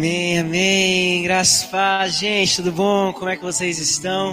Amém, 0.00 0.38
amém. 0.38 1.22
Graças 1.24 1.64
a 1.64 1.68
paz, 1.68 2.14
gente, 2.14 2.56
tudo 2.56 2.72
bom? 2.72 3.12
Como 3.12 3.28
é 3.28 3.36
que 3.36 3.42
vocês 3.42 3.78
estão? 3.78 4.32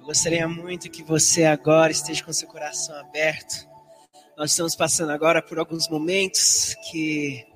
Eu 0.00 0.06
gostaria 0.06 0.48
muito 0.48 0.90
que 0.90 1.02
você 1.02 1.44
agora 1.44 1.92
esteja 1.92 2.24
com 2.24 2.32
seu 2.32 2.48
coração 2.48 2.98
aberto. 2.98 3.68
Nós 4.34 4.52
estamos 4.52 4.74
passando 4.74 5.12
agora 5.12 5.42
por 5.42 5.58
alguns 5.58 5.90
momentos 5.90 6.74
que 6.90 7.46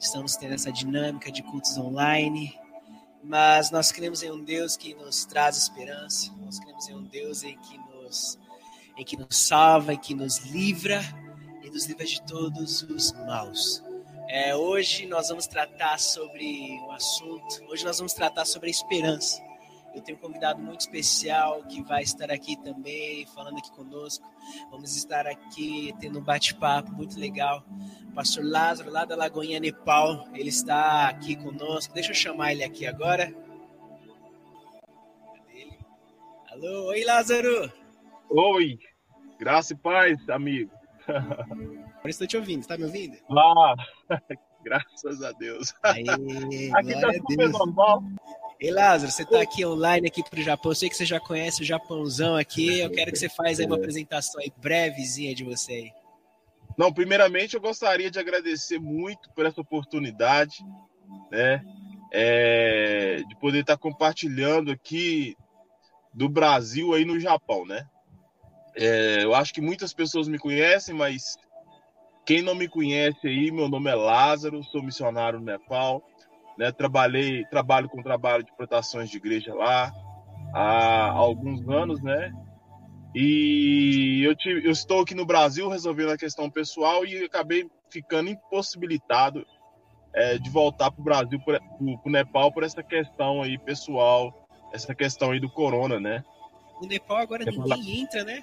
estamos 0.00 0.34
tendo 0.36 0.54
essa 0.54 0.72
dinâmica 0.72 1.30
de 1.30 1.42
cultos 1.42 1.76
online, 1.76 2.58
mas 3.22 3.70
nós 3.70 3.92
cremos 3.92 4.22
em 4.22 4.30
um 4.30 4.42
Deus 4.42 4.78
que 4.78 4.94
nos 4.94 5.26
traz 5.26 5.58
esperança. 5.58 6.32
Nós 6.40 6.58
cremos 6.58 6.88
em 6.88 6.94
um 6.94 7.02
Deus 7.02 7.42
em 7.42 7.58
que 7.58 7.76
nos 7.76 8.38
em 8.96 9.04
que 9.04 9.14
nos 9.14 9.36
salva, 9.36 9.92
em 9.92 9.98
que 9.98 10.14
nos 10.14 10.38
livra 10.38 11.02
e 11.62 11.68
nos 11.68 11.84
livra 11.84 12.06
de 12.06 12.22
todos 12.22 12.80
os 12.80 13.12
maus. 13.12 13.89
É, 14.32 14.54
hoje 14.54 15.06
nós 15.06 15.28
vamos 15.28 15.48
tratar 15.48 15.98
sobre 15.98 16.78
um 16.86 16.92
assunto, 16.92 17.64
hoje 17.68 17.84
nós 17.84 17.98
vamos 17.98 18.14
tratar 18.14 18.44
sobre 18.44 18.68
a 18.68 18.70
esperança. 18.70 19.42
Eu 19.92 20.00
tenho 20.02 20.16
um 20.16 20.20
convidado 20.20 20.62
muito 20.62 20.82
especial 20.82 21.64
que 21.64 21.82
vai 21.82 22.04
estar 22.04 22.30
aqui 22.30 22.56
também, 22.62 23.26
falando 23.34 23.58
aqui 23.58 23.72
conosco. 23.72 24.24
Vamos 24.70 24.96
estar 24.96 25.26
aqui 25.26 25.92
tendo 25.98 26.20
um 26.20 26.22
bate-papo 26.22 26.92
muito 26.92 27.18
legal. 27.18 27.64
O 28.08 28.12
pastor 28.12 28.44
Lázaro, 28.44 28.88
lá 28.88 29.04
da 29.04 29.16
Lagoinha 29.16 29.58
Nepal, 29.58 30.28
ele 30.32 30.50
está 30.50 31.08
aqui 31.08 31.34
conosco. 31.34 31.92
Deixa 31.92 32.12
eu 32.12 32.14
chamar 32.14 32.52
ele 32.52 32.62
aqui 32.62 32.86
agora. 32.86 33.34
Alô, 36.52 36.84
oi 36.90 37.02
Lázaro! 37.02 37.72
Oi, 38.28 38.78
graça 39.40 39.72
e 39.72 39.76
paz, 39.76 40.28
amigo. 40.28 40.70
Agora 42.00 42.10
estou 42.10 42.26
te 42.26 42.36
ouvindo, 42.38 42.62
está 42.62 42.78
me 42.78 42.84
ouvindo? 42.84 43.14
Ah, 43.30 43.74
graças 44.64 45.22
a 45.22 45.32
Deus. 45.32 45.74
Aê, 45.82 46.02
aqui 46.74 46.92
está 46.92 47.12
super 47.12 47.48
normal. 47.50 48.02
Ei, 48.58 48.70
Lázaro, 48.70 49.12
você 49.12 49.22
está 49.22 49.42
aqui 49.42 49.66
online 49.66 50.08
aqui 50.08 50.22
para 50.22 50.40
o 50.40 50.42
Japão. 50.42 50.72
Eu 50.72 50.76
sei 50.76 50.88
que 50.88 50.96
você 50.96 51.04
já 51.04 51.20
conhece 51.20 51.60
o 51.60 51.64
Japãozão 51.64 52.36
aqui. 52.36 52.80
Eu 52.80 52.90
quero 52.90 53.12
que 53.12 53.18
você 53.18 53.28
faça 53.28 53.66
uma 53.66 53.76
apresentação 53.76 54.40
aí 54.40 54.50
brevezinha 54.56 55.34
de 55.34 55.44
você 55.44 55.72
aí. 55.72 55.92
Não, 56.76 56.90
primeiramente 56.90 57.54
eu 57.54 57.60
gostaria 57.60 58.10
de 58.10 58.18
agradecer 58.18 58.78
muito 58.78 59.30
por 59.34 59.44
essa 59.44 59.60
oportunidade, 59.60 60.64
né? 61.30 61.62
É, 62.12 63.22
de 63.28 63.36
poder 63.36 63.60
estar 63.60 63.76
compartilhando 63.76 64.70
aqui 64.70 65.36
do 66.14 66.30
Brasil 66.30 66.94
aí 66.94 67.04
no 67.04 67.20
Japão, 67.20 67.66
né? 67.66 67.86
É, 68.74 69.22
eu 69.22 69.34
acho 69.34 69.52
que 69.52 69.60
muitas 69.60 69.92
pessoas 69.92 70.28
me 70.28 70.38
conhecem, 70.38 70.94
mas 70.94 71.36
quem 72.24 72.42
não 72.42 72.54
me 72.54 72.68
conhece 72.68 73.26
aí, 73.26 73.50
meu 73.50 73.68
nome 73.68 73.90
é 73.90 73.94
Lázaro, 73.94 74.62
sou 74.64 74.82
missionário 74.82 75.38
no 75.38 75.44
Nepal, 75.44 76.02
né? 76.56 76.70
Trabalhei, 76.70 77.44
trabalho 77.46 77.88
com 77.88 78.02
trabalho 78.02 78.44
de 78.44 78.54
plantações 78.56 79.10
de 79.10 79.16
igreja 79.16 79.54
lá 79.54 79.92
há 80.52 81.10
alguns 81.10 81.66
anos, 81.68 82.02
né? 82.02 82.32
E 83.14 84.22
eu, 84.24 84.36
tive, 84.36 84.64
eu 84.64 84.70
estou 84.70 85.00
aqui 85.00 85.14
no 85.14 85.26
Brasil 85.26 85.68
resolvendo 85.68 86.10
a 86.10 86.18
questão 86.18 86.48
pessoal 86.48 87.04
e 87.04 87.24
acabei 87.24 87.68
ficando 87.90 88.30
impossibilitado 88.30 89.44
é, 90.14 90.38
de 90.38 90.48
voltar 90.48 90.90
para 90.90 91.00
o 91.00 91.04
Brasil, 91.04 91.40
para 91.40 91.60
o 91.80 92.10
Nepal, 92.10 92.52
por 92.52 92.62
essa 92.62 92.82
questão 92.82 93.42
aí 93.42 93.58
pessoal, 93.58 94.46
essa 94.72 94.94
questão 94.94 95.32
aí 95.32 95.40
do 95.40 95.50
corona, 95.50 95.98
né? 95.98 96.22
O 96.80 96.86
Nepal 96.86 97.16
agora 97.16 97.42
é 97.42 97.50
ninguém 97.50 98.00
entra, 98.00 98.24
né? 98.24 98.42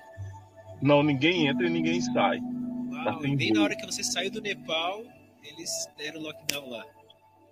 Não, 0.82 1.02
ninguém 1.02 1.48
entra 1.48 1.66
e 1.66 1.70
ninguém 1.70 2.02
sai. 2.02 2.40
Uau, 3.12 3.22
tá 3.22 3.28
bem 3.36 3.52
na 3.52 3.64
hora 3.64 3.76
que 3.76 3.86
você 3.86 4.04
saiu 4.04 4.32
do 4.32 4.42
Nepal, 4.42 5.04
eles 5.44 5.70
deram 5.98 6.22
lockdown 6.22 6.70
lá. 6.70 6.86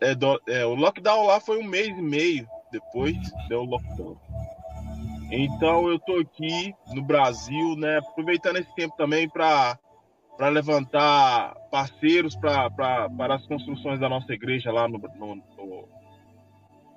É, 0.01 0.13
do, 0.13 0.41
é, 0.47 0.65
o 0.65 0.75
lockdown 0.75 1.25
lá 1.25 1.39
foi 1.39 1.57
um 1.57 1.63
mês 1.63 1.89
e 1.89 2.01
meio 2.01 2.47
depois 2.71 3.15
deu 3.47 3.61
o 3.61 3.65
lockdown. 3.65 4.17
Então 5.31 5.89
eu 5.89 5.97
tô 5.99 6.19
aqui 6.19 6.73
no 6.93 7.01
Brasil, 7.01 7.75
né, 7.77 7.97
aproveitando 7.97 8.57
esse 8.57 8.73
tempo 8.75 8.95
também 8.95 9.29
para 9.29 9.79
para 10.37 10.49
levantar 10.49 11.55
parceiros 11.71 12.35
pra, 12.35 12.69
para 12.69 13.35
as 13.35 13.47
construções 13.47 14.01
da 14.01 14.09
nossa 14.09 14.33
igreja 14.33 14.69
lá 14.69 14.85
no, 14.85 14.97
no, 14.97 15.35
no, 15.35 15.89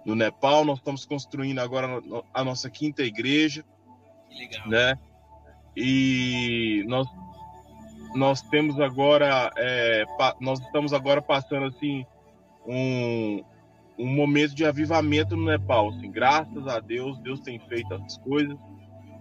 no 0.05 0.15
Nepal. 0.17 0.65
Nós 0.65 0.79
estamos 0.79 1.07
construindo 1.07 1.61
agora 1.61 2.03
a 2.35 2.45
nossa 2.45 2.69
quinta 2.69 3.03
igreja. 3.03 3.65
Que 4.29 4.39
legal. 4.39 4.69
Né? 4.69 4.99
E 5.77 6.85
nós, 6.89 7.07
nós 8.15 8.43
temos 8.43 8.81
agora, 8.81 9.51
é, 9.57 10.05
nós 10.41 10.61
estamos 10.61 10.93
agora 10.93 11.21
passando 11.21 11.67
assim 11.67 12.05
um, 12.67 13.43
um 13.99 14.07
momento 14.07 14.55
de 14.55 14.65
avivamento 14.65 15.37
no 15.37 15.47
Nepal. 15.47 15.91
Assim, 15.91 16.11
graças 16.11 16.67
a 16.67 16.81
Deus, 16.81 17.19
Deus 17.21 17.41
tem 17.41 17.59
feito 17.61 17.93
as 17.95 18.17
coisas 18.19 18.57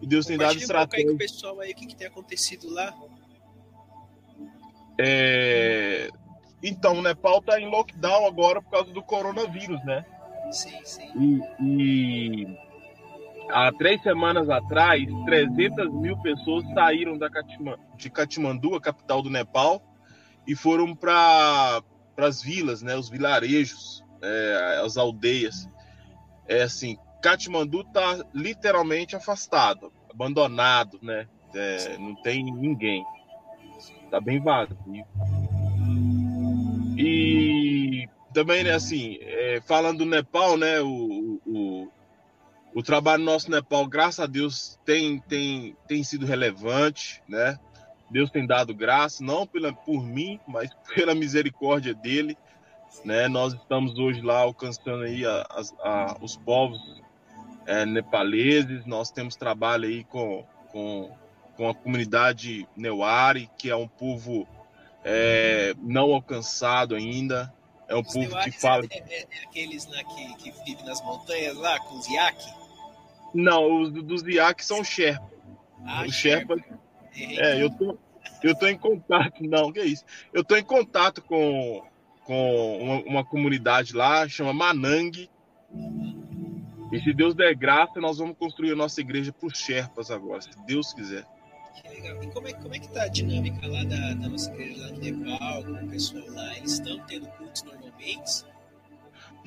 e 0.01 0.07
Deus 0.07 0.25
tem 0.25 0.37
dado 0.37 0.57
estratégia. 0.57 1.07
Um 1.07 1.09
aí 1.09 1.11
com 1.11 1.15
o 1.15 1.17
pessoal 1.17 1.59
aí, 1.59 1.71
o 1.71 1.75
que, 1.75 1.87
que 1.87 1.95
tem 1.95 2.07
acontecido 2.07 2.69
lá? 2.71 2.93
É... 4.99 6.09
Então, 6.61 6.97
o 6.97 7.01
Nepal 7.01 7.39
está 7.39 7.59
em 7.59 7.69
lockdown 7.69 8.25
agora 8.25 8.61
por 8.61 8.71
causa 8.71 8.91
do 8.91 9.03
coronavírus, 9.03 9.83
né? 9.85 10.05
Sim, 10.51 10.79
sim. 10.83 11.41
E, 11.61 12.43
e 12.43 12.57
há 13.49 13.71
três 13.73 14.01
semanas 14.01 14.49
atrás, 14.49 15.03
300 15.25 15.93
mil 15.93 16.17
pessoas 16.21 16.65
saíram 16.73 17.17
da 17.17 17.29
Katima, 17.29 17.77
de 17.95 18.09
Katmandu, 18.09 18.75
a 18.75 18.81
capital 18.81 19.21
do 19.21 19.29
Nepal, 19.29 19.81
e 20.45 20.55
foram 20.55 20.95
para 20.95 21.81
as 22.17 22.41
vilas, 22.41 22.81
né, 22.81 22.95
os 22.95 23.09
vilarejos, 23.09 24.03
é, 24.21 24.81
as 24.83 24.97
aldeias. 24.97 25.69
É 26.47 26.63
assim, 26.63 26.97
Katmandu 27.21 27.81
está 27.81 28.23
literalmente 28.33 29.15
afastado, 29.15 29.91
abandonado, 30.09 30.99
né? 31.01 31.27
É, 31.53 31.97
não 31.97 32.15
tem 32.21 32.43
ninguém. 32.43 33.03
Está 34.05 34.21
bem 34.21 34.39
vazio. 34.39 35.05
E 36.97 38.07
também, 38.33 38.63
né, 38.63 38.71
assim, 38.71 39.17
é, 39.21 39.61
falando 39.67 39.99
do 39.99 40.05
Nepal, 40.05 40.57
né, 40.57 40.79
o, 40.79 41.41
o, 41.45 41.66
o 42.77 42.83
trabalho 42.83 43.23
nosso 43.23 43.49
no 43.49 43.55
Nepal, 43.55 43.87
graças 43.87 44.19
a 44.19 44.27
Deus, 44.27 44.79
tem, 44.85 45.19
tem, 45.21 45.75
tem 45.87 46.03
sido 46.03 46.27
relevante, 46.27 47.23
né? 47.27 47.57
Deus 48.07 48.29
tem 48.29 48.45
dado 48.45 48.71
graça, 48.71 49.23
não 49.23 49.47
pela, 49.47 49.73
por 49.73 50.05
mim, 50.05 50.39
mas 50.47 50.69
pela 50.93 51.15
misericórdia 51.15 51.95
dele, 51.95 52.37
né? 53.03 53.27
Nós 53.27 53.55
estamos 53.55 53.97
hoje 53.97 54.21
lá 54.21 54.41
alcançando 54.41 55.05
aí 55.05 55.25
a, 55.25 55.47
a, 55.49 55.89
a, 55.89 56.17
os 56.21 56.37
povos 56.37 57.01
é, 57.65 57.83
nepaleses, 57.83 58.85
nós 58.85 59.09
temos 59.09 59.35
trabalho 59.35 59.85
aí 59.85 60.03
com, 60.03 60.45
com, 60.71 61.09
com 61.55 61.67
a 61.67 61.73
comunidade 61.73 62.67
Neuari, 62.77 63.49
que 63.57 63.71
é 63.71 63.75
um 63.75 63.87
povo 63.87 64.47
é, 65.03 65.73
não 65.79 66.13
alcançado 66.13 66.93
ainda, 66.93 67.51
é 67.87 67.95
um 67.95 68.01
os 68.01 68.13
povo 68.13 68.37
que 68.43 68.51
fala... 68.51 68.85
É, 68.91 68.97
é, 68.99 69.21
é, 69.21 69.43
aqueles 69.45 69.87
lá 69.87 70.03
que, 70.03 70.35
que 70.35 70.51
vivem 70.63 70.85
nas 70.85 71.01
montanhas 71.01 71.57
lá, 71.57 71.79
com 71.79 71.97
os 71.97 72.07
iaque? 72.07 72.66
Não, 73.33 73.81
os 73.81 73.91
dos 73.91 74.23
IAC 74.23 74.63
são 74.63 74.83
Sherpa. 74.83 75.29
Ah, 75.85 76.05
os 76.05 76.15
Sherpa. 76.15 76.55
É, 77.15 77.61
eu 77.61 77.69
tô, 77.69 77.97
eu 78.43 78.55
tô 78.55 78.67
em 78.67 78.77
contato. 78.77 79.43
Não, 79.43 79.71
que 79.71 79.79
é 79.79 79.85
isso? 79.85 80.03
Eu 80.33 80.43
tô 80.43 80.55
em 80.55 80.63
contato 80.63 81.21
com, 81.21 81.83
com 82.23 82.77
uma, 82.77 82.95
uma 83.03 83.25
comunidade 83.25 83.93
lá, 83.93 84.27
chama 84.27 84.53
Manang. 84.53 85.29
E 86.91 86.99
se 87.01 87.13
Deus 87.13 87.35
der 87.35 87.53
graça, 87.55 87.99
nós 87.99 88.17
vamos 88.17 88.37
construir 88.37 88.71
a 88.71 88.75
nossa 88.75 89.01
igreja 89.01 89.33
os 89.41 89.57
Sherpas 89.57 90.09
agora, 90.09 90.41
se 90.41 90.49
Deus 90.65 90.93
quiser. 90.93 91.25
Que 91.75 91.87
legal. 91.89 92.23
E 92.23 92.27
como 92.27 92.47
é, 92.47 92.53
como 92.53 92.73
é 92.73 92.79
que 92.79 92.89
tá 92.89 93.03
a 93.03 93.07
dinâmica 93.07 93.67
lá 93.67 93.83
da, 93.83 94.13
da 94.13 94.29
nossa 94.29 94.51
igreja 94.51 94.81
lá 94.81 94.91
no 94.91 94.99
Nepal, 94.99 95.63
com 95.63 95.71
o 95.71 95.89
pessoal 95.89 96.25
lá? 96.29 96.57
Eles 96.57 96.73
estão 96.73 96.99
tendo 97.07 97.27
cultos 97.27 97.63
normalmente? 97.63 98.45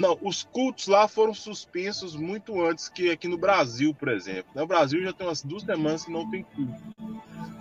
Não, 0.00 0.18
os 0.22 0.44
cultos 0.44 0.86
lá 0.86 1.06
foram 1.06 1.34
suspensos 1.34 2.16
muito 2.16 2.58
antes 2.64 2.88
que 2.88 3.10
aqui 3.10 3.28
no 3.28 3.36
Brasil, 3.36 3.94
por 3.94 4.08
exemplo. 4.08 4.50
No 4.54 4.66
Brasil 4.66 5.02
já 5.02 5.12
tem 5.12 5.26
umas 5.26 5.42
duas 5.42 5.62
semanas 5.62 6.06
que 6.06 6.10
não 6.10 6.28
tem 6.30 6.42
culto, 6.42 6.82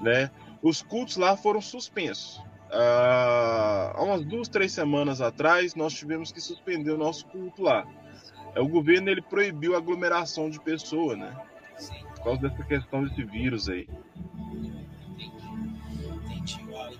né? 0.02 0.32
Os 0.64 0.82
cultos 0.82 1.18
lá 1.18 1.36
foram 1.36 1.60
suspensos. 1.60 2.42
Ah, 2.72 3.92
há 3.94 4.02
umas 4.02 4.24
duas, 4.24 4.48
três 4.48 4.72
semanas 4.72 5.20
atrás, 5.20 5.76
nós 5.76 5.94
tivemos 5.94 6.32
que 6.32 6.40
suspender 6.40 6.92
o 6.92 6.98
nosso 6.98 7.26
culto 7.26 7.62
lá. 7.62 7.86
O 8.56 8.70
governo 8.70 9.10
ele 9.10 9.22
proibiu 9.22 9.76
a 9.76 9.78
aglomeração 9.80 10.50
de 10.50 10.62
pessoas, 10.62 11.18
né? 11.18 11.36
Por 12.16 12.24
causa 12.24 12.48
dessa 12.48 12.64
questão 12.64 13.04
desse 13.04 13.22
vírus 13.22 13.68
aí. 13.68 13.86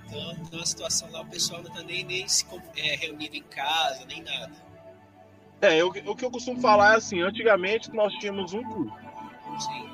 Então, 0.06 0.60
na 0.60 0.66
situação 0.66 1.10
lá, 1.12 1.22
o 1.22 1.26
pessoal 1.28 1.62
não 1.62 1.70
está 1.70 1.82
nem, 1.82 2.04
nem 2.04 2.28
se 2.28 2.46
é, 2.76 2.98
reunido 2.98 3.38
em 3.38 3.44
casa, 3.44 4.06
nem 4.06 4.22
nada. 4.22 4.69
É, 5.62 5.82
eu, 5.82 5.88
o 5.88 6.16
que 6.16 6.26
eu 6.26 6.32
costumo 6.32 6.60
falar 6.62 6.94
é 6.94 6.98
assim, 6.98 7.22
antigamente 7.22 7.94
nós 7.94 8.14
tínhamos 8.14 8.54
um 8.54 8.64
culto. 8.64 8.94
Sim. 9.60 9.90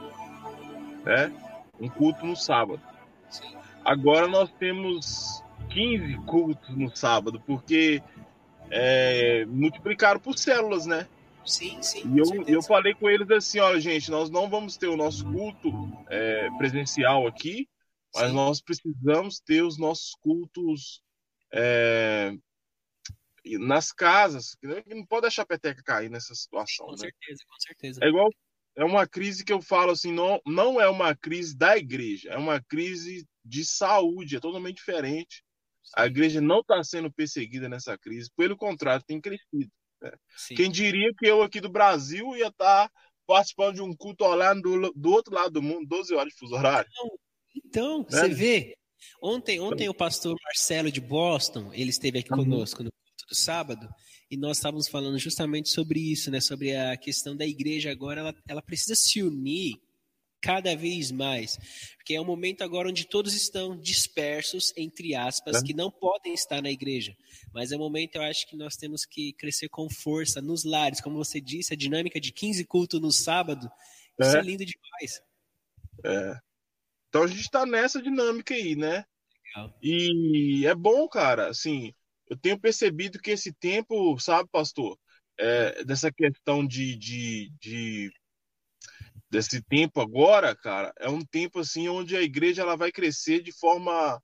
Né? 1.04 1.32
Um 1.80 1.90
culto 1.90 2.26
no 2.26 2.36
sábado. 2.36 2.82
Sim. 3.30 3.56
Agora 3.84 4.28
nós 4.28 4.52
temos 4.60 5.44
15 5.70 6.18
cultos 6.26 6.76
no 6.76 6.96
sábado, 6.96 7.42
porque 7.46 8.02
é, 8.70 9.46
multiplicaram 9.46 10.20
por 10.20 10.38
células, 10.38 10.86
né? 10.86 11.08
Sim, 11.46 11.82
sim. 11.82 12.12
E 12.14 12.20
eu, 12.20 12.44
eu 12.48 12.62
falei 12.62 12.94
com 12.94 13.10
eles 13.10 13.30
assim: 13.30 13.60
olha, 13.60 13.80
gente, 13.80 14.10
nós 14.10 14.30
não 14.30 14.50
vamos 14.50 14.78
ter 14.78 14.88
o 14.88 14.98
nosso 14.98 15.24
culto 15.26 15.72
é, 16.10 16.50
presencial 16.58 17.28
aqui, 17.28 17.68
mas 18.14 18.30
sim. 18.30 18.36
nós 18.36 18.62
precisamos 18.62 19.40
ter 19.40 19.62
os 19.62 19.78
nossos 19.78 20.16
cultos 20.22 21.02
é, 21.54 22.34
nas 23.60 23.92
casas. 23.92 24.56
Não 24.88 25.06
pode 25.06 25.24
deixar 25.24 25.44
a 25.44 25.48
peteca 25.48 25.82
cair 25.84 26.10
nessa 26.10 26.34
situação. 26.34 26.88
Com 26.88 26.92
né? 26.94 26.98
certeza, 26.98 27.44
com 27.48 27.60
certeza. 27.60 28.00
É 28.04 28.08
igual. 28.08 28.30
É 28.78 28.84
uma 28.84 29.08
crise 29.08 29.46
que 29.46 29.54
eu 29.54 29.62
falo 29.62 29.92
assim, 29.92 30.12
não, 30.12 30.42
não 30.46 30.82
é 30.82 30.90
uma 30.90 31.16
crise 31.16 31.56
da 31.56 31.78
igreja, 31.78 32.30
é 32.32 32.38
uma 32.38 32.62
crise 32.62 33.26
de 33.44 33.64
saúde, 33.66 34.36
é 34.36 34.40
totalmente 34.40 34.78
diferente. 34.78 35.44
Sim. 35.82 35.94
A 35.96 36.06
igreja 36.08 36.42
não 36.42 36.60
está 36.60 36.84
sendo 36.84 37.10
perseguida 37.10 37.70
nessa 37.70 37.98
crise, 37.98 38.30
pelo 38.36 38.58
contrário, 38.58 39.06
tem 39.08 39.22
crescido. 39.22 39.72
Né? 40.02 40.12
Quem 40.58 40.70
diria 40.70 41.14
que 41.18 41.26
eu 41.26 41.42
aqui 41.42 41.62
do 41.62 41.70
Brasil 41.70 42.36
ia 42.36 42.48
estar 42.48 42.90
tá 42.90 42.92
participando 43.26 43.76
de 43.76 43.82
um 43.82 43.96
culto 43.96 44.26
online 44.26 44.62
do, 44.62 44.92
do 44.94 45.12
outro 45.12 45.34
lado 45.34 45.52
do 45.52 45.62
mundo, 45.62 45.88
12 45.88 46.14
horas 46.14 46.34
de 46.34 46.40
fuso 46.40 46.56
horário? 46.56 46.90
Então, 46.92 47.18
então 47.66 48.00
né? 48.00 48.06
você 48.10 48.30
vê, 48.30 48.78
ontem, 49.22 49.62
ontem 49.62 49.88
o 49.88 49.94
pastor 49.94 50.36
Marcelo 50.44 50.92
de 50.92 51.00
Boston, 51.00 51.72
ele 51.74 51.92
esteve 51.92 52.20
aqui 52.20 52.32
uhum. 52.34 52.40
conosco 52.40 52.84
no 52.84 52.92
culto 53.26 53.28
do 53.28 53.36
sábado, 53.36 53.90
e 54.30 54.38
nós 54.38 54.58
estávamos 54.58 54.88
falando 54.88 55.18
justamente 55.18 55.70
sobre 55.70 56.00
isso, 56.00 56.30
né? 56.32 56.40
Sobre 56.40 56.76
a 56.76 56.96
questão 56.96 57.36
da 57.36 57.46
igreja 57.46 57.92
agora, 57.92 58.22
ela, 58.22 58.36
ela 58.48 58.62
precisa 58.62 58.96
se 58.96 59.22
unir 59.22 59.82
cada 60.42 60.76
vez 60.76 61.12
mais, 61.12 61.58
porque 61.98 62.14
é 62.14 62.22
um 62.22 62.26
momento 62.26 62.64
agora 62.64 62.90
onde 62.90 63.08
todos 63.08 63.34
estão 63.34 63.76
dispersos, 63.76 64.72
entre 64.78 65.16
aspas, 65.16 65.58
é. 65.58 65.64
que 65.64 65.74
não 65.74 65.90
podem 65.90 66.36
estar 66.36 66.62
na 66.62 66.70
igreja. 66.70 67.18
Mas 67.52 67.72
é 67.72 67.76
um 67.76 67.80
momento, 67.80 68.18
eu 68.18 68.22
acho 68.22 68.48
que 68.48 68.56
nós 68.56 68.76
temos 68.76 69.06
que 69.06 69.34
crescer 69.34 69.70
com 69.70 69.90
força 69.90 70.42
nos 70.42 70.64
lares, 70.64 71.02
como 71.02 71.18
você 71.18 71.42
disse, 71.42 71.74
a 71.74 71.78
dinâmica 71.78 72.20
de 72.22 72.32
15 72.32 72.64
cultos 72.66 73.02
no 73.02 73.12
sábado, 73.12 73.72
é. 74.20 74.28
isso 74.28 74.38
é 74.38 74.42
lindo 74.42 74.64
demais. 74.66 75.22
É. 76.04 76.40
Então 77.10 77.24
a 77.24 77.28
gente 77.28 77.42
está 77.42 77.66
nessa 77.66 78.00
dinâmica 78.00 78.54
aí, 78.54 78.76
né? 78.76 79.04
Legal. 79.48 79.76
E 79.82 80.68
é 80.68 80.76
bom, 80.76 81.08
cara, 81.08 81.48
assim, 81.48 81.92
eu 82.28 82.38
tenho 82.38 82.60
percebido 82.60 83.20
que 83.20 83.32
esse 83.32 83.54
tempo, 83.54 84.18
sabe, 84.20 84.50
pastor, 84.52 84.98
é, 85.38 85.84
dessa 85.84 86.12
questão 86.12 86.66
de, 86.66 86.96
de, 86.96 87.52
de, 87.60 88.12
desse 89.30 89.62
tempo 89.62 90.02
agora, 90.02 90.56
cara, 90.56 90.94
é 90.98 91.10
um 91.10 91.24
tempo 91.24 91.60
assim 91.60 91.88
onde 91.88 92.16
a 92.16 92.22
igreja 92.22 92.62
ela 92.62 92.76
vai 92.76 92.92
crescer 92.92 93.42
de 93.42 93.52
forma 93.52 94.22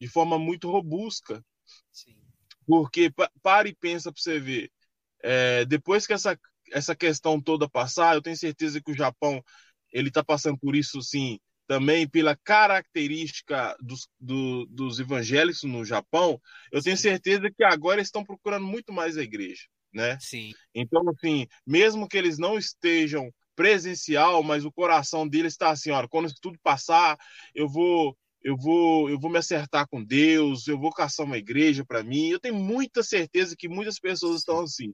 de 0.00 0.08
forma 0.08 0.36
muito 0.36 0.68
robusta. 0.68 1.44
Sim. 1.92 2.16
Porque 2.66 3.12
para 3.40 3.68
e 3.68 3.74
pensa 3.74 4.12
para 4.12 4.20
você 4.20 4.40
ver, 4.40 4.70
é, 5.22 5.64
depois 5.64 6.06
que 6.06 6.12
essa 6.12 6.38
essa 6.72 6.96
questão 6.96 7.40
toda 7.40 7.68
passar, 7.68 8.14
eu 8.14 8.22
tenho 8.22 8.36
certeza 8.36 8.80
que 8.80 8.90
o 8.90 8.96
Japão 8.96 9.42
ele 9.92 10.08
está 10.08 10.24
passando 10.24 10.58
por 10.58 10.74
isso, 10.74 11.02
sim, 11.02 11.38
também 11.72 12.06
pela 12.06 12.36
característica 12.36 13.74
dos, 13.80 14.06
do, 14.20 14.66
dos 14.66 15.00
evangélicos 15.00 15.62
no 15.62 15.86
Japão, 15.86 16.38
eu 16.70 16.82
tenho 16.82 16.98
certeza 16.98 17.50
que 17.50 17.64
agora 17.64 17.96
eles 17.96 18.08
estão 18.08 18.22
procurando 18.22 18.66
muito 18.66 18.92
mais 18.92 19.16
a 19.16 19.22
igreja, 19.22 19.62
né? 19.90 20.18
Sim. 20.20 20.52
Então, 20.74 21.02
assim, 21.08 21.46
mesmo 21.66 22.06
que 22.06 22.18
eles 22.18 22.36
não 22.36 22.58
estejam 22.58 23.32
presencial, 23.56 24.42
mas 24.42 24.66
o 24.66 24.70
coração 24.70 25.26
deles 25.26 25.54
está 25.54 25.70
assim, 25.70 25.90
ó, 25.90 26.06
quando 26.08 26.30
tudo 26.42 26.58
passar, 26.62 27.16
eu 27.54 27.66
vou 27.66 28.14
eu 28.42 28.54
vou 28.54 29.08
eu 29.08 29.18
vou 29.18 29.30
me 29.30 29.38
acertar 29.38 29.88
com 29.88 30.04
Deus, 30.04 30.68
eu 30.68 30.78
vou 30.78 30.92
caçar 30.92 31.24
uma 31.24 31.38
igreja 31.38 31.86
para 31.86 32.02
mim. 32.02 32.28
Eu 32.28 32.38
tenho 32.38 32.56
muita 32.56 33.02
certeza 33.02 33.56
que 33.56 33.66
muitas 33.66 33.98
pessoas 33.98 34.40
estão 34.40 34.60
assim. 34.60 34.92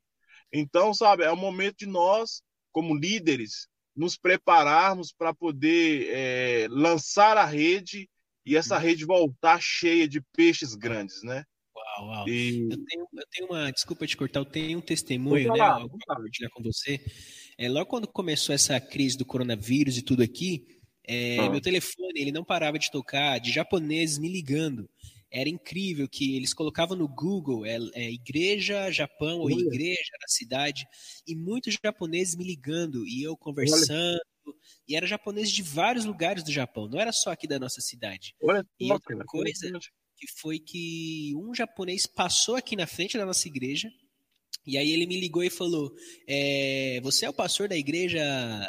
Então, 0.53 0.95
sabe, 0.95 1.25
é 1.25 1.31
o 1.33 1.37
momento 1.37 1.79
de 1.79 1.87
nós, 1.87 2.41
como 2.71 2.95
líderes, 2.95 3.67
nos 3.99 4.17
prepararmos 4.17 5.13
para 5.13 5.35
poder 5.35 6.09
é, 6.11 6.69
lançar 6.71 7.37
a 7.37 7.45
rede 7.45 8.09
e 8.47 8.57
essa 8.57 8.77
uhum. 8.77 8.83
rede 8.83 9.05
voltar 9.05 9.61
cheia 9.61 10.09
de 10.09 10.21
peixes 10.35 10.75
grandes, 10.75 11.23
né? 11.25 11.45
Uau, 11.77 12.09
uau. 12.09 12.29
E... 12.29 12.69
Eu, 12.71 12.85
tenho, 12.85 13.09
eu, 13.13 13.25
tenho, 13.31 13.47
uma, 13.49 13.73
desculpa 13.73 14.07
te 14.07 14.17
cortar, 14.17 14.41
eu 14.41 14.45
tenho 14.45 14.79
um 14.79 14.83
testemunho, 14.83 15.53
né? 15.53 15.59
Lá, 15.59 15.81
vou 15.81 15.91
compartilhar 15.91 16.49
com 16.51 16.63
você. 16.63 17.05
É, 17.59 17.69
logo 17.69 17.87
quando 17.87 18.07
começou 18.07 18.55
essa 18.55 18.81
crise 18.81 19.19
do 19.19 19.27
coronavírus 19.27 19.99
e 19.99 20.03
tudo 20.03 20.23
aqui, 20.23 20.65
é, 21.05 21.39
ah. 21.41 21.51
meu 21.51 21.61
telefone 21.61 22.21
ele 22.21 22.31
não 22.31 22.45
parava 22.45 22.79
de 22.79 22.91
tocar, 22.91 23.41
de 23.41 23.51
japoneses 23.51 24.19
me 24.19 24.29
ligando 24.29 24.89
era 25.31 25.49
incrível 25.49 26.09
que 26.09 26.37
eles 26.37 26.55
colocavam 26.55 26.97
no 26.97 27.09
Google 27.09 27.65
é, 27.65 27.79
é, 27.95 28.11
igreja 28.11 28.91
Japão 28.91 29.39
ou 29.41 29.51
igreja 29.51 30.13
na 30.21 30.29
cidade 30.29 30.87
e 31.27 31.35
muitos 31.37 31.77
japoneses 31.83 32.37
me 32.37 32.45
ligando 32.45 33.07
e 33.07 33.23
eu 33.23 33.37
conversando 33.37 34.21
Olha. 34.47 34.57
e 34.87 34.97
era 34.97 35.07
japonês 35.07 35.51
de 35.51 35.63
vários 35.63 36.05
lugares 36.05 36.43
do 36.43 36.53
Japão, 36.53 36.89
não 36.89 37.01
era 37.01 37.13
só 37.13 37.31
aqui 37.31 37.47
da 37.47 37.59
nossa 37.59 37.81
cidade. 37.81 38.35
Olha, 38.43 38.65
e 38.81 38.91
outra 38.91 39.17
coisa 39.27 39.71
que 40.17 40.27
foi 40.41 40.59
que 40.59 41.33
um 41.37 41.55
japonês 41.55 42.07
passou 42.07 42.57
aqui 42.57 42.75
na 42.75 42.87
frente 42.87 43.17
da 43.17 43.25
nossa 43.25 43.47
igreja 43.47 43.89
e 44.69 44.77
aí 44.77 44.93
ele 44.93 45.07
me 45.07 45.19
ligou 45.19 45.43
e 45.43 45.49
falou: 45.49 45.91
é, 46.27 47.01
Você 47.03 47.25
é 47.25 47.31
o 47.31 47.33
pastor 47.33 47.69
da 47.69 47.77
igreja? 47.77 48.21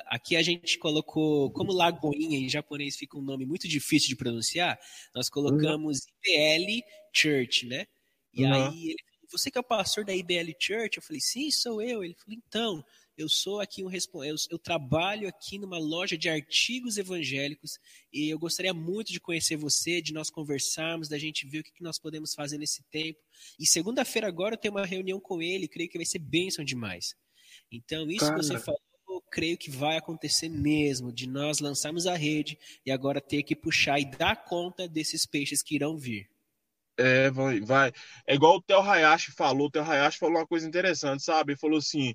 Aqui 0.07 0.38
a 0.38 0.42
gente 0.42 0.78
colocou, 0.78 1.51
como 1.51 1.74
Lagoinha 1.74 2.40
em 2.40 2.48
japonês 2.48 2.96
fica 2.96 3.18
um 3.18 3.22
nome 3.22 3.46
muito 3.46 3.68
difícil 3.68 4.07
de 4.07 4.16
pronunciar, 4.16 4.80
nós 5.13 5.30
colocamos 5.30 6.00
uhum. 6.00 6.63
IBL 6.63 6.86
Church, 7.13 7.66
né? 7.66 7.86
E 8.34 8.46
uhum. 8.46 8.54
aí 8.54 8.92
ele 8.92 9.08
Você 9.31 9.52
que 9.52 9.58
é 9.58 9.62
o 9.62 9.64
pastor 9.64 10.04
da 10.04 10.16
IBL 10.16 10.52
Church? 10.60 10.98
Eu 10.98 11.04
falei: 11.04 11.22
Sim, 11.22 11.52
sou 11.52 11.81
eu. 11.81 12.04
Ele 12.04 12.16
falou: 12.16 12.38
Então, 12.46 12.86
eu 13.20 13.28
sou 13.28 13.60
aqui 13.60 13.84
um 13.84 13.92
eu, 13.92 14.36
eu 14.50 14.58
trabalho 14.58 15.28
aqui 15.28 15.60
numa 15.60 15.78
loja 15.78 16.18
de 16.18 16.30
artigos 16.30 16.98
evangélicos 16.98 17.78
e 18.14 18.30
eu 18.30 18.40
gostaria 18.40 18.74
muito 18.74 19.12
de 19.12 19.20
conhecer 19.20 19.58
você, 19.58 20.02
de 20.02 20.14
nós 20.14 20.30
conversarmos, 20.30 21.10
da 21.10 21.18
gente 21.18 21.46
ver 21.46 21.60
o 21.60 21.64
que, 21.64 21.72
que 21.74 21.84
nós 21.84 22.00
podemos 22.00 22.34
fazer 22.34 22.58
nesse 22.58 22.81
tempo. 22.84 23.20
E 23.60 23.68
segunda-feira 23.68 24.28
agora 24.28 24.56
eu 24.56 24.58
tenho 24.58 24.74
uma 24.74 24.86
reunião 24.86 25.20
com 25.20 25.42
ele, 25.42 25.68
creio 25.68 25.90
que 25.90 25.98
vai 25.98 26.06
ser 26.06 26.20
bênção 26.20 26.64
demais. 26.64 27.14
Então, 27.70 28.10
isso 28.10 28.26
Cara. 28.26 28.40
que 28.40 28.46
você 28.46 28.58
falou, 28.58 28.81
eu 29.10 29.22
creio 29.30 29.58
que 29.58 29.70
vai 29.70 29.98
acontecer 29.98 30.48
mesmo, 30.48 31.12
de 31.12 31.28
nós 31.28 31.60
lançarmos 31.60 32.07
a 32.07 32.16
rede 32.16 32.57
e 32.86 32.92
agora 32.92 33.19
ter 33.19 33.44
que 33.44 33.56
puxar 33.56 34.00
e 34.00 34.06
dar 34.06 34.45
conta 34.45 34.88
desses 34.88 35.26
peixes 35.26 35.62
que 35.62 35.76
irão 35.76 35.98
vir. 35.98 36.30
É, 36.99 37.31
vai, 37.31 37.61
vai. 37.61 37.91
É 38.27 38.35
igual 38.35 38.57
o 38.57 38.61
Theo 38.61 38.81
Hayashi 38.81 39.31
falou. 39.31 39.68
O 39.68 39.71
Theo 39.71 39.83
Hayashi 39.83 40.19
falou 40.19 40.35
uma 40.35 40.47
coisa 40.47 40.68
interessante, 40.68 41.23
sabe? 41.23 41.53
Ele 41.53 41.59
falou 41.59 41.77
assim: 41.77 42.13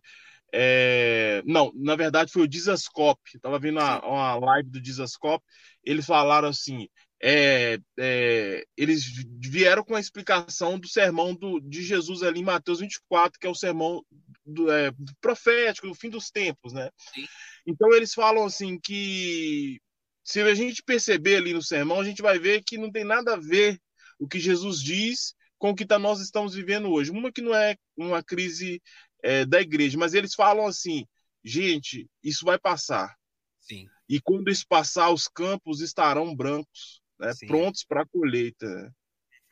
é, 0.52 1.42
não, 1.46 1.72
na 1.74 1.96
verdade 1.96 2.30
foi 2.30 2.42
o 2.42 2.48
Dizascope. 2.48 3.36
Estava 3.36 3.58
vendo 3.58 3.80
uma, 3.80 4.04
uma, 4.06 4.34
live 4.36 4.68
do 4.68 4.80
Dizascope. 4.80 5.44
Eles 5.82 6.04
falaram 6.04 6.48
assim: 6.48 6.86
é, 7.22 7.78
é, 7.98 8.64
eles 8.76 9.04
vieram 9.40 9.82
com 9.82 9.94
a 9.94 10.00
explicação 10.00 10.78
do 10.78 10.86
sermão 10.86 11.34
do, 11.34 11.58
de 11.60 11.82
Jesus 11.82 12.22
ali 12.22 12.40
em 12.40 12.44
Mateus 12.44 12.80
24, 12.80 13.40
que 13.40 13.46
é 13.46 13.50
o 13.50 13.54
sermão 13.54 14.04
do, 14.44 14.70
é, 14.70 14.92
profético, 15.18 15.88
do 15.88 15.94
fim 15.94 16.10
dos 16.10 16.30
tempos, 16.30 16.74
né? 16.74 16.90
Sim. 17.14 17.26
Então 17.66 17.90
eles 17.94 18.12
falam 18.12 18.44
assim 18.44 18.78
que 18.78 19.80
se 20.22 20.42
a 20.42 20.54
gente 20.54 20.82
perceber 20.82 21.36
ali 21.36 21.54
no 21.54 21.62
sermão, 21.62 22.00
a 22.00 22.04
gente 22.04 22.20
vai 22.20 22.38
ver 22.38 22.62
que 22.62 22.76
não 22.76 22.92
tem 22.92 23.04
nada 23.04 23.32
a 23.32 23.36
ver 23.36 23.80
o 24.25 24.28
que 24.28 24.40
Jesus 24.40 24.81
diz 24.81 25.35
com 25.59 25.71
o 25.71 25.75
que 25.75 25.87
tá, 25.87 25.99
nós 25.99 26.21
estamos 26.21 26.54
vivendo 26.54 26.90
hoje. 26.90 27.11
Uma 27.11 27.31
que 27.31 27.40
não 27.40 27.54
é 27.54 27.76
uma 27.97 28.23
crise 28.23 28.83
é, 29.23 29.45
da 29.45 29.61
igreja, 29.61 29.97
mas 29.99 30.14
eles 30.14 30.35
falam 30.35 30.66
assim, 30.66 31.07
gente, 31.43 32.09
isso 32.23 32.45
vai 32.45 32.59
passar. 32.59 33.14
Sim. 33.61 33.87
E 34.09 34.21
quando 34.21 34.50
isso 34.50 34.66
passar, 34.69 35.11
os 35.11 35.28
campos 35.28 35.81
estarão 35.81 36.35
brancos, 36.35 37.00
né, 37.19 37.31
prontos 37.47 37.85
para 37.85 38.02
a 38.02 38.07
colheita. 38.07 38.66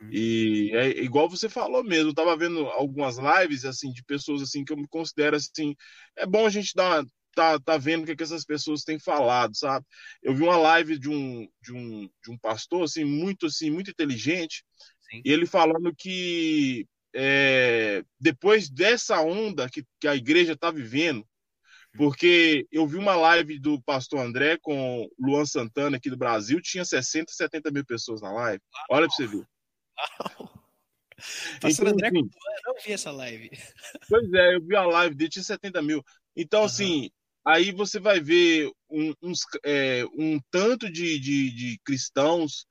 Uhum. 0.01 0.09
E 0.11 0.71
é 0.75 0.89
igual 1.03 1.29
você 1.29 1.49
falou 1.49 1.85
mesmo, 1.85 2.09
eu 2.09 2.11
estava 2.11 2.37
vendo 2.37 2.67
algumas 2.67 3.17
lives 3.19 3.65
assim 3.65 3.93
de 3.93 4.03
pessoas 4.05 4.43
assim 4.43 4.65
que 4.65 4.73
eu 4.73 4.77
me 4.77 4.89
considero 4.89 5.37
assim, 5.37 5.75
é 6.17 6.27
bom 6.27 6.45
a 6.45 6.51
gente 6.51 6.75
dar 6.75 7.05
tá, 7.35 7.59
tá 7.59 7.77
vendo 7.77 8.03
o 8.03 8.07
que, 8.07 8.17
que 8.17 8.23
essas 8.23 8.45
pessoas 8.45 8.85
têm 8.85 8.99
falado, 8.99 9.57
sabe? 9.57 9.85
Eu 10.23 10.35
vi 10.35 10.43
uma 10.43 10.57
live 10.57 10.99
de 10.99 11.09
um 11.09 11.49
de 11.63 11.73
um, 11.73 12.09
de 12.23 12.31
um 12.31 12.39
pastor 12.39 12.85
assim 12.85 13.05
muito 13.05 13.47
assim 13.47 13.71
muito 13.71 13.91
inteligente 13.91 14.65
Sim. 15.11 15.23
e 15.25 15.33
ele 15.33 15.47
falando 15.47 15.95
que 15.95 16.87
é, 17.15 18.03
depois 18.19 18.71
dessa 18.71 19.21
onda 19.21 19.69
que, 19.69 19.85
que 20.01 20.09
a 20.09 20.17
igreja 20.17 20.53
está 20.55 20.71
vivendo, 20.71 21.27
porque 21.95 22.67
eu 22.73 22.87
vi 22.87 22.97
uma 22.97 23.15
live 23.15 23.59
do 23.59 23.81
pastor 23.83 24.21
André 24.21 24.57
com 24.61 25.09
Luan 25.19 25.45
Santana 25.45 25.99
aqui 25.99 26.09
do 26.09 26.17
Brasil, 26.17 26.61
tinha 26.63 26.85
60, 26.85 27.33
70 27.33 27.71
mil 27.71 27.85
pessoas 27.85 28.23
na 28.23 28.33
live. 28.33 28.63
Olha 28.91 29.07
para 29.07 29.15
você 29.15 29.27
ver. 29.27 29.47
Pastor 31.61 31.87
então, 31.87 31.93
André 31.93 32.09
assim, 32.09 32.19
eu 32.19 32.73
não 32.73 32.83
vi 32.83 32.93
essa 32.93 33.11
live. 33.11 33.51
Pois 34.09 34.33
é, 34.33 34.55
eu 34.57 34.63
vi 34.63 34.75
a 34.75 34.85
live 34.85 35.15
dele, 35.15 35.31
tinha 35.31 35.43
70 35.43 35.83
mil. 35.83 36.03
Então, 36.35 36.61
uhum. 36.61 36.67
assim, 36.67 37.11
aí 37.45 37.73
você 37.73 37.99
vai 37.99 38.21
ver 38.21 38.71
um, 38.91 39.13
uns, 39.23 39.41
é, 39.65 40.05
um 40.17 40.41
tanto 40.51 40.91
de, 40.91 41.19
de, 41.19 41.51
de 41.51 41.81
cristãos 41.85 42.67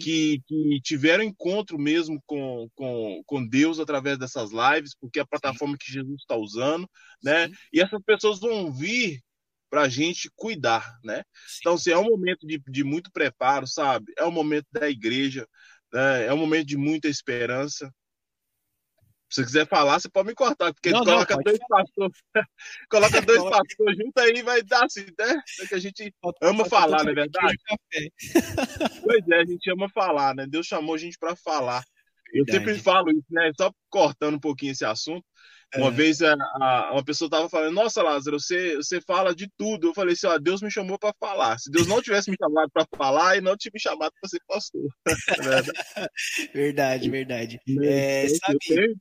que, 0.00 0.40
que, 0.46 0.80
tiveram 0.82 1.22
encontro 1.22 1.78
mesmo 1.78 2.20
com, 2.26 2.68
com, 2.74 3.22
com 3.24 3.46
Deus 3.46 3.78
através 3.78 4.18
dessas 4.18 4.50
lives, 4.50 4.94
porque 4.98 5.18
é 5.18 5.22
a 5.22 5.26
plataforma 5.26 5.74
Sim. 5.74 5.78
que 5.78 5.92
Jesus 5.92 6.20
está 6.20 6.36
usando, 6.36 6.88
né? 7.22 7.48
Sim. 7.48 7.54
E 7.72 7.80
essas 7.80 8.02
pessoas 8.04 8.40
vão 8.40 8.72
vir 8.72 9.20
para 9.70 9.82
a 9.82 9.88
gente 9.88 10.30
cuidar, 10.34 10.98
né? 11.04 11.22
Sim. 11.46 11.58
Então, 11.60 11.74
assim, 11.74 11.90
é 11.90 11.98
um 11.98 12.08
momento 12.08 12.46
de, 12.46 12.60
de 12.68 12.84
muito 12.84 13.10
preparo, 13.12 13.66
sabe? 13.66 14.12
É 14.18 14.24
um 14.24 14.30
momento 14.30 14.66
da 14.72 14.88
igreja, 14.88 15.46
né? 15.92 16.26
é 16.26 16.32
um 16.32 16.38
momento 16.38 16.66
de 16.66 16.76
muita 16.76 17.08
esperança, 17.08 17.92
se 19.36 19.42
você 19.42 19.44
quiser 19.44 19.68
falar, 19.68 20.00
você 20.00 20.08
pode 20.08 20.28
me 20.28 20.34
cortar, 20.34 20.72
porque 20.72 20.90
não, 20.90 21.04
coloca 21.04 21.36
não, 21.36 21.42
dois 21.42 21.58
pastores, 21.68 22.22
coloca 22.90 23.20
dois 23.20 23.42
pastores 23.42 23.98
juntos 23.98 24.22
aí 24.22 24.42
vai 24.42 24.62
dar 24.62 24.84
assim, 24.84 25.04
né? 25.18 25.42
É 25.60 25.66
que 25.66 25.74
a 25.74 25.78
gente 25.78 26.14
ama 26.40 26.64
falar, 26.64 27.04
não 27.04 27.10
é 27.10 27.14
verdade? 27.14 27.56
pois 29.04 29.28
é, 29.28 29.40
a 29.40 29.44
gente 29.44 29.70
ama 29.70 29.88
falar, 29.90 30.34
né? 30.34 30.46
Deus 30.48 30.66
chamou 30.66 30.94
a 30.94 30.98
gente 30.98 31.18
para 31.18 31.36
falar. 31.36 31.84
Eu 32.32 32.44
sempre 32.46 32.78
falo 32.78 33.10
isso, 33.10 33.26
né? 33.30 33.52
Só 33.58 33.70
cortando 33.90 34.36
um 34.36 34.40
pouquinho 34.40 34.72
esse 34.72 34.84
assunto. 34.84 35.24
Uma 35.74 35.88
é. 35.88 35.90
vez 35.90 36.22
a, 36.22 36.34
a, 36.60 36.92
uma 36.92 37.04
pessoa 37.04 37.26
estava 37.26 37.48
falando, 37.48 37.74
nossa, 37.74 38.02
Lázaro, 38.02 38.38
você, 38.38 38.76
você 38.76 39.00
fala 39.00 39.34
de 39.34 39.48
tudo. 39.58 39.88
Eu 39.88 39.94
falei 39.94 40.14
assim, 40.14 40.26
ó, 40.26 40.38
Deus 40.38 40.62
me 40.62 40.70
chamou 40.70 40.98
para 40.98 41.14
falar. 41.18 41.58
Se 41.58 41.70
Deus 41.70 41.86
não 41.86 42.00
tivesse 42.00 42.30
me 42.30 42.36
chamado 42.40 42.70
para 42.72 42.86
falar, 42.96 43.36
e 43.36 43.40
não 43.40 43.56
tinha 43.56 43.72
me 43.74 43.80
chamado 43.80 44.12
para 44.20 44.28
ser 44.28 44.40
pastor. 44.46 44.88
verdade, 46.54 47.10
verdade. 47.10 47.60
É, 47.82 48.28
sabe, 48.28 48.96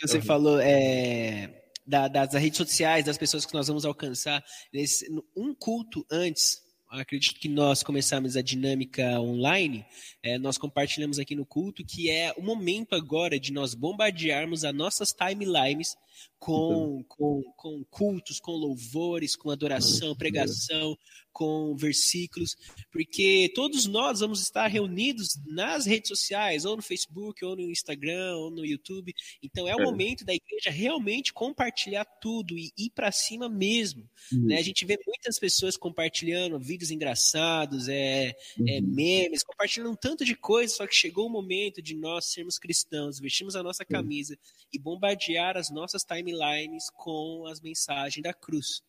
você 0.00 0.16
uhum. 0.16 0.22
falou 0.22 0.60
é, 0.60 1.62
da, 1.86 2.08
das 2.08 2.32
redes 2.34 2.56
sociais, 2.56 3.04
das 3.04 3.18
pessoas 3.18 3.46
que 3.46 3.54
nós 3.54 3.68
vamos 3.68 3.84
alcançar. 3.84 4.42
Nesse, 4.72 5.06
um 5.36 5.54
culto 5.54 6.04
antes, 6.10 6.58
acredito 6.98 7.38
que 7.38 7.48
nós 7.48 7.82
começamos 7.82 8.36
a 8.36 8.42
dinâmica 8.42 9.20
online, 9.20 9.84
é, 10.22 10.38
nós 10.38 10.58
compartilhamos 10.58 11.18
aqui 11.18 11.36
no 11.36 11.46
culto 11.46 11.84
que 11.84 12.10
é 12.10 12.34
o 12.36 12.42
momento 12.42 12.94
agora 12.94 13.38
de 13.38 13.52
nós 13.52 13.74
bombardearmos 13.74 14.64
as 14.64 14.74
nossas 14.74 15.12
timelines 15.12 15.96
com, 16.38 17.04
com, 17.06 17.42
com 17.56 17.84
cultos, 17.90 18.40
com 18.40 18.52
louvores, 18.52 19.36
com 19.36 19.50
adoração, 19.50 20.16
pregação, 20.16 20.96
com 21.32 21.76
versículos, 21.76 22.56
porque 22.90 23.50
todos 23.54 23.86
nós 23.86 24.20
vamos 24.20 24.40
estar 24.40 24.66
reunidos 24.66 25.38
nas 25.46 25.86
redes 25.86 26.08
sociais, 26.08 26.64
ou 26.64 26.76
no 26.76 26.82
Facebook, 26.82 27.44
ou 27.44 27.56
no 27.56 27.70
Instagram, 27.70 28.36
ou 28.36 28.50
no 28.50 28.64
YouTube. 28.64 29.14
Então 29.42 29.68
é 29.68 29.74
o 29.74 29.80
é. 29.80 29.84
momento 29.84 30.24
da 30.24 30.34
igreja 30.34 30.70
realmente 30.70 31.32
compartilhar 31.32 32.04
tudo 32.04 32.58
e 32.58 32.72
ir 32.76 32.90
para 32.90 33.12
cima 33.12 33.48
mesmo. 33.48 34.08
Uhum. 34.32 34.46
Né? 34.46 34.58
A 34.58 34.62
gente 34.62 34.84
vê 34.84 34.98
muitas 35.06 35.38
pessoas 35.38 35.76
compartilhando 35.76 36.58
vídeos 36.58 36.90
engraçados, 36.90 37.88
é, 37.88 38.28
é 38.28 38.36
uhum. 38.58 38.68
é, 38.68 38.80
memes, 38.80 39.42
compartilhando 39.42 39.92
um 39.92 39.96
tanto 39.96 40.24
de 40.24 40.34
coisa, 40.34 40.74
só 40.74 40.86
que 40.86 40.94
chegou 40.94 41.26
o 41.26 41.30
momento 41.30 41.80
de 41.80 41.94
nós 41.94 42.26
sermos 42.26 42.58
cristãos, 42.58 43.20
vestirmos 43.20 43.56
a 43.56 43.62
nossa 43.62 43.84
camisa 43.84 44.34
uhum. 44.34 44.68
e 44.72 44.78
bombardear 44.78 45.56
as 45.56 45.70
nossas 45.70 46.02
timelines 46.10 46.90
com 46.90 47.46
as 47.46 47.60
mensagens 47.60 48.22
da 48.22 48.34
cruz. 48.34 48.82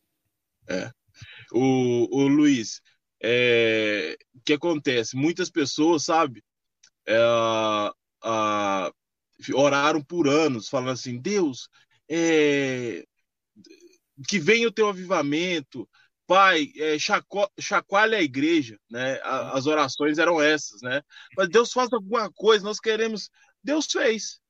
É. 0.67 0.91
O, 1.51 2.07
o 2.17 2.27
Luiz, 2.27 2.81
é, 3.21 4.17
o 4.33 4.41
que 4.43 4.53
acontece? 4.53 5.15
Muitas 5.15 5.49
pessoas, 5.49 6.05
sabe, 6.05 6.43
é, 7.05 7.17
oraram 9.53 10.01
por 10.01 10.27
anos, 10.27 10.69
falando 10.69 10.91
assim: 10.91 11.19
Deus, 11.19 11.67
é, 12.09 13.03
que 14.27 14.39
venha 14.39 14.67
o 14.67 14.71
teu 14.71 14.87
avivamento, 14.87 15.87
Pai, 16.27 16.71
é, 16.77 16.97
chacoalha 17.59 18.17
a 18.17 18.21
igreja, 18.21 18.79
né? 18.89 19.19
As 19.23 19.65
orações 19.65 20.17
eram 20.17 20.41
essas, 20.41 20.81
né? 20.81 21.01
Mas 21.35 21.49
Deus 21.49 21.73
faz 21.73 21.91
alguma 21.91 22.31
coisa, 22.31 22.63
nós 22.63 22.79
queremos. 22.79 23.29
Deus 23.63 23.85
fez. 23.85 24.40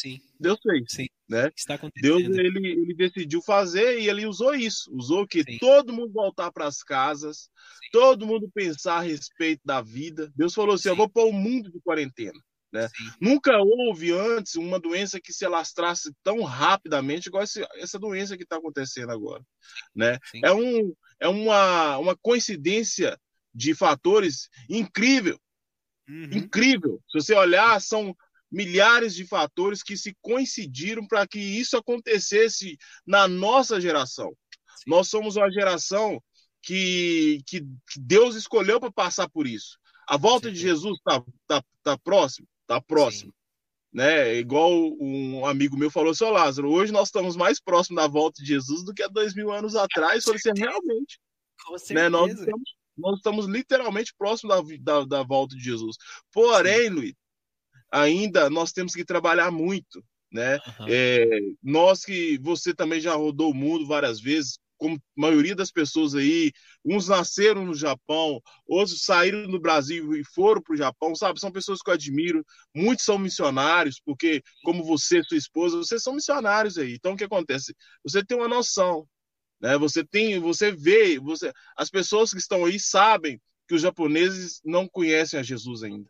Sim. 0.00 0.18
Deus 0.38 0.58
fez. 0.62 0.84
Sim. 0.88 1.06
Né? 1.28 1.50
Está 1.54 1.78
Deus 1.96 2.22
ele, 2.22 2.68
ele 2.68 2.94
decidiu 2.94 3.42
fazer 3.42 4.00
e 4.00 4.08
ele 4.08 4.26
usou 4.26 4.54
isso. 4.54 4.90
Usou 4.92 5.26
que 5.26 5.42
Sim. 5.42 5.58
todo 5.58 5.92
mundo 5.92 6.12
voltar 6.12 6.50
para 6.50 6.66
as 6.66 6.82
casas, 6.82 7.42
Sim. 7.42 7.88
todo 7.92 8.26
mundo 8.26 8.50
pensar 8.52 8.96
a 8.96 9.02
respeito 9.02 9.60
da 9.64 9.82
vida. 9.82 10.32
Deus 10.34 10.54
falou 10.54 10.74
assim: 10.74 10.84
Sim. 10.84 10.88
eu 10.90 10.96
vou 10.96 11.08
pôr 11.08 11.26
o 11.26 11.32
mundo 11.32 11.70
de 11.70 11.80
quarentena. 11.80 12.38
Né? 12.72 12.88
Nunca 13.20 13.58
houve 13.58 14.12
antes 14.12 14.54
uma 14.54 14.78
doença 14.78 15.20
que 15.20 15.32
se 15.32 15.44
alastrasse 15.44 16.12
tão 16.22 16.42
rapidamente 16.42 17.26
igual 17.26 17.42
essa, 17.42 17.68
essa 17.74 17.98
doença 17.98 18.36
que 18.36 18.44
está 18.44 18.56
acontecendo 18.56 19.10
agora. 19.10 19.42
Né? 19.94 20.18
É, 20.42 20.52
um, 20.52 20.94
é 21.18 21.28
uma, 21.28 21.98
uma 21.98 22.16
coincidência 22.16 23.18
de 23.52 23.74
fatores 23.74 24.48
incrível. 24.68 25.38
Uhum. 26.08 26.30
Incrível. 26.32 27.00
Se 27.08 27.20
você 27.20 27.34
olhar, 27.34 27.80
são 27.80 28.16
milhares 28.50 29.14
de 29.14 29.26
fatores 29.26 29.82
que 29.82 29.96
se 29.96 30.16
coincidiram 30.20 31.06
para 31.06 31.26
que 31.26 31.38
isso 31.38 31.76
acontecesse 31.76 32.76
na 33.06 33.28
nossa 33.28 33.80
geração. 33.80 34.30
Sim. 34.76 34.90
Nós 34.90 35.08
somos 35.08 35.36
uma 35.36 35.50
geração 35.50 36.20
que, 36.62 37.42
que, 37.46 37.64
Deus 37.96 38.34
escolheu 38.34 38.80
para 38.80 38.90
passar 38.90 39.28
por 39.28 39.46
isso. 39.46 39.78
A 40.06 40.16
volta 40.16 40.48
Sim. 40.48 40.54
de 40.54 40.60
Jesus 40.60 40.98
está 40.98 41.22
tá, 41.46 41.62
tá 41.82 41.98
próximo? 41.98 42.46
Está 42.62 42.80
próximo. 42.80 43.32
Né? 43.92 44.36
Igual 44.36 44.70
um 45.00 45.44
amigo 45.46 45.76
meu 45.76 45.90
falou, 45.90 46.14
seu 46.14 46.30
Lázaro, 46.30 46.70
hoje 46.70 46.92
nós 46.92 47.08
estamos 47.08 47.36
mais 47.36 47.60
próximos 47.60 48.00
da 48.00 48.08
volta 48.08 48.40
de 48.40 48.48
Jesus 48.48 48.84
do 48.84 48.94
que 48.94 49.02
há 49.02 49.08
dois 49.08 49.34
mil 49.34 49.50
anos 49.50 49.74
atrás. 49.74 50.24
Falei 50.24 50.38
assim, 50.38 50.60
realmente. 50.60 51.18
Com 51.64 51.76
certeza. 51.78 52.00
Né? 52.00 52.08
Nós, 52.08 52.32
estamos, 52.32 52.74
nós 52.96 53.16
estamos 53.16 53.46
literalmente 53.46 54.14
próximos 54.16 54.56
da, 54.56 55.00
da, 55.00 55.04
da 55.04 55.22
volta 55.22 55.56
de 55.56 55.62
Jesus. 55.62 55.96
Porém, 56.32 56.84
Sim. 56.84 56.90
Luiz, 56.90 57.14
ainda 57.90 58.48
nós 58.50 58.72
temos 58.72 58.94
que 58.94 59.04
trabalhar 59.04 59.50
muito, 59.50 60.04
né? 60.32 60.56
Uhum. 60.56 60.86
É, 60.88 61.26
nós 61.62 62.04
que 62.04 62.38
você 62.38 62.74
também 62.74 63.00
já 63.00 63.14
rodou 63.14 63.50
o 63.50 63.54
mundo 63.54 63.86
várias 63.86 64.20
vezes, 64.20 64.58
como 64.80 64.96
a 64.96 65.20
maioria 65.20 65.54
das 65.54 65.70
pessoas 65.70 66.14
aí, 66.14 66.50
uns 66.82 67.08
nasceram 67.08 67.66
no 67.66 67.74
Japão, 67.74 68.40
outros 68.66 69.04
saíram 69.04 69.46
do 69.46 69.60
Brasil 69.60 70.16
e 70.16 70.24
foram 70.24 70.62
para 70.62 70.72
o 70.72 70.76
Japão, 70.76 71.14
sabe? 71.14 71.38
São 71.38 71.52
pessoas 71.52 71.82
que 71.82 71.90
eu 71.90 71.94
admiro, 71.94 72.44
muitos 72.74 73.04
são 73.04 73.18
missionários, 73.18 74.00
porque 74.02 74.42
como 74.64 74.82
você, 74.82 75.22
sua 75.22 75.36
esposa, 75.36 75.76
vocês 75.76 76.02
são 76.02 76.14
missionários 76.14 76.78
aí. 76.78 76.94
Então 76.94 77.12
o 77.12 77.16
que 77.16 77.24
acontece? 77.24 77.76
Você 78.02 78.24
tem 78.24 78.38
uma 78.38 78.48
noção, 78.48 79.06
né? 79.60 79.76
Você 79.76 80.02
tem, 80.02 80.38
você 80.38 80.72
vê, 80.72 81.18
você, 81.18 81.52
as 81.76 81.90
pessoas 81.90 82.32
que 82.32 82.38
estão 82.38 82.64
aí 82.64 82.80
sabem 82.80 83.38
que 83.68 83.74
os 83.74 83.82
japoneses 83.82 84.60
não 84.64 84.88
conhecem 84.88 85.38
a 85.38 85.42
Jesus 85.42 85.82
ainda. 85.82 86.08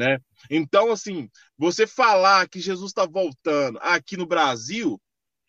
Né? 0.00 0.18
Então, 0.48 0.90
assim, 0.90 1.28
você 1.58 1.86
falar 1.86 2.48
que 2.48 2.58
Jesus 2.58 2.90
está 2.90 3.04
voltando 3.04 3.78
aqui 3.82 4.16
no 4.16 4.24
Brasil 4.24 4.98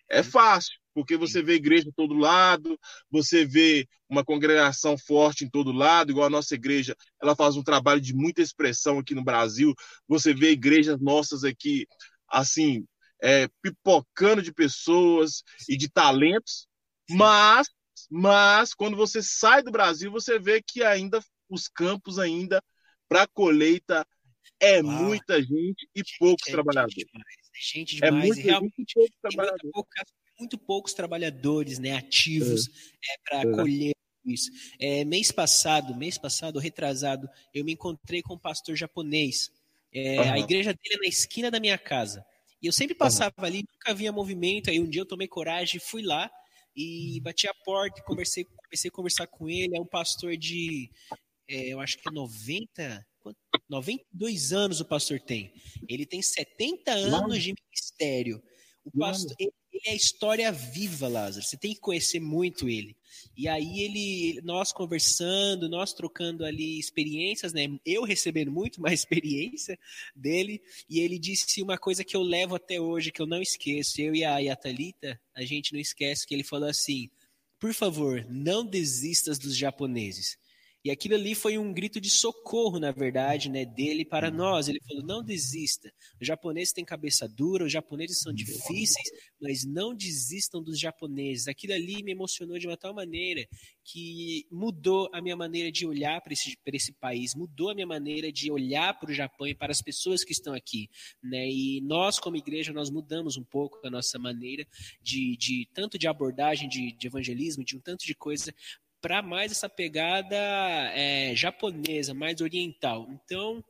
é 0.10 0.22
fácil, 0.22 0.74
porque 0.94 1.16
você 1.16 1.42
vê 1.42 1.54
igreja 1.54 1.88
em 1.88 1.92
todo 1.94 2.14
lado, 2.16 2.78
você 3.10 3.46
vê 3.46 3.88
uma 4.10 4.26
congregação 4.26 4.98
forte 4.98 5.46
em 5.46 5.50
todo 5.50 5.72
lado, 5.72 6.12
igual 6.12 6.28
a 6.28 6.30
nossa 6.30 6.54
igreja, 6.54 6.94
ela 7.24 7.34
faz 7.34 7.56
um 7.56 7.64
trabalho 7.64 8.02
de 8.02 8.14
muita 8.14 8.42
expressão 8.42 9.00
aqui 9.00 9.16
no 9.16 9.24
Brasil. 9.24 9.74
Você 10.06 10.34
vê 10.34 10.52
igrejas 10.52 11.00
nossas 11.00 11.46
aqui, 11.46 11.88
assim, 12.28 12.86
é, 13.24 13.48
pipocando 13.62 14.42
de 14.42 14.54
pessoas 14.54 15.44
e 15.70 15.78
de 15.78 15.90
talentos, 15.90 16.68
mas, 17.10 17.70
mas 18.10 18.74
quando 18.74 18.98
você 18.98 19.24
sai 19.24 19.64
do 19.64 19.72
Brasil, 19.72 20.12
você 20.12 20.38
vê 20.38 20.62
que 20.62 20.84
ainda 20.84 21.22
os 21.50 21.70
campos 21.70 22.20
ainda 22.20 22.62
para 23.08 23.26
colheita 23.28 24.06
é 24.62 24.82
Uau. 24.82 25.04
muita 25.04 25.42
gente 25.42 25.90
e 25.96 26.00
gente, 26.00 26.18
poucos 26.20 26.48
é 26.48 26.52
trabalhadores. 26.52 26.96
Gente 26.96 27.08
demais, 27.12 27.26
é 27.28 27.60
gente 27.60 27.96
demais. 27.96 28.14
É 28.14 28.28
muita 28.28 28.42
realmente 28.42 28.76
gente 28.78 28.92
e 28.92 28.94
poucos 28.94 29.18
trabalhadores. 29.22 29.72
Muito, 29.74 30.14
muito, 30.40 30.58
poucos 30.58 30.94
trabalhadores 30.94 31.80
né, 31.80 31.94
ativos 31.94 32.68
é. 32.68 33.14
é 33.14 33.18
para 33.24 33.40
é. 33.40 33.56
colher 33.56 33.96
isso. 34.26 34.52
É, 34.80 35.04
mês 35.04 35.32
passado, 35.32 35.96
mês 35.96 36.18
passado, 36.18 36.60
retrasado, 36.60 37.28
eu 37.54 37.66
me 37.66 37.74
encontrei 37.74 38.22
com 38.22 38.36
um 38.36 38.40
pastor 38.40 38.76
japonês. 38.76 39.52
Uhum. 39.94 40.32
A 40.32 40.40
igreja 40.40 40.74
dele 40.74 40.96
é 40.96 41.00
na 41.00 41.08
esquina 41.08 41.52
da 41.52 41.60
minha 41.60 41.78
casa. 41.78 42.26
E 42.62 42.68
eu 42.68 42.72
sempre 42.72 42.94
passava 42.94 43.34
uhum. 43.40 43.46
ali, 43.46 43.64
nunca 43.74 43.94
via 43.94 44.12
movimento. 44.12 44.70
Aí 44.70 44.80
um 44.80 44.88
dia 44.88 45.02
eu 45.02 45.08
tomei 45.08 45.28
coragem, 45.28 45.80
fui 45.80 46.04
lá 46.04 46.30
e 46.76 47.20
bati 47.22 47.48
a 47.48 47.54
porta, 47.66 48.02
comecei, 48.04 48.46
comecei 48.46 48.90
a 48.90 48.92
conversar 48.92 49.28
com 49.28 49.50
ele. 49.50 49.76
É 49.76 49.82
um 49.82 49.86
pastor 49.86 50.38
de, 50.38 50.90
é, 51.48 51.74
eu 51.74 51.80
acho 51.80 51.98
que 51.98 52.08
é 52.08 52.12
90, 52.12 53.06
92 53.70 54.54
anos 54.54 54.80
o 54.80 54.86
pastor 54.86 55.20
tem. 55.20 55.54
Ele 55.88 56.06
tem 56.06 56.22
70 56.22 56.92
anos 56.92 57.42
de 57.42 57.54
ministério. 57.54 58.42
O 58.84 58.92
pastor, 58.98 59.36
ele, 59.40 59.52
ele 59.72 59.84
é 59.88 59.96
história 59.96 60.52
viva, 60.52 61.08
Lázaro. 61.08 61.46
Você 61.46 61.58
tem 61.58 61.74
que 61.74 61.80
conhecer 61.80 62.20
muito 62.20 62.68
ele. 62.68 62.96
E 63.36 63.48
aí 63.48 63.80
ele, 63.80 64.42
nós 64.44 64.72
conversando, 64.72 65.70
nós 65.70 65.94
trocando 65.94 66.46
ali 66.46 66.80
experiências, 66.80 67.54
né? 67.54 67.68
Eu 67.86 68.04
recebendo 68.04 68.52
muito 68.52 68.82
mais 68.82 69.00
experiência 69.02 69.78
dele, 70.16 70.62
e 70.90 71.00
ele 71.00 71.20
disse 71.20 71.62
uma 71.62 71.78
coisa 71.78 72.04
que 72.04 72.16
eu 72.16 72.22
levo 72.22 72.56
até 72.56 72.80
hoje, 72.80 73.12
que 73.12 73.22
eu 73.22 73.28
não 73.28 73.42
esqueço. 73.42 74.02
Eu 74.02 74.16
e 74.16 74.24
a, 74.24 74.42
e 74.42 74.50
a 74.50 74.56
Thalita, 74.56 75.20
a 75.36 75.44
gente 75.44 75.74
não 75.74 75.80
esquece 75.80 76.26
que 76.26 76.34
ele 76.34 76.44
falou 76.44 76.70
assim: 76.70 77.10
por 77.60 77.74
favor, 77.74 78.26
não 78.30 78.66
desistas 78.66 79.38
dos 79.38 79.56
japoneses. 79.56 80.38
E 80.84 80.90
aquilo 80.90 81.16
ali 81.16 81.36
foi 81.36 81.58
um 81.58 81.72
grito 81.72 82.02
de 82.02 82.10
socorro, 82.10 82.80
na 82.80 82.92
verdade, 82.92 83.50
né, 83.50 83.66
dele 83.66 84.04
para 84.04 84.30
uhum. 84.30 84.36
nós. 84.36 84.68
Ele 84.68 84.80
falou: 84.88 85.04
não 85.04 85.24
desista. 85.24 85.94
Os 86.20 86.28
japoneses 86.28 86.74
têm 86.74 86.84
cabeça 86.84 87.28
dura, 87.28 87.66
os 87.66 87.72
japoneses 87.72 88.20
são 88.20 88.34
difíceis, 88.34 89.10
mas 89.40 89.64
não 89.64 89.96
desistam 89.96 90.62
dos 90.62 90.80
japoneses. 90.80 91.48
Aquilo 91.48 91.74
ali 91.74 92.04
me 92.04 92.12
emocionou 92.12 92.58
de 92.58 92.68
uma 92.68 92.78
tal 92.78 92.94
maneira 92.94 93.48
que 93.84 94.46
mudou 94.52 95.10
a 95.14 95.22
minha 95.22 95.36
maneira 95.36 95.72
de 95.72 95.86
olhar 95.86 96.22
para 96.22 96.34
esse, 96.34 96.58
esse 96.66 96.94
país, 96.94 97.36
mudou 97.36 97.70
a 97.70 97.76
minha 97.76 97.88
maneira 97.88 98.32
de 98.32 98.52
olhar 98.52 98.98
para 99.00 99.12
o 99.12 99.14
Japão 99.14 99.48
e 99.48 99.56
para 99.56 99.72
as 99.72 99.82
pessoas 99.82 100.24
que 100.24 100.32
estão 100.32 100.54
aqui. 100.54 100.90
Né? 101.24 101.50
E 101.50 101.82
nós, 101.82 102.20
como 102.20 102.38
igreja, 102.38 102.74
nós 102.74 102.90
mudamos 102.90 103.38
um 103.38 103.44
pouco 103.44 103.80
a 103.86 103.90
nossa 103.90 104.18
maneira 104.18 104.66
de, 105.02 105.36
de 105.38 105.68
tanto 105.74 105.98
de 105.98 106.08
abordagem 106.08 106.70
de, 106.70 106.92
de 106.94 107.08
evangelismo, 107.08 107.64
de 107.64 107.76
um 107.76 107.80
tanto 107.80 108.06
de 108.06 108.16
coisa, 108.16 108.54
para 109.02 109.22
mais 109.22 109.52
essa 109.52 109.68
pegada 109.68 110.38
é, 110.94 111.36
japonesa, 111.36 112.14
mais 112.14 112.40
oriental. 112.40 113.08
Então, 113.12 113.64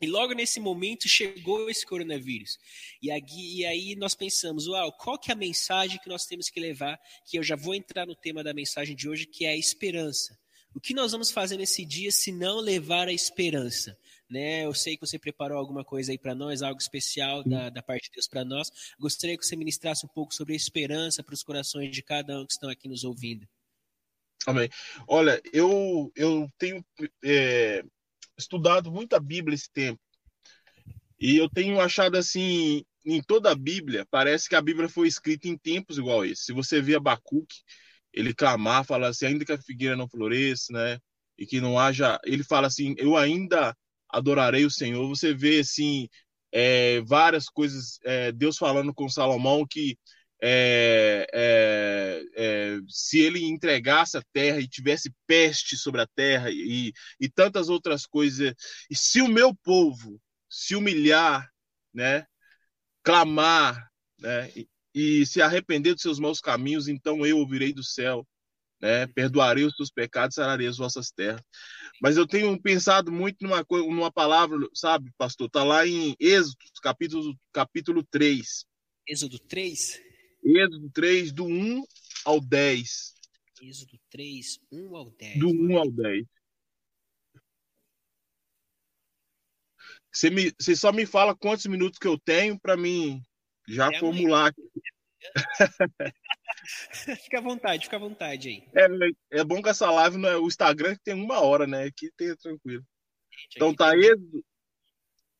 e 0.00 0.06
logo 0.06 0.34
nesse 0.34 0.60
momento 0.60 1.08
chegou 1.08 1.70
esse 1.70 1.86
coronavírus. 1.86 2.58
E, 3.00 3.10
aí, 3.10 3.22
e 3.28 3.64
aí 3.64 3.96
nós 3.96 4.14
pensamos, 4.14 4.66
uau, 4.66 4.92
qual 4.92 5.18
que 5.18 5.30
é 5.30 5.34
a 5.34 5.36
mensagem 5.36 5.98
que 5.98 6.08
nós 6.08 6.26
temos 6.26 6.50
que 6.50 6.60
levar? 6.60 7.00
Que 7.24 7.38
eu 7.38 7.42
já 7.42 7.56
vou 7.56 7.74
entrar 7.74 8.06
no 8.06 8.14
tema 8.14 8.44
da 8.44 8.52
mensagem 8.52 8.94
de 8.94 9.08
hoje, 9.08 9.26
que 9.26 9.46
é 9.46 9.50
a 9.50 9.56
esperança. 9.56 10.38
O 10.74 10.80
que 10.80 10.92
nós 10.92 11.12
vamos 11.12 11.30
fazer 11.30 11.56
nesse 11.56 11.84
dia 11.84 12.10
se 12.10 12.32
não 12.32 12.58
levar 12.58 13.08
a 13.08 13.12
esperança? 13.12 13.96
Né? 14.28 14.64
Eu 14.64 14.74
sei 14.74 14.96
que 14.96 15.06
você 15.06 15.18
preparou 15.18 15.56
alguma 15.56 15.84
coisa 15.84 16.10
aí 16.10 16.18
para 16.18 16.34
nós, 16.34 16.62
algo 16.62 16.80
especial 16.80 17.44
da, 17.44 17.70
da 17.70 17.82
parte 17.82 18.06
de 18.08 18.14
Deus 18.14 18.26
para 18.26 18.44
nós. 18.44 18.70
Gostaria 18.98 19.38
que 19.38 19.46
você 19.46 19.54
ministrasse 19.54 20.04
um 20.04 20.08
pouco 20.08 20.34
sobre 20.34 20.52
a 20.52 20.56
esperança 20.56 21.22
para 21.22 21.34
os 21.34 21.44
corações 21.44 21.92
de 21.92 22.02
cada 22.02 22.40
um 22.40 22.44
que 22.44 22.52
estão 22.52 22.68
aqui 22.68 22.88
nos 22.88 23.04
ouvindo. 23.04 23.48
Amém. 24.46 24.68
Olha, 25.08 25.40
eu, 25.52 26.12
eu 26.14 26.48
tenho 26.58 26.84
é, 27.24 27.82
estudado 28.36 28.90
muito 28.90 29.14
a 29.14 29.20
Bíblia 29.20 29.54
esse 29.54 29.70
tempo. 29.72 30.00
E 31.18 31.36
eu 31.36 31.48
tenho 31.48 31.80
achado 31.80 32.16
assim, 32.16 32.84
em 33.04 33.22
toda 33.22 33.50
a 33.50 33.54
Bíblia, 33.54 34.06
parece 34.10 34.48
que 34.48 34.56
a 34.56 34.60
Bíblia 34.62 34.88
foi 34.88 35.08
escrita 35.08 35.48
em 35.48 35.56
tempos 35.56 35.98
igual 35.98 36.24
esse. 36.24 36.44
Se 36.44 36.52
você 36.52 36.80
vê 36.80 36.94
Abacuque, 36.94 37.62
ele 38.12 38.34
clamar, 38.34 38.84
fala 38.84 39.08
assim, 39.08 39.26
ainda 39.26 39.44
que 39.44 39.52
a 39.52 39.58
figueira 39.58 39.96
não 39.96 40.08
floresça, 40.08 40.72
né? 40.72 40.98
E 41.38 41.46
que 41.46 41.60
não 41.60 41.78
haja. 41.78 42.18
Ele 42.24 42.44
fala 42.44 42.66
assim, 42.66 42.94
eu 42.98 43.16
ainda 43.16 43.76
adorarei 44.08 44.64
o 44.64 44.70
Senhor. 44.70 45.08
Você 45.08 45.34
vê 45.34 45.60
assim, 45.60 46.08
é, 46.52 47.00
várias 47.02 47.46
coisas, 47.46 47.98
é, 48.04 48.30
Deus 48.30 48.56
falando 48.56 48.94
com 48.94 49.08
Salomão 49.08 49.66
que 49.68 49.98
é, 50.42 51.26
é, 51.32 52.24
é, 52.36 52.78
se 52.88 53.18
ele 53.20 53.44
entregasse 53.44 54.16
a 54.16 54.22
terra 54.32 54.60
e 54.60 54.68
tivesse 54.68 55.12
peste 55.26 55.76
sobre 55.76 56.00
a 56.00 56.06
terra 56.06 56.50
e, 56.50 56.92
e 57.20 57.28
tantas 57.28 57.68
outras 57.68 58.06
coisas, 58.06 58.54
e 58.90 58.96
se 58.96 59.20
o 59.22 59.28
meu 59.28 59.54
povo 59.54 60.20
se 60.48 60.76
humilhar, 60.76 61.50
né, 61.92 62.26
clamar, 63.02 63.88
né, 64.18 64.50
e, 64.54 64.68
e 64.94 65.26
se 65.26 65.40
arrepender 65.40 65.94
dos 65.94 66.02
seus 66.02 66.18
maus 66.18 66.40
caminhos, 66.40 66.88
então 66.88 67.24
eu 67.24 67.38
ouvirei 67.38 67.72
do 67.72 67.82
céu, 67.82 68.26
né, 68.80 69.06
perdoarei 69.06 69.64
os 69.64 69.74
seus 69.74 69.90
pecados, 69.90 70.34
sararei 70.34 70.66
as 70.66 70.76
vossas 70.76 71.10
terras. 71.10 71.40
Mas 72.02 72.16
eu 72.16 72.26
tenho 72.26 72.60
pensado 72.60 73.10
muito 73.10 73.42
numa, 73.42 73.64
numa 73.70 74.12
palavra, 74.12 74.58
sabe, 74.74 75.10
pastor, 75.16 75.48
tá 75.48 75.64
lá 75.64 75.86
em 75.86 76.14
Êxodo, 76.20 76.56
capítulo, 76.82 77.34
capítulo 77.52 78.04
3. 78.04 78.66
Êxodo 79.08 79.38
3? 79.38 80.13
Êxodo 80.44 80.90
3, 80.90 81.32
do 81.32 81.46
1 81.46 81.84
ao 82.24 82.40
10. 82.40 83.14
Êxodo 83.62 83.98
3, 84.10 84.60
1 84.70 84.96
ao 84.96 85.10
10. 85.10 85.38
Do 85.38 85.48
1 85.48 85.78
ao 85.78 85.90
10. 85.90 86.26
Você, 90.12 90.30
me, 90.30 90.52
você 90.58 90.76
só 90.76 90.92
me 90.92 91.06
fala 91.06 91.34
quantos 91.34 91.66
minutos 91.66 91.98
que 91.98 92.06
eu 92.06 92.18
tenho 92.18 92.58
para 92.60 92.76
mim 92.76 93.20
já 93.66 93.88
é 93.92 93.98
formular. 93.98 94.54
fica 97.24 97.38
à 97.38 97.40
vontade, 97.40 97.84
fica 97.84 97.96
à 97.96 98.00
vontade 98.00 98.48
aí. 98.48 98.62
É, 98.76 99.40
é 99.40 99.44
bom 99.44 99.62
que 99.62 99.70
essa 99.70 99.90
live 99.90 100.18
não 100.18 100.28
é 100.28 100.36
o 100.36 100.46
Instagram 100.46 100.94
que 100.94 101.02
tem 101.02 101.14
uma 101.14 101.40
hora, 101.40 101.66
né? 101.66 101.84
Aqui 101.84 102.12
tem 102.16 102.36
tranquilo. 102.36 102.84
Gente, 103.30 103.56
então 103.56 103.74
tá 103.74 103.96
Êxodo, 103.96 104.44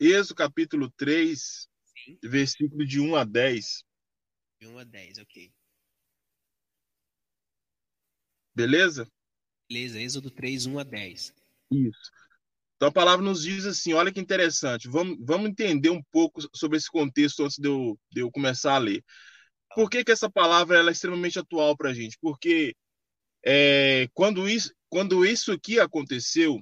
Êxodo 0.01 0.35
capítulo 0.35 0.91
3, 0.97 1.69
Sim. 2.05 2.19
versículo 2.23 2.85
de 2.85 3.01
1 3.01 3.15
a 3.15 3.25
10. 3.25 3.85
De 4.65 4.69
1 4.69 4.79
a 4.79 4.85
10, 4.85 5.19
ok. 5.19 5.53
Beleza? 8.55 9.07
Beleza, 9.69 10.01
Êxodo 10.01 10.31
3, 10.31 10.65
1 10.65 10.79
a 10.79 10.83
10. 10.83 11.35
Isso. 11.71 12.11
Então 12.75 12.89
a 12.89 12.93
palavra 12.93 13.23
nos 13.23 13.43
diz 13.43 13.67
assim: 13.67 13.93
olha 13.93 14.11
que 14.11 14.19
interessante, 14.19 14.89
vamos, 14.89 15.19
vamos 15.21 15.51
entender 15.51 15.91
um 15.91 16.03
pouco 16.05 16.41
sobre 16.57 16.79
esse 16.79 16.91
contexto 16.91 17.45
antes 17.45 17.59
de 17.59 17.69
eu, 17.69 17.99
de 18.11 18.21
eu 18.21 18.31
começar 18.31 18.77
a 18.77 18.79
ler. 18.79 19.05
Por 19.75 19.91
que, 19.91 20.03
que 20.03 20.13
essa 20.13 20.31
palavra 20.31 20.79
é 20.79 20.91
extremamente 20.91 21.39
atual 21.39 21.77
para 21.77 21.91
a 21.91 21.95
gente? 21.95 22.17
Porque 22.19 22.75
é, 23.45 24.09
quando, 24.15 24.49
isso, 24.49 24.73
quando 24.89 25.27
isso 25.27 25.53
aqui 25.53 25.79
aconteceu, 25.79 26.59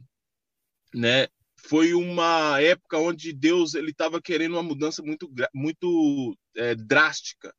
né, 0.93 1.29
foi 1.57 1.95
uma 1.95 2.61
época 2.61 2.99
onde 2.99 3.33
Deus 3.33 3.75
ele 3.75 3.93
estava 3.93 4.21
querendo 4.21 4.55
uma 4.55 4.63
mudança 4.65 5.05
muito, 5.05 5.33
muito 5.55 6.37
é, 6.57 6.75
drástica 6.75 7.55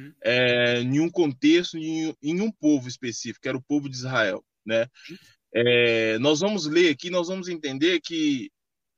uhum. 0.00 0.14
é, 0.22 0.80
em 0.80 1.00
um 1.00 1.10
contexto, 1.10 1.76
em, 1.76 2.14
em, 2.22 2.40
um 2.40 2.50
povo 2.50 2.88
específico, 2.88 3.40
que 3.42 3.48
era 3.48 3.58
o 3.58 3.62
povo 3.62 3.88
de 3.88 3.96
Israel, 3.96 4.44
né? 4.64 4.86
Uhum. 5.10 5.16
É, 5.52 6.18
nós 6.18 6.40
vamos 6.40 6.66
ler 6.66 6.90
aqui, 6.90 7.10
nós 7.10 7.28
vamos 7.28 7.48
entender 7.48 8.00
que 8.00 8.50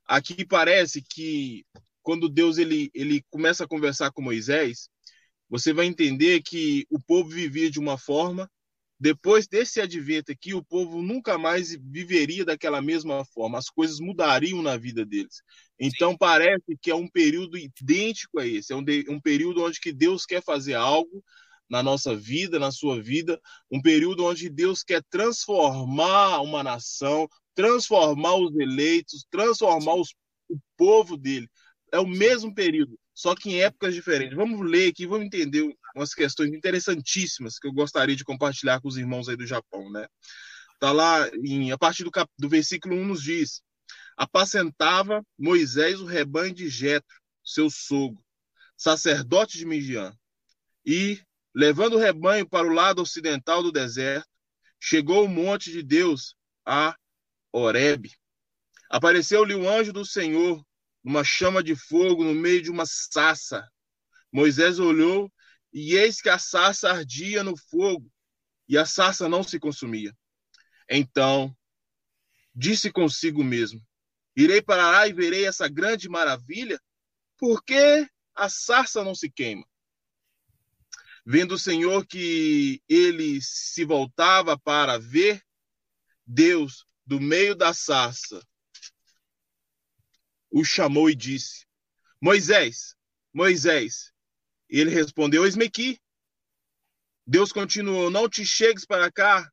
aqui 0.07 0.45
parece 0.45 1.03
que 1.03 1.65
quando 2.03 2.29
Deus 2.29 2.59
ele, 2.59 2.91
ele 2.93 3.25
começa 3.31 3.65
a 3.65 3.69
conversar 3.69 4.11
com 4.13 4.21
Moisés, 4.21 4.89
você 5.49 5.73
vai 5.73 5.87
entender 5.87 6.43
que 6.43 6.87
o 6.91 7.01
povo 7.01 7.31
vivia 7.31 7.71
de 7.71 7.79
uma 7.79 7.97
forma, 7.97 8.51
depois 8.99 9.49
desse 9.49 9.81
advento 9.81 10.31
aqui, 10.31 10.55
o 10.55 10.63
povo 10.63 11.03
nunca 11.03 11.37
mais 11.37 11.77
viveria 11.77 12.45
daquela 12.45 12.81
mesma 12.81 13.25
forma, 13.25 13.59
as 13.59 13.69
coisas 13.69 13.99
mudariam 13.99 14.63
na 14.63 14.77
vida 14.77 15.05
deles. 15.05 15.43
Então 15.85 16.13
Sim. 16.13 16.17
parece 16.17 16.79
que 16.81 16.93
é 16.93 16.95
um 16.95 17.09
período 17.09 17.59
idêntico 17.59 18.39
a 18.39 18.47
esse, 18.47 18.73
é 18.73 18.77
um, 18.77 18.85
de, 18.85 19.05
um 19.09 19.21
período 19.21 19.65
onde 19.65 19.81
que 19.81 19.93
Deus 19.93 20.25
quer 20.25 20.41
fazer 20.41 20.75
algo 20.75 21.25
na 21.69 21.83
nossa 21.83 22.15
vida, 22.15 22.57
na 22.57 22.71
sua 22.71 23.03
vida, 23.03 23.41
um 23.69 23.83
período 23.83 24.25
onde 24.25 24.49
Deus 24.49 24.85
quer 24.85 25.03
transformar 25.11 26.41
uma 26.41 26.63
nação, 26.63 27.29
transformar 27.53 28.37
os 28.37 28.55
eleitos, 28.55 29.27
transformar 29.29 29.97
os, 29.97 30.15
o 30.49 30.57
povo 30.77 31.17
dele. 31.17 31.49
É 31.91 31.99
o 31.99 32.07
mesmo 32.07 32.55
período, 32.55 32.97
só 33.13 33.35
que 33.35 33.51
em 33.51 33.61
épocas 33.61 33.93
diferentes. 33.93 34.37
Vamos 34.37 34.65
ler 34.65 34.91
aqui, 34.91 35.05
vamos 35.05 35.27
entender 35.27 35.69
umas 35.97 36.15
questões 36.15 36.53
interessantíssimas 36.53 37.59
que 37.59 37.67
eu 37.67 37.73
gostaria 37.73 38.15
de 38.15 38.25
compartilhar 38.25 38.81
com 38.81 38.87
os 38.87 38.97
irmãos 38.97 39.29
aí 39.29 39.37
do 39.37 39.47
Japão, 39.47 39.91
né? 39.91 40.07
Tá 40.79 40.93
lá, 40.93 41.29
em, 41.45 41.73
a 41.73 41.79
partir 41.79 42.05
do, 42.05 42.11
cap, 42.11 42.31
do 42.39 42.49
versículo 42.49 42.95
1 42.95 43.05
nos 43.05 43.23
diz: 43.23 43.63
Apacentava 44.23 45.27
Moisés 45.37 46.01
o 46.01 46.05
rebanho 46.05 46.55
de 46.55 46.69
Jetro, 46.69 47.21
seu 47.43 47.69
sogro, 47.69 48.25
sacerdote 48.77 49.59
de 49.59 49.67
Midian, 49.67 50.17
e, 50.87 51.21
levando 51.53 51.95
o 51.95 51.99
rebanho 51.99 52.49
para 52.49 52.65
o 52.65 52.73
lado 52.73 53.03
ocidental 53.03 53.65
do 53.65 53.73
deserto, 53.73 54.29
chegou 54.79 55.25
o 55.25 55.29
monte 55.29 55.73
de 55.73 55.83
Deus, 55.83 56.37
a 56.65 56.97
Horebe. 57.51 58.13
Apareceu-lhe 58.89 59.57
o 59.57 59.69
anjo 59.69 59.93
do 59.93 60.05
Senhor, 60.05 60.65
numa 61.03 61.25
chama 61.25 61.61
de 61.61 61.75
fogo 61.75 62.23
no 62.23 62.33
meio 62.33 62.63
de 62.63 62.71
uma 62.71 62.85
sassa. 62.87 63.69
Moisés 64.31 64.79
olhou 64.79 65.33
e 65.73 65.97
eis 65.97 66.21
que 66.21 66.29
a 66.29 66.39
sarça 66.39 66.93
ardia 66.93 67.43
no 67.43 67.57
fogo, 67.57 68.09
e 68.69 68.79
a 68.79 68.87
sarça 68.87 69.29
não 69.29 69.43
se 69.43 69.59
consumia. 69.59 70.17
Então, 70.89 71.53
disse 72.55 72.89
consigo 72.89 73.43
mesmo: 73.43 73.85
Irei 74.37 74.63
para 74.63 74.91
lá 74.91 75.07
e 75.07 75.13
verei 75.13 75.47
essa 75.47 75.69
grande 75.69 76.09
maravilha, 76.09 76.81
porque 77.39 78.09
a 78.35 78.49
sarça 78.49 79.05
não 79.05 79.15
se 79.15 79.31
queima. 79.31 79.67
Vendo 81.25 81.55
o 81.55 81.59
Senhor 81.59 82.07
que 82.07 82.83
ele 82.89 83.41
se 83.41 83.85
voltava 83.85 84.59
para 84.59 84.99
ver, 84.99 85.43
Deus, 86.27 86.85
do 87.07 87.21
meio 87.21 87.55
da 87.55 87.75
sarça, 87.75 88.43
o 90.51 90.65
chamou 90.65 91.09
e 91.09 91.15
disse: 91.15 91.67
Moisés, 92.21 92.97
Moisés. 93.33 94.13
Ele 94.69 94.91
respondeu: 94.91 95.45
Eis-me 95.45 95.67
aqui. 95.67 95.99
Deus 97.27 97.53
continuou: 97.53 98.11
Não 98.11 98.29
te 98.29 98.45
chegues 98.45 98.85
para 98.85 99.11
cá, 99.11 99.51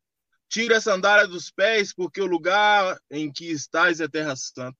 tira 0.50 0.78
a 0.78 0.80
sandália 0.80 1.28
dos 1.28 1.48
pés, 1.48 1.94
porque 1.94 2.20
o 2.20 2.26
lugar 2.26 3.00
em 3.08 3.32
que 3.32 3.46
estás 3.46 4.00
é 4.00 4.08
terra 4.08 4.34
santa. 4.34 4.76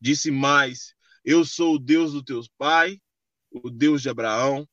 Disse 0.00 0.30
mais: 0.30 0.94
Eu 1.24 1.44
sou 1.44 1.74
o 1.74 1.78
Deus 1.78 2.12
do 2.12 2.22
teu 2.22 2.40
pai, 2.56 3.02
o 3.50 3.68
Deus 3.68 4.00
de 4.00 4.08
Abraão, 4.08 4.66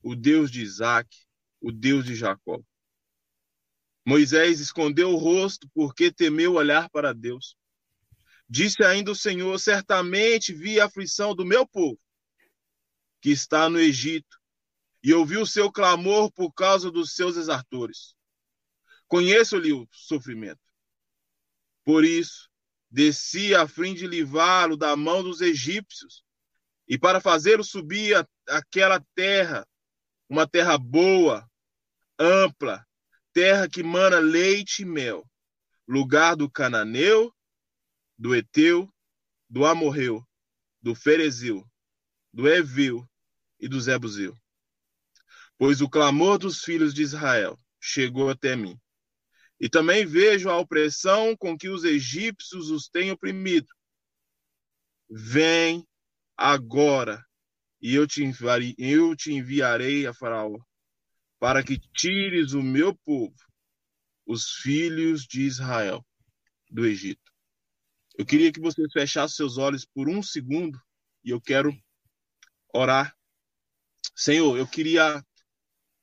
o 0.00 0.14
Deus 0.14 0.50
de 0.52 0.62
Isaac, 0.62 1.08
o 1.60 1.72
Deus 1.72 2.04
de 2.04 2.14
Jacó. 2.14 2.62
Moisés 4.06 4.60
escondeu 4.60 5.10
o 5.10 5.16
rosto 5.16 5.68
porque 5.74 6.12
temeu 6.12 6.54
olhar 6.54 6.88
para 6.88 7.12
Deus. 7.12 7.56
Disse 8.48 8.84
ainda 8.84 9.10
o 9.10 9.16
Senhor: 9.16 9.58
Certamente 9.58 10.54
vi 10.54 10.78
a 10.78 10.84
aflição 10.84 11.34
do 11.34 11.44
meu 11.44 11.66
povo, 11.66 11.98
que 13.20 13.30
está 13.30 13.68
no 13.68 13.80
Egito, 13.80 14.38
e 15.02 15.12
ouvi 15.12 15.36
o 15.36 15.46
seu 15.46 15.72
clamor 15.72 16.30
por 16.30 16.52
causa 16.52 16.88
dos 16.88 17.16
seus 17.16 17.36
exartores. 17.36 18.16
Conheço-lhe 19.08 19.72
o 19.72 19.88
sofrimento. 19.90 20.60
Por 21.84 22.04
isso, 22.04 22.48
desci 22.90 23.54
a 23.54 23.66
fim 23.66 23.94
de 23.94 24.06
livrá-lo 24.06 24.76
da 24.76 24.94
mão 24.94 25.22
dos 25.22 25.40
egípcios, 25.40 26.22
e 26.86 26.98
para 26.98 27.20
fazê-lo 27.20 27.64
subir 27.64 28.14
aquela 28.46 29.04
terra, 29.14 29.66
uma 30.28 30.46
terra 30.46 30.78
boa, 30.78 31.48
ampla, 32.18 32.86
terra 33.32 33.68
que 33.68 33.82
mana 33.82 34.18
leite 34.18 34.82
e 34.82 34.84
mel, 34.84 35.26
lugar 35.86 36.36
do 36.36 36.50
cananeu, 36.50 37.34
do 38.18 38.34
eteu, 38.34 38.92
do 39.48 39.64
amorreu, 39.64 40.22
do 40.82 40.94
ferezeu, 40.94 41.66
do 42.32 42.48
eveu 42.48 43.06
e 43.58 43.68
do 43.68 43.80
zebuzeu. 43.80 44.36
Pois 45.56 45.80
o 45.80 45.88
clamor 45.88 46.38
dos 46.38 46.62
filhos 46.62 46.92
de 46.92 47.02
Israel 47.02 47.58
chegou 47.80 48.28
até 48.30 48.54
mim. 48.54 48.78
E 49.60 49.68
também 49.68 50.06
vejo 50.06 50.48
a 50.48 50.58
opressão 50.58 51.36
com 51.36 51.56
que 51.56 51.68
os 51.68 51.84
egípcios 51.84 52.70
os 52.70 52.88
têm 52.88 53.10
oprimido. 53.10 53.68
Vem 55.10 55.86
agora, 56.36 57.24
e 57.80 57.94
eu 57.94 58.06
te 58.06 58.22
enviarei, 58.22 58.74
eu 58.78 59.16
te 59.16 59.32
enviarei 59.32 60.06
a 60.06 60.14
Faraó, 60.14 60.58
para 61.38 61.62
que 61.62 61.78
tires 61.78 62.52
o 62.52 62.62
meu 62.62 62.94
povo, 62.94 63.34
os 64.26 64.52
filhos 64.62 65.24
de 65.24 65.42
Israel, 65.42 66.04
do 66.70 66.84
Egito. 66.86 67.32
Eu 68.16 68.26
queria 68.26 68.52
que 68.52 68.60
vocês 68.60 68.92
fechassem 68.92 69.36
seus 69.36 69.58
olhos 69.58 69.84
por 69.84 70.08
um 70.08 70.22
segundo 70.22 70.78
e 71.24 71.30
eu 71.30 71.40
quero 71.40 71.72
orar. 72.74 73.16
Senhor, 74.14 74.58
eu 74.58 74.66
queria 74.66 75.24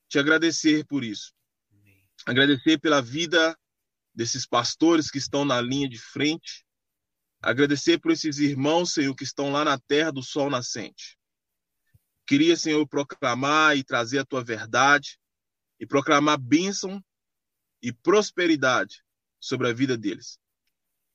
te 0.08 0.18
agradecer 0.18 0.86
por 0.86 1.04
isso. 1.04 1.35
Agradecer 2.26 2.80
pela 2.80 3.02
vida 3.02 3.58
desses 4.14 4.48
pastores 4.48 5.12
que 5.12 5.18
estão 5.18 5.46
na 5.46 5.62
linha 5.62 5.88
de 5.88 6.00
frente. 6.00 6.66
Agradecer 7.42 8.00
por 8.00 8.12
esses 8.12 8.40
irmãos, 8.40 8.94
Senhor, 8.94 9.14
que 9.14 9.24
estão 9.24 9.52
lá 9.52 9.64
na 9.64 9.78
terra 9.78 10.12
do 10.12 10.24
sol 10.24 10.50
nascente. 10.50 11.18
Queria, 12.26 12.56
Senhor, 12.56 12.88
proclamar 12.88 13.78
e 13.78 13.84
trazer 13.84 14.20
a 14.20 14.26
tua 14.26 14.44
verdade 14.44 15.20
e 15.80 15.86
proclamar 15.86 16.40
bênção 16.40 17.04
e 17.82 17.94
prosperidade 17.94 19.04
sobre 19.40 19.70
a 19.70 19.74
vida 19.74 19.96
deles. 19.96 20.40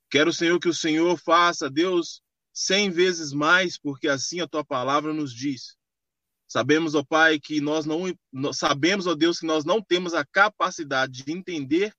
Quero, 0.09 0.33
Senhor, 0.33 0.61
que 0.61 0.69
o 0.69 0.75
Senhor 0.75 1.17
faça, 1.19 1.69
Deus, 1.69 2.23
cem 2.53 2.91
vezes 2.91 3.33
mais, 3.33 3.77
porque 3.77 4.07
assim 4.07 4.41
a 4.41 4.47
tua 4.47 4.65
palavra 4.65 5.13
nos 5.13 5.35
diz. 5.35 5.77
Sabemos, 6.51 6.97
ó 6.97 7.05
Pai, 7.05 7.39
que 7.39 7.61
nós 7.61 7.87
não 7.87 8.13
sabemos, 8.53 9.07
ó 9.07 9.15
Deus, 9.15 9.39
que 9.39 9.47
nós 9.47 9.65
não 9.65 9.81
temos 9.81 10.15
a 10.15 10.27
capacidade 10.27 11.23
de 11.23 11.31
entender 11.31 11.95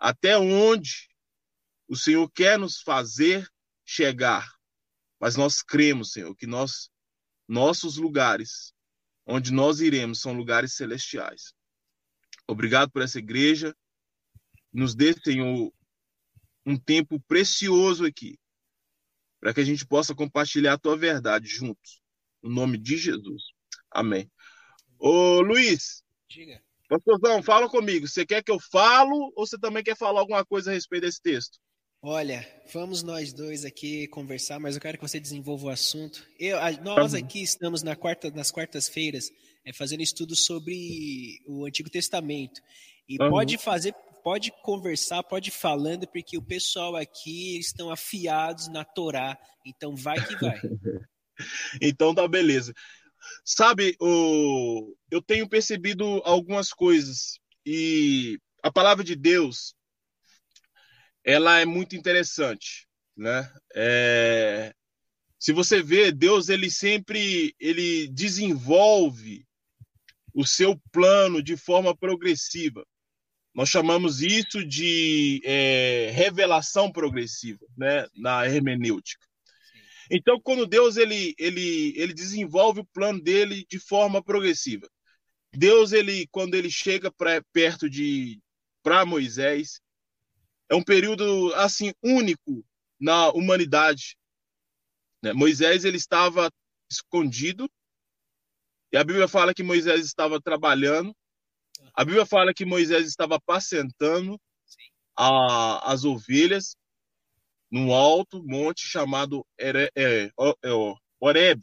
até 0.00 0.36
onde 0.36 1.08
o 1.86 1.94
Senhor 1.94 2.28
quer 2.28 2.58
nos 2.58 2.82
fazer 2.82 3.48
chegar. 3.86 4.52
Mas 5.20 5.36
nós 5.36 5.62
cremos, 5.62 6.10
Senhor, 6.10 6.34
que 6.34 6.44
nós 6.44 6.90
nossos 7.46 7.98
lugares 7.98 8.74
onde 9.24 9.52
nós 9.52 9.78
iremos 9.78 10.20
são 10.20 10.32
lugares 10.32 10.74
celestiais. 10.74 11.54
Obrigado 12.48 12.90
por 12.90 13.02
essa 13.02 13.20
igreja. 13.20 13.76
Nos 14.72 14.92
dê, 14.96 15.12
Senhor, 15.12 15.72
um 16.66 16.76
tempo 16.76 17.20
precioso 17.28 18.04
aqui, 18.04 18.40
para 19.38 19.54
que 19.54 19.60
a 19.60 19.64
gente 19.64 19.86
possa 19.86 20.16
compartilhar 20.16 20.72
a 20.72 20.78
tua 20.78 20.96
verdade 20.96 21.46
juntos. 21.46 22.02
No 22.42 22.50
nome 22.50 22.76
de 22.76 22.96
Jesus. 22.96 23.56
Amém. 23.90 24.30
Ô, 24.98 25.40
Luiz. 25.40 26.02
Diga. 26.28 26.62
Pastorzão, 26.88 27.42
fala 27.42 27.68
comigo. 27.68 28.08
Você 28.08 28.24
quer 28.24 28.42
que 28.42 28.50
eu 28.50 28.58
falo 28.58 29.32
ou 29.36 29.46
você 29.46 29.58
também 29.58 29.82
quer 29.82 29.96
falar 29.96 30.20
alguma 30.20 30.44
coisa 30.44 30.70
a 30.70 30.74
respeito 30.74 31.02
desse 31.02 31.20
texto? 31.20 31.58
Olha, 32.00 32.46
vamos 32.72 33.02
nós 33.02 33.32
dois 33.32 33.64
aqui 33.64 34.06
conversar, 34.08 34.60
mas 34.60 34.76
eu 34.76 34.80
quero 34.80 34.96
que 34.96 35.06
você 35.06 35.18
desenvolva 35.18 35.66
o 35.66 35.70
assunto. 35.70 36.24
Eu, 36.38 36.56
nós 36.82 37.12
aqui 37.12 37.42
estamos 37.42 37.82
na 37.82 37.96
quarta, 37.96 38.30
nas 38.30 38.52
quartas-feiras 38.52 39.30
é, 39.64 39.72
fazendo 39.72 40.02
estudo 40.02 40.36
sobre 40.36 41.42
o 41.44 41.66
Antigo 41.66 41.90
Testamento. 41.90 42.60
E 43.08 43.20
uhum. 43.20 43.30
pode 43.30 43.58
fazer, 43.58 43.92
pode 44.22 44.52
conversar, 44.62 45.22
pode 45.24 45.48
ir 45.48 45.52
falando, 45.52 46.06
porque 46.06 46.38
o 46.38 46.42
pessoal 46.42 46.94
aqui 46.94 47.58
estão 47.58 47.90
afiados 47.90 48.68
na 48.68 48.84
Torá. 48.84 49.36
Então 49.66 49.96
vai 49.96 50.24
que 50.24 50.36
vai. 50.36 50.60
então 51.82 52.14
tá 52.14 52.26
beleza. 52.28 52.72
Sabe, 53.44 53.96
o, 54.00 54.94
eu 55.10 55.22
tenho 55.22 55.48
percebido 55.48 56.22
algumas 56.24 56.70
coisas 56.70 57.38
e 57.64 58.38
a 58.62 58.72
palavra 58.72 59.04
de 59.04 59.14
Deus 59.14 59.74
ela 61.24 61.60
é 61.60 61.66
muito 61.66 61.94
interessante, 61.94 62.88
né? 63.16 63.52
É, 63.74 64.72
se 65.38 65.52
você 65.52 65.82
vê, 65.82 66.10
Deus 66.10 66.48
ele 66.48 66.70
sempre 66.70 67.54
ele 67.60 68.08
desenvolve 68.08 69.46
o 70.34 70.46
seu 70.46 70.80
plano 70.90 71.42
de 71.42 71.56
forma 71.56 71.96
progressiva. 71.96 72.84
Nós 73.54 73.68
chamamos 73.68 74.22
isso 74.22 74.64
de 74.64 75.42
é, 75.44 76.10
revelação 76.14 76.90
progressiva, 76.90 77.66
né? 77.76 78.06
Na 78.16 78.46
hermenêutica. 78.46 79.27
Então, 80.10 80.40
quando 80.40 80.66
Deus 80.66 80.96
ele, 80.96 81.34
ele, 81.38 81.92
ele 81.96 82.14
desenvolve 82.14 82.80
o 82.80 82.86
plano 82.86 83.20
dele 83.20 83.66
de 83.68 83.78
forma 83.78 84.22
progressiva, 84.22 84.88
Deus 85.52 85.92
ele 85.92 86.26
quando 86.28 86.54
ele 86.54 86.70
chega 86.70 87.10
pra, 87.12 87.42
perto 87.52 87.88
de 87.88 88.40
para 88.82 89.04
Moisés, 89.04 89.80
é 90.70 90.74
um 90.74 90.82
período 90.82 91.52
assim 91.54 91.92
único 92.02 92.64
na 93.00 93.30
humanidade. 93.30 94.16
Né? 95.22 95.32
Moisés 95.32 95.84
ele 95.84 95.96
estava 95.96 96.50
escondido 96.90 97.68
e 98.92 98.96
a 98.96 99.04
Bíblia 99.04 99.28
fala 99.28 99.52
que 99.52 99.62
Moisés 99.62 100.04
estava 100.04 100.40
trabalhando. 100.40 101.14
A 101.94 102.04
Bíblia 102.04 102.24
fala 102.24 102.54
que 102.54 102.64
Moisés 102.64 103.06
estava 103.06 103.36
apacentando 103.36 104.40
a, 105.16 105.92
as 105.92 106.04
ovelhas 106.04 106.76
num 107.70 107.92
alto 107.92 108.42
monte 108.44 108.86
chamado 108.86 109.46
Ere, 109.58 109.90
é, 109.96 110.24
é, 110.24 110.70
Oreb. 111.20 111.62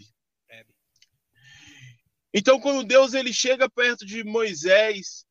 Então, 2.33 2.59
quando 2.59 2.85
Deus 2.85 3.13
ele 3.13 3.31
chega 3.31 3.69
perto 3.69 4.05
de 4.05 4.23
Moisés 4.23 5.25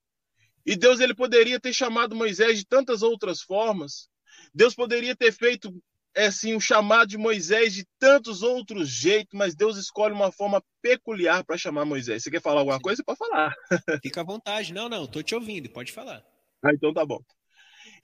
e 0.65 0.75
Deus 0.75 1.01
ele 1.01 1.15
poderia 1.15 1.61
ter 1.61 1.73
chamado 1.73 2.17
Moisés 2.17 2.59
de 2.59 2.67
tantas 2.67 3.03
outras 3.03 3.43
formas. 3.43 4.09
Deus 4.55 4.75
poderia 4.75 5.15
ter 5.15 5.31
feito 5.31 5.71
é 6.17 6.27
assim 6.27 6.55
um 6.55 6.61
chamado 6.61 7.09
de 7.09 7.19
Moisés 7.19 7.75
de 7.75 7.85
tantos 7.99 8.43
outros 8.43 8.89
jeitos, 8.89 9.37
mas 9.37 9.55
Deus 9.55 9.77
escolhe 9.77 10.15
uma 10.15 10.31
forma 10.31 10.63
peculiar 10.81 11.45
para 11.45 11.59
chamar 11.59 11.85
Moisés. 11.85 12.23
Você 12.23 12.31
quer 12.31 12.41
falar 12.41 12.61
alguma 12.61 12.81
coisa? 12.81 13.03
Pode 13.05 13.19
falar. 13.19 13.53
Fica 14.01 14.21
à 14.21 14.25
vontade. 14.25 14.73
Não, 14.73 14.89
não, 14.89 15.07
tô 15.07 15.23
te 15.23 15.35
ouvindo, 15.35 15.69
pode 15.69 15.93
falar. 15.93 16.25
Ah, 16.63 16.73
então 16.73 16.95
tá 16.95 17.05
bom. 17.05 17.21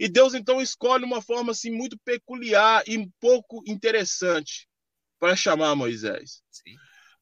E 0.00 0.08
Deus 0.08 0.32
então 0.32 0.62
escolhe 0.62 1.04
uma 1.04 1.20
forma 1.20 1.52
assim 1.52 1.70
muito 1.70 1.98
peculiar 1.98 2.82
e 2.86 2.96
um 2.96 3.06
pouco 3.20 3.62
interessante 3.66 4.66
para 5.18 5.36
chamar 5.36 5.76
Moisés. 5.76 6.42
Sim. 6.50 6.74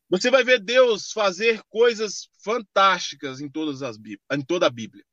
Você 0.08 0.30
vai 0.30 0.44
ver 0.44 0.60
Deus 0.60 1.10
fazer 1.10 1.60
coisas 1.68 2.30
fantásticas 2.40 3.40
em 3.40 3.50
todas 3.50 3.82
as 3.82 3.96
em 4.32 4.40
toda 4.46 4.68
a 4.68 4.70
Bíblia. 4.70 5.04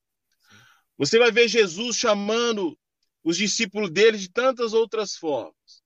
Você 0.95 1.17
vai 1.17 1.32
ver 1.32 1.47
Jesus 1.47 1.97
chamando 1.97 2.78
os 3.23 3.36
discípulos 3.36 3.89
dele 3.89 4.19
de 4.19 4.30
tantas 4.30 4.71
outras 4.71 5.15
formas. 5.15 5.84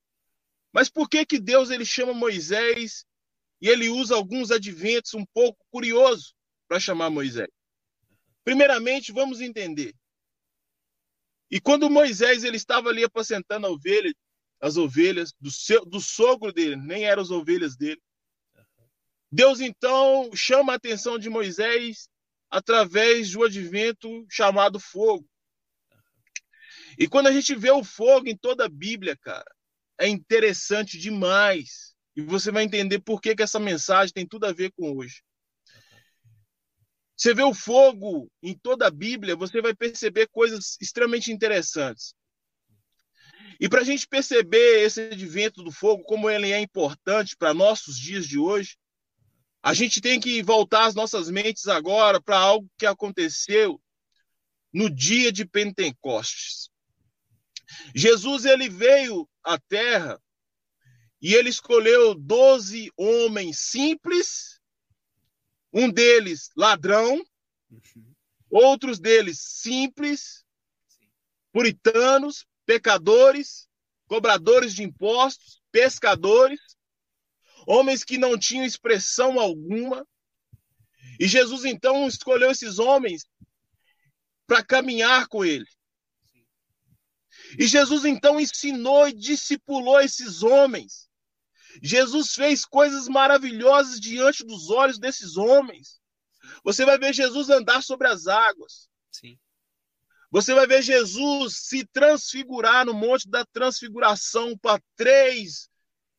Mas 0.73 0.89
por 0.89 1.09
que 1.09 1.25
que 1.25 1.39
Deus 1.39 1.69
ele 1.69 1.85
chama 1.85 2.13
Moisés 2.13 3.05
e 3.61 3.69
ele 3.69 3.87
usa 3.87 4.15
alguns 4.15 4.51
adventos 4.51 5.13
um 5.13 5.25
pouco 5.33 5.65
curiosos 5.71 6.35
para 6.67 6.77
chamar 6.77 7.09
Moisés? 7.09 7.47
Primeiramente, 8.43 9.13
vamos 9.13 9.39
entender. 9.39 9.95
E 11.49 11.59
quando 11.59 11.89
Moisés 11.89 12.43
ele 12.43 12.57
estava 12.57 12.89
ali 12.89 13.03
apacentando 13.03 13.65
a 13.65 13.69
ovelha, 13.69 14.13
as 14.61 14.77
ovelhas 14.77 15.33
do, 15.39 15.49
seu, 15.49 15.85
do 15.85 15.99
sogro 15.99 16.51
dele, 16.51 16.75
nem 16.75 17.05
eram 17.05 17.21
as 17.21 17.31
ovelhas 17.31 17.75
dele. 17.75 18.01
Deus 19.31 19.59
então 19.59 20.29
chama 20.35 20.73
a 20.73 20.75
atenção 20.75 21.17
de 21.17 21.29
Moisés 21.29 22.09
através 22.49 23.31
do 23.31 23.43
advento 23.43 24.25
chamado 24.29 24.79
fogo. 24.79 25.27
E 26.97 27.07
quando 27.07 27.27
a 27.27 27.31
gente 27.31 27.55
vê 27.55 27.71
o 27.71 27.83
fogo 27.83 28.27
em 28.27 28.35
toda 28.35 28.65
a 28.65 28.69
Bíblia, 28.69 29.15
cara, 29.17 29.49
é 29.99 30.07
interessante 30.07 30.97
demais. 30.97 31.95
E 32.15 32.21
você 32.21 32.51
vai 32.51 32.63
entender 32.63 32.99
por 32.99 33.21
que, 33.21 33.35
que 33.35 33.43
essa 33.43 33.59
mensagem 33.59 34.13
tem 34.13 34.27
tudo 34.27 34.45
a 34.45 34.51
ver 34.51 34.71
com 34.71 34.97
hoje. 34.97 35.21
Você 37.19 37.33
vê 37.33 37.43
o 37.43 37.53
fogo 37.53 38.31
em 38.41 38.57
toda 38.57 38.87
a 38.87 38.89
Bíblia, 38.89 39.35
você 39.35 39.61
vai 39.61 39.75
perceber 39.75 40.29
coisas 40.29 40.77
extremamente 40.79 41.33
interessantes. 41.33 42.15
E 43.59 43.67
para 43.67 43.81
a 43.81 43.83
gente 43.83 44.07
perceber 44.07 44.85
esse 44.85 45.01
advento 45.01 45.61
do 45.61 45.69
fogo, 45.69 46.01
como 46.03 46.29
ele 46.29 46.53
é 46.53 46.61
importante 46.61 47.35
para 47.35 47.53
nossos 47.53 47.97
dias 47.97 48.25
de 48.25 48.39
hoje, 48.39 48.77
a 49.61 49.73
gente 49.73 49.99
tem 49.99 50.17
que 50.17 50.41
voltar 50.41 50.85
as 50.85 50.95
nossas 50.95 51.29
mentes 51.29 51.67
agora 51.67 52.21
para 52.21 52.37
algo 52.37 52.71
que 52.77 52.85
aconteceu 52.85 53.81
no 54.73 54.89
dia 54.89 55.29
de 55.29 55.43
Pentecostes. 55.43 56.69
Jesus 57.93 58.45
ele 58.45 58.69
veio 58.69 59.29
à 59.43 59.59
Terra 59.59 60.17
e 61.21 61.33
ele 61.33 61.49
escolheu 61.49 62.15
doze 62.15 62.89
homens 62.95 63.59
simples, 63.59 64.58
um 65.71 65.89
deles 65.89 66.49
ladrão, 66.55 67.23
outros 68.49 68.99
deles 68.99 69.39
simples, 69.39 70.43
puritanos, 71.51 72.45
pecadores, 72.65 73.67
cobradores 74.07 74.73
de 74.73 74.83
impostos, 74.83 75.61
pescadores, 75.71 76.59
homens 77.67 78.03
que 78.03 78.17
não 78.17 78.37
tinham 78.37 78.65
expressão 78.65 79.39
alguma. 79.39 80.05
E 81.19 81.27
Jesus 81.27 81.65
então 81.65 82.07
escolheu 82.07 82.49
esses 82.49 82.79
homens 82.79 83.25
para 84.47 84.63
caminhar 84.63 85.27
com 85.27 85.45
ele. 85.45 85.67
E 87.57 87.67
Jesus 87.67 88.05
então 88.05 88.39
ensinou 88.39 89.07
e 89.07 89.13
discipulou 89.13 89.99
esses 89.99 90.43
homens. 90.43 91.08
Jesus 91.81 92.33
fez 92.33 92.65
coisas 92.65 93.07
maravilhosas 93.07 93.99
diante 93.99 94.45
dos 94.45 94.69
olhos 94.69 94.99
desses 94.99 95.37
homens. 95.37 95.99
Você 96.63 96.85
vai 96.85 96.97
ver 96.97 97.13
Jesus 97.13 97.49
andar 97.49 97.81
sobre 97.83 98.07
as 98.07 98.27
águas. 98.27 98.89
Sim. 99.11 99.37
Você 100.31 100.53
vai 100.53 100.67
ver 100.67 100.81
Jesus 100.81 101.57
se 101.57 101.85
transfigurar 101.85 102.85
no 102.85 102.93
Monte 102.93 103.29
da 103.29 103.45
Transfiguração 103.45 104.57
para 104.57 104.81
três 104.95 105.69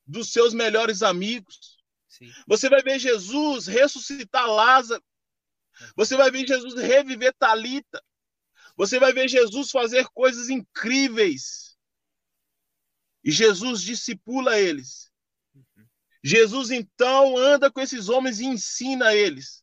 dos 0.07 0.33
seus 0.33 0.53
melhores 0.53 1.03
amigos. 1.03 1.79
Sim. 2.09 2.31
Você 2.46 2.68
vai 2.68 2.83
ver 2.83 2.99
Jesus 2.99 3.66
ressuscitar 3.66 4.46
Lázaro. 4.46 5.03
Você 5.96 6.16
vai 6.16 6.31
ver 6.31 6.46
Jesus 6.46 6.75
reviver 6.75 7.35
Talita. 7.38 8.03
Você 8.77 8.99
vai 8.99 9.12
ver 9.12 9.29
Jesus 9.29 9.70
fazer 9.70 10.09
coisas 10.09 10.49
incríveis. 10.49 11.77
E 13.23 13.31
Jesus 13.31 13.83
discipula 13.83 14.59
eles. 14.59 15.10
Jesus 16.22 16.70
então 16.70 17.37
anda 17.37 17.70
com 17.70 17.80
esses 17.80 18.09
homens 18.09 18.40
e 18.40 18.44
ensina 18.44 19.14
eles. 19.14 19.62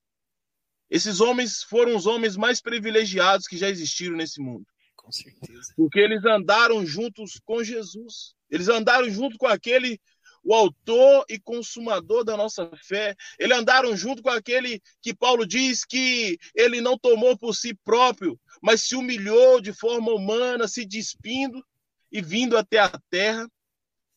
Esses 0.89 1.19
homens 1.19 1.63
foram 1.63 1.95
os 1.95 2.05
homens 2.05 2.37
mais 2.37 2.61
privilegiados 2.61 3.47
que 3.47 3.57
já 3.57 3.69
existiram 3.69 4.15
nesse 4.15 4.41
mundo. 4.41 4.65
Com 4.95 5.11
certeza. 5.11 5.73
Porque 5.75 5.99
eles 5.99 6.23
andaram 6.25 6.85
juntos 6.85 7.39
com 7.45 7.63
Jesus. 7.63 8.35
Eles 8.49 8.69
andaram 8.69 9.09
junto 9.09 9.37
com 9.37 9.47
aquele 9.47 9.99
o 10.43 10.53
autor 10.53 11.25
e 11.29 11.37
consumador 11.37 12.23
da 12.23 12.37
nossa 12.37 12.69
fé. 12.81 13.15
Eles 13.37 13.57
andaram 13.57 13.95
junto 13.97 14.23
com 14.23 14.29
aquele 14.29 14.81
que 15.01 15.13
Paulo 15.13 15.45
diz 15.45 15.83
que 15.83 16.39
ele 16.55 16.79
não 16.79 16.97
tomou 16.97 17.37
por 17.37 17.53
si 17.53 17.73
próprio, 17.73 18.39
mas 18.61 18.83
se 18.83 18.95
humilhou 18.95 19.59
de 19.59 19.73
forma 19.73 20.13
humana, 20.13 20.67
se 20.67 20.85
despindo 20.85 21.61
e 22.09 22.21
vindo 22.21 22.57
até 22.57 22.79
a 22.79 22.89
terra, 23.09 23.45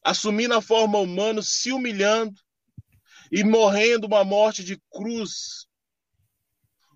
assumindo 0.02 0.54
a 0.54 0.62
forma 0.62 0.98
humana, 0.98 1.42
se 1.42 1.72
humilhando 1.72 2.40
e 3.30 3.44
morrendo 3.44 4.06
uma 4.06 4.24
morte 4.24 4.64
de 4.64 4.80
cruz. 4.90 5.66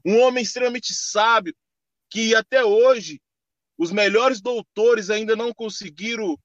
Um 0.04 0.20
homem 0.20 0.42
extremamente 0.42 0.92
sábio, 0.92 1.54
que 2.10 2.34
até 2.34 2.64
hoje 2.64 3.20
os 3.76 3.90
melhores 3.90 4.40
doutores 4.40 5.10
ainda 5.10 5.34
não 5.34 5.52
conseguiram 5.52 6.38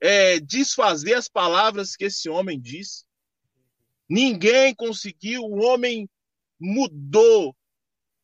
é, 0.00 0.38
desfazer 0.40 1.14
as 1.14 1.28
palavras 1.28 1.96
que 1.96 2.04
esse 2.04 2.28
homem 2.28 2.60
disse. 2.60 3.04
Ninguém 4.08 4.74
conseguiu, 4.74 5.42
o 5.42 5.62
homem 5.62 6.08
mudou 6.58 7.54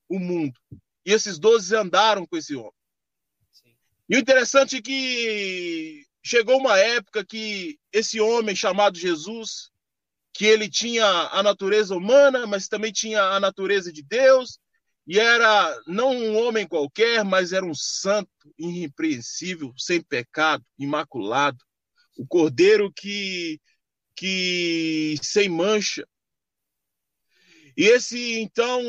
o 0.08 0.18
mundo. 0.18 0.58
E 1.04 1.12
esses 1.12 1.38
doze 1.38 1.74
andaram 1.76 2.26
com 2.26 2.36
esse 2.36 2.54
homem. 2.54 2.72
Sim. 3.52 3.74
E 4.08 4.16
o 4.16 4.18
interessante 4.18 4.76
é 4.76 4.82
que 4.82 6.06
chegou 6.24 6.58
uma 6.58 6.78
época 6.78 7.24
que 7.24 7.78
esse 7.92 8.18
homem 8.18 8.56
chamado 8.56 8.98
Jesus, 8.98 9.70
que 10.32 10.46
ele 10.46 10.68
tinha 10.70 11.04
a 11.06 11.42
natureza 11.42 11.94
humana, 11.94 12.46
mas 12.46 12.66
também 12.66 12.90
tinha 12.90 13.22
a 13.22 13.38
natureza 13.38 13.92
de 13.92 14.02
Deus, 14.02 14.58
e 15.06 15.20
era 15.20 15.78
não 15.86 16.16
um 16.16 16.36
homem 16.38 16.66
qualquer, 16.66 17.22
mas 17.22 17.52
era 17.52 17.64
um 17.64 17.74
santo, 17.74 18.30
irrepreensível, 18.58 19.74
sem 19.76 20.02
pecado, 20.02 20.64
imaculado, 20.78 21.62
o 22.16 22.26
cordeiro 22.26 22.90
que 22.90 23.60
que 24.16 25.16
sem 25.20 25.48
mancha. 25.48 26.06
E 27.76 27.84
esse 27.84 28.38
então 28.38 28.80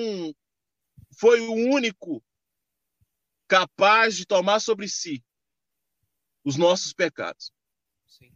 foi 1.19 1.41
o 1.41 1.51
único 1.51 2.23
capaz 3.47 4.15
de 4.15 4.25
tomar 4.25 4.59
sobre 4.59 4.87
si 4.87 5.24
os 6.45 6.55
nossos 6.55 6.93
pecados. 6.93 7.51
Sim. 8.07 8.31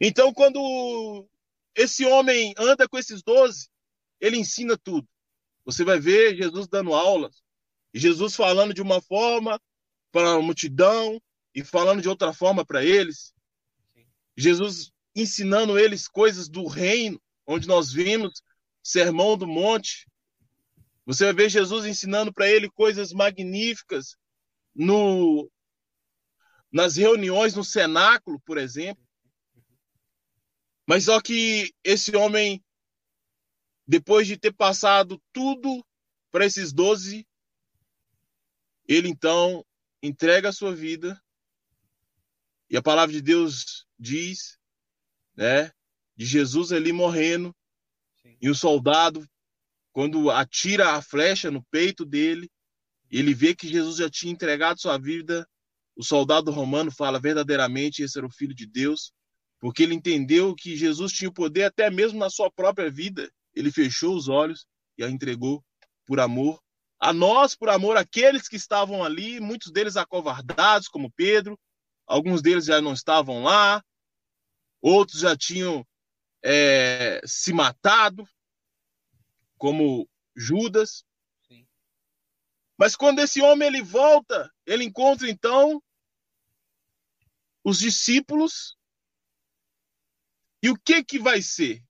Então, 0.00 0.32
quando 0.32 1.28
esse 1.74 2.04
homem 2.06 2.54
anda 2.56 2.88
com 2.88 2.98
esses 2.98 3.22
doze, 3.22 3.68
ele 4.18 4.38
ensina 4.38 4.76
tudo. 4.76 5.06
Você 5.64 5.84
vai 5.84 6.00
ver 6.00 6.36
Jesus 6.36 6.66
dando 6.66 6.94
aulas, 6.94 7.42
Jesus 7.92 8.34
falando 8.34 8.74
de 8.74 8.82
uma 8.82 9.00
forma 9.00 9.60
para 10.10 10.32
a 10.32 10.40
multidão 10.40 11.20
e 11.54 11.62
falando 11.62 12.02
de 12.02 12.08
outra 12.08 12.32
forma 12.32 12.64
para 12.64 12.84
eles. 12.84 13.32
Sim. 13.92 14.06
Jesus 14.36 14.90
ensinando 15.14 15.78
eles 15.78 16.08
coisas 16.08 16.48
do 16.48 16.66
reino, 16.66 17.20
onde 17.46 17.68
nós 17.68 17.92
vimos 17.92 18.42
Sermão 18.82 19.36
do 19.36 19.46
Monte, 19.46 20.06
você 21.06 21.24
vai 21.24 21.34
ver 21.34 21.48
Jesus 21.50 21.86
ensinando 21.86 22.32
para 22.32 22.50
ele 22.50 22.70
coisas 22.70 23.12
magníficas 23.12 24.16
no 24.74 25.50
nas 26.74 26.96
reuniões 26.96 27.54
no 27.54 27.62
cenáculo, 27.62 28.40
por 28.40 28.58
exemplo. 28.58 29.06
Mas 30.84 31.04
só 31.04 31.20
que 31.20 31.72
esse 31.84 32.16
homem, 32.16 32.62
depois 33.86 34.26
de 34.26 34.36
ter 34.36 34.52
passado 34.52 35.22
tudo 35.32 35.86
para 36.32 36.44
esses 36.44 36.72
doze, 36.72 37.24
ele 38.88 39.08
então 39.08 39.64
entrega 40.02 40.48
a 40.48 40.52
sua 40.52 40.74
vida. 40.74 41.22
E 42.68 42.76
a 42.76 42.82
palavra 42.82 43.14
de 43.14 43.22
Deus 43.22 43.86
diz, 43.96 44.58
né, 45.36 45.70
de 46.16 46.26
Jesus 46.26 46.72
ali 46.72 46.92
morrendo, 46.92 47.54
Sim. 48.20 48.36
e 48.40 48.50
o 48.50 48.54
soldado 48.54 49.24
quando 49.92 50.28
atira 50.28 50.96
a 50.96 51.00
flecha 51.00 51.52
no 51.52 51.62
peito 51.66 52.04
dele, 52.04 52.50
ele 53.08 53.32
vê 53.32 53.54
que 53.54 53.68
Jesus 53.68 53.98
já 53.98 54.10
tinha 54.10 54.32
entregado 54.32 54.80
sua 54.80 54.98
vida. 54.98 55.48
O 55.96 56.02
soldado 56.02 56.50
romano 56.50 56.90
fala 56.90 57.20
verdadeiramente 57.20 58.02
esse 58.02 58.18
era 58.18 58.26
o 58.26 58.32
filho 58.32 58.54
de 58.54 58.66
Deus, 58.66 59.12
porque 59.60 59.82
ele 59.82 59.94
entendeu 59.94 60.54
que 60.54 60.76
Jesus 60.76 61.12
tinha 61.12 61.30
o 61.30 61.34
poder 61.34 61.64
até 61.64 61.90
mesmo 61.90 62.18
na 62.18 62.28
sua 62.28 62.50
própria 62.50 62.90
vida. 62.90 63.30
Ele 63.54 63.70
fechou 63.70 64.16
os 64.16 64.28
olhos 64.28 64.66
e 64.98 65.04
a 65.04 65.08
entregou 65.08 65.64
por 66.04 66.20
amor 66.20 66.60
a 66.98 67.12
nós, 67.12 67.54
por 67.54 67.68
amor 67.68 67.96
àqueles 67.96 68.48
que 68.48 68.56
estavam 68.56 69.04
ali, 69.04 69.38
muitos 69.38 69.70
deles 69.70 69.96
acovardados, 69.96 70.88
como 70.88 71.12
Pedro, 71.12 71.58
alguns 72.06 72.40
deles 72.40 72.64
já 72.64 72.80
não 72.80 72.92
estavam 72.92 73.42
lá, 73.42 73.84
outros 74.80 75.20
já 75.20 75.36
tinham 75.36 75.86
é, 76.42 77.20
se 77.24 77.52
matado, 77.52 78.26
como 79.58 80.08
Judas. 80.36 81.04
Sim. 81.46 81.66
Mas 82.78 82.96
quando 82.96 83.20
esse 83.20 83.40
homem 83.40 83.68
ele 83.68 83.82
volta, 83.82 84.50
ele 84.66 84.84
encontra 84.84 85.28
então 85.28 85.82
os 87.64 87.78
discípulos. 87.78 88.76
E 90.62 90.70
o 90.70 90.78
que 90.78 91.02
que 91.02 91.18
vai 91.18 91.42
ser? 91.42 91.82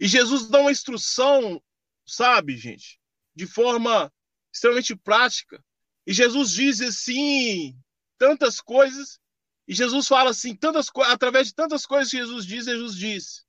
E 0.00 0.08
Jesus 0.08 0.48
dá 0.48 0.60
uma 0.60 0.72
instrução, 0.72 1.62
sabe, 2.06 2.56
gente, 2.56 3.00
de 3.34 3.46
forma 3.46 4.12
extremamente 4.52 4.96
prática. 4.96 5.62
E 6.06 6.12
Jesus 6.12 6.50
diz 6.50 6.80
assim 6.80 7.78
tantas 8.18 8.60
coisas, 8.60 9.20
e 9.66 9.74
Jesus 9.74 10.06
fala 10.06 10.30
assim 10.30 10.54
tantas 10.54 10.88
através 11.06 11.48
de 11.48 11.54
tantas 11.54 11.86
coisas 11.86 12.10
que 12.10 12.18
Jesus 12.18 12.46
diz, 12.46 12.66
Jesus 12.66 12.96
diz: 12.96 13.46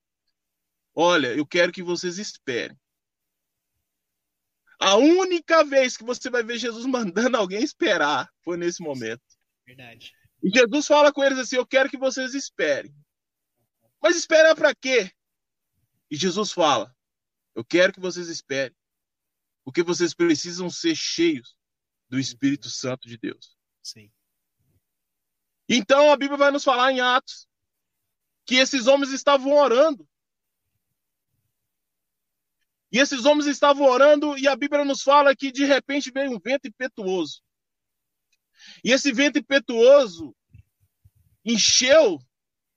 Olha, 0.93 1.35
eu 1.35 1.45
quero 1.45 1.71
que 1.71 1.83
vocês 1.83 2.17
esperem. 2.17 2.77
A 4.79 4.95
única 4.95 5.63
vez 5.63 5.97
que 5.97 6.03
você 6.03 6.29
vai 6.29 6.43
ver 6.43 6.57
Jesus 6.57 6.85
mandando 6.87 7.37
alguém 7.37 7.63
esperar 7.63 8.29
foi 8.43 8.55
nesse 8.57 8.81
momento. 8.81 9.23
Verdade. 9.65 10.13
E 10.43 10.49
Jesus 10.49 10.87
fala 10.87 11.11
com 11.11 11.23
eles 11.23 11.39
assim: 11.39 11.55
Eu 11.55 11.65
quero 11.65 11.89
que 11.89 11.97
vocês 11.97 12.33
esperem. 12.33 12.95
Mas 14.01 14.15
esperar 14.15 14.55
para 14.55 14.73
quê? 14.75 15.11
E 16.09 16.15
Jesus 16.15 16.51
fala: 16.51 16.95
Eu 17.55 17.63
quero 17.63 17.93
que 17.93 17.99
vocês 17.99 18.27
esperem 18.27 18.75
Porque 19.63 19.81
vocês 19.81 20.13
precisam 20.13 20.69
ser 20.69 20.95
cheios 20.95 21.57
do 22.09 22.19
Espírito 22.19 22.69
Santo 22.69 23.07
de 23.07 23.17
Deus. 23.17 23.57
Sim. 23.81 24.11
Então 25.67 26.11
a 26.11 26.17
Bíblia 26.17 26.37
vai 26.37 26.51
nos 26.51 26.63
falar 26.63 26.91
em 26.91 27.01
Atos 27.01 27.47
que 28.45 28.55
esses 28.55 28.85
homens 28.85 29.11
estavam 29.11 29.53
orando. 29.53 30.07
E 32.91 32.99
esses 32.99 33.25
homens 33.25 33.47
estavam 33.47 33.87
orando 33.87 34.37
e 34.37 34.47
a 34.47 34.55
Bíblia 34.55 34.85
nos 34.85 35.01
fala 35.01 35.35
que 35.35 35.51
de 35.51 35.65
repente 35.65 36.11
veio 36.11 36.31
um 36.31 36.39
vento 36.39 36.67
impetuoso. 36.67 37.41
E 38.83 38.91
esse 38.91 39.11
vento 39.11 39.39
impetuoso 39.39 40.35
encheu 41.43 42.19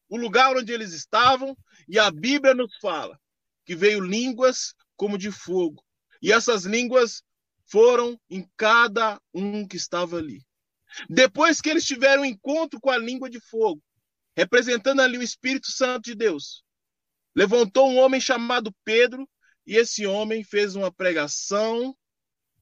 o 0.09 0.17
lugar 0.17 0.57
onde 0.57 0.73
eles 0.73 0.93
estavam 0.93 1.57
e 1.88 1.99
a 1.99 2.11
Bíblia 2.11 2.55
nos 2.55 2.77
fala 2.79 3.19
que 3.64 3.75
veio 3.75 4.01
línguas 4.01 4.75
como 4.97 5.19
de 5.19 5.31
fogo. 5.31 5.85
E 6.23 6.33
essas 6.33 6.64
línguas 6.64 7.23
foram 7.71 8.19
em 8.29 8.49
cada 8.57 9.21
um 9.33 9.67
que 9.67 9.77
estava 9.77 10.17
ali. 10.17 10.43
Depois 11.09 11.61
que 11.61 11.69
eles 11.69 11.85
tiveram 11.85 12.23
um 12.23 12.27
encontro 12.27 12.81
com 12.81 12.91
a 12.91 12.99
língua 12.99 13.29
de 13.29 13.41
fogo, 13.41 13.83
representando 14.37 15.01
ali 15.01 15.19
o 15.19 15.23
Espírito 15.23 15.71
Santo 15.71 16.05
de 16.05 16.14
Deus, 16.14 16.64
levantou 17.35 17.91
um 17.91 17.99
homem 17.99 18.21
chamado 18.21 18.75
Pedro, 18.85 19.29
e 19.67 19.77
esse 19.77 20.07
homem 20.07 20.43
fez 20.43 20.75
uma 20.75 20.91
pregação 20.91 21.95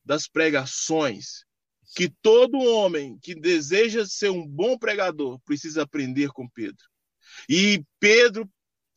das 0.05 0.27
pregações, 0.27 1.46
que 1.95 2.09
todo 2.23 2.59
homem 2.59 3.19
que 3.19 3.35
deseja 3.35 4.05
ser 4.07 4.31
um 4.31 4.47
bom 4.47 4.77
pregador 4.79 5.39
precisa 5.41 5.83
aprender 5.83 6.31
com 6.31 6.49
Pedro. 6.49 6.85
E 7.49 7.85
Pedro 8.01 8.51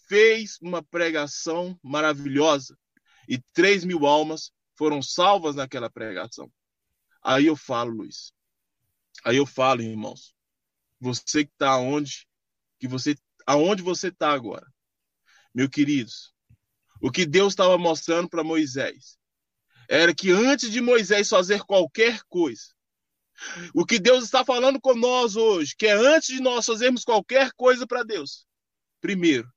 fez 0.08 0.58
uma 0.62 0.82
pregação 0.82 1.78
maravilhosa, 1.84 2.78
e 3.28 3.38
três 3.54 3.86
mil 3.86 4.08
almas 4.08 4.52
foram 4.75 5.02
salvas 5.02 5.56
naquela 5.56 5.89
pregação. 5.89 6.52
Aí 7.21 7.45
eu 7.45 7.56
falo, 7.56 7.91
Luiz, 7.91 8.34
Aí 9.23 9.38
eu 9.38 9.45
falo, 9.45 9.82
irmãos, 9.82 10.34
você 10.99 11.45
que 11.45 11.52
está 11.52 11.78
onde, 11.78 12.28
que 12.80 12.88
você, 12.88 13.15
aonde 13.45 13.82
você 13.82 14.08
está 14.08 14.32
agora, 14.32 14.65
meu 15.54 15.69
queridos, 15.69 16.34
o 17.02 17.12
que 17.12 17.25
Deus 17.25 17.54
estava 17.54 17.78
mostrando 17.78 18.30
para 18.30 18.43
Moisés 18.43 19.17
era 19.89 20.13
que 20.13 20.32
antes 20.32 20.71
de 20.71 20.80
Moisés 20.80 21.28
fazer 21.28 21.63
qualquer 21.63 22.21
coisa, 22.30 22.73
o 23.73 23.86
que 23.86 23.99
Deus 23.99 24.23
está 24.23 24.43
falando 24.43 24.80
com 24.80 24.95
nós 24.95 25.36
hoje, 25.36 25.75
que 25.78 25.88
é 25.88 25.93
antes 25.93 26.30
de 26.30 26.41
nós 26.41 26.65
fazermos 26.65 27.04
qualquer 27.04 27.52
coisa 27.54 27.86
para 27.88 28.04
Deus, 28.04 28.45
primeiro, 29.02 29.52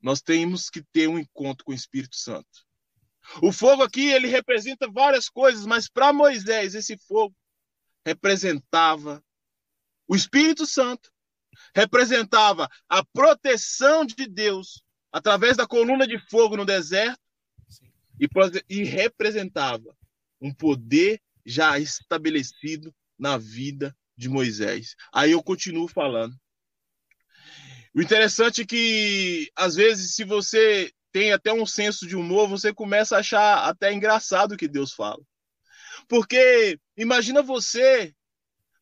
nós 0.00 0.20
temos 0.20 0.68
que 0.68 0.82
ter 0.92 1.08
um 1.08 1.18
encontro 1.18 1.64
com 1.64 1.72
o 1.72 1.74
Espírito 1.74 2.16
Santo. 2.16 2.66
O 3.42 3.52
fogo 3.52 3.82
aqui, 3.82 4.08
ele 4.08 4.28
representa 4.28 4.88
várias 4.90 5.28
coisas, 5.28 5.66
mas 5.66 5.88
para 5.88 6.12
Moisés, 6.12 6.74
esse 6.74 6.96
fogo 6.96 7.34
representava 8.04 9.22
o 10.06 10.14
Espírito 10.14 10.64
Santo, 10.64 11.10
representava 11.74 12.68
a 12.88 13.04
proteção 13.04 14.04
de 14.06 14.26
Deus 14.28 14.84
através 15.10 15.56
da 15.56 15.66
coluna 15.66 16.06
de 16.06 16.18
fogo 16.28 16.56
no 16.56 16.64
deserto 16.64 17.20
e, 18.20 18.28
e 18.68 18.84
representava 18.84 19.96
um 20.40 20.52
poder 20.54 21.20
já 21.46 21.78
estabelecido 21.78 22.92
na 23.18 23.38
vida 23.38 23.96
de 24.16 24.28
Moisés. 24.28 24.96
Aí 25.12 25.30
eu 25.30 25.42
continuo 25.42 25.86
falando. 25.86 26.34
O 27.94 28.02
interessante 28.02 28.62
é 28.62 28.66
que, 28.66 29.50
às 29.56 29.74
vezes, 29.74 30.14
se 30.14 30.24
você 30.24 30.92
tem 31.12 31.32
até 31.32 31.52
um 31.52 31.64
senso 31.64 32.06
de 32.06 32.14
humor, 32.14 32.46
você 32.46 32.74
começa 32.74 33.16
a 33.16 33.20
achar 33.20 33.68
até 33.68 33.92
engraçado 33.92 34.52
o 34.52 34.56
que 34.56 34.68
Deus 34.68 34.92
fala. 34.92 35.22
Porque 36.08 36.78
imagina 36.94 37.40
você, 37.40 38.14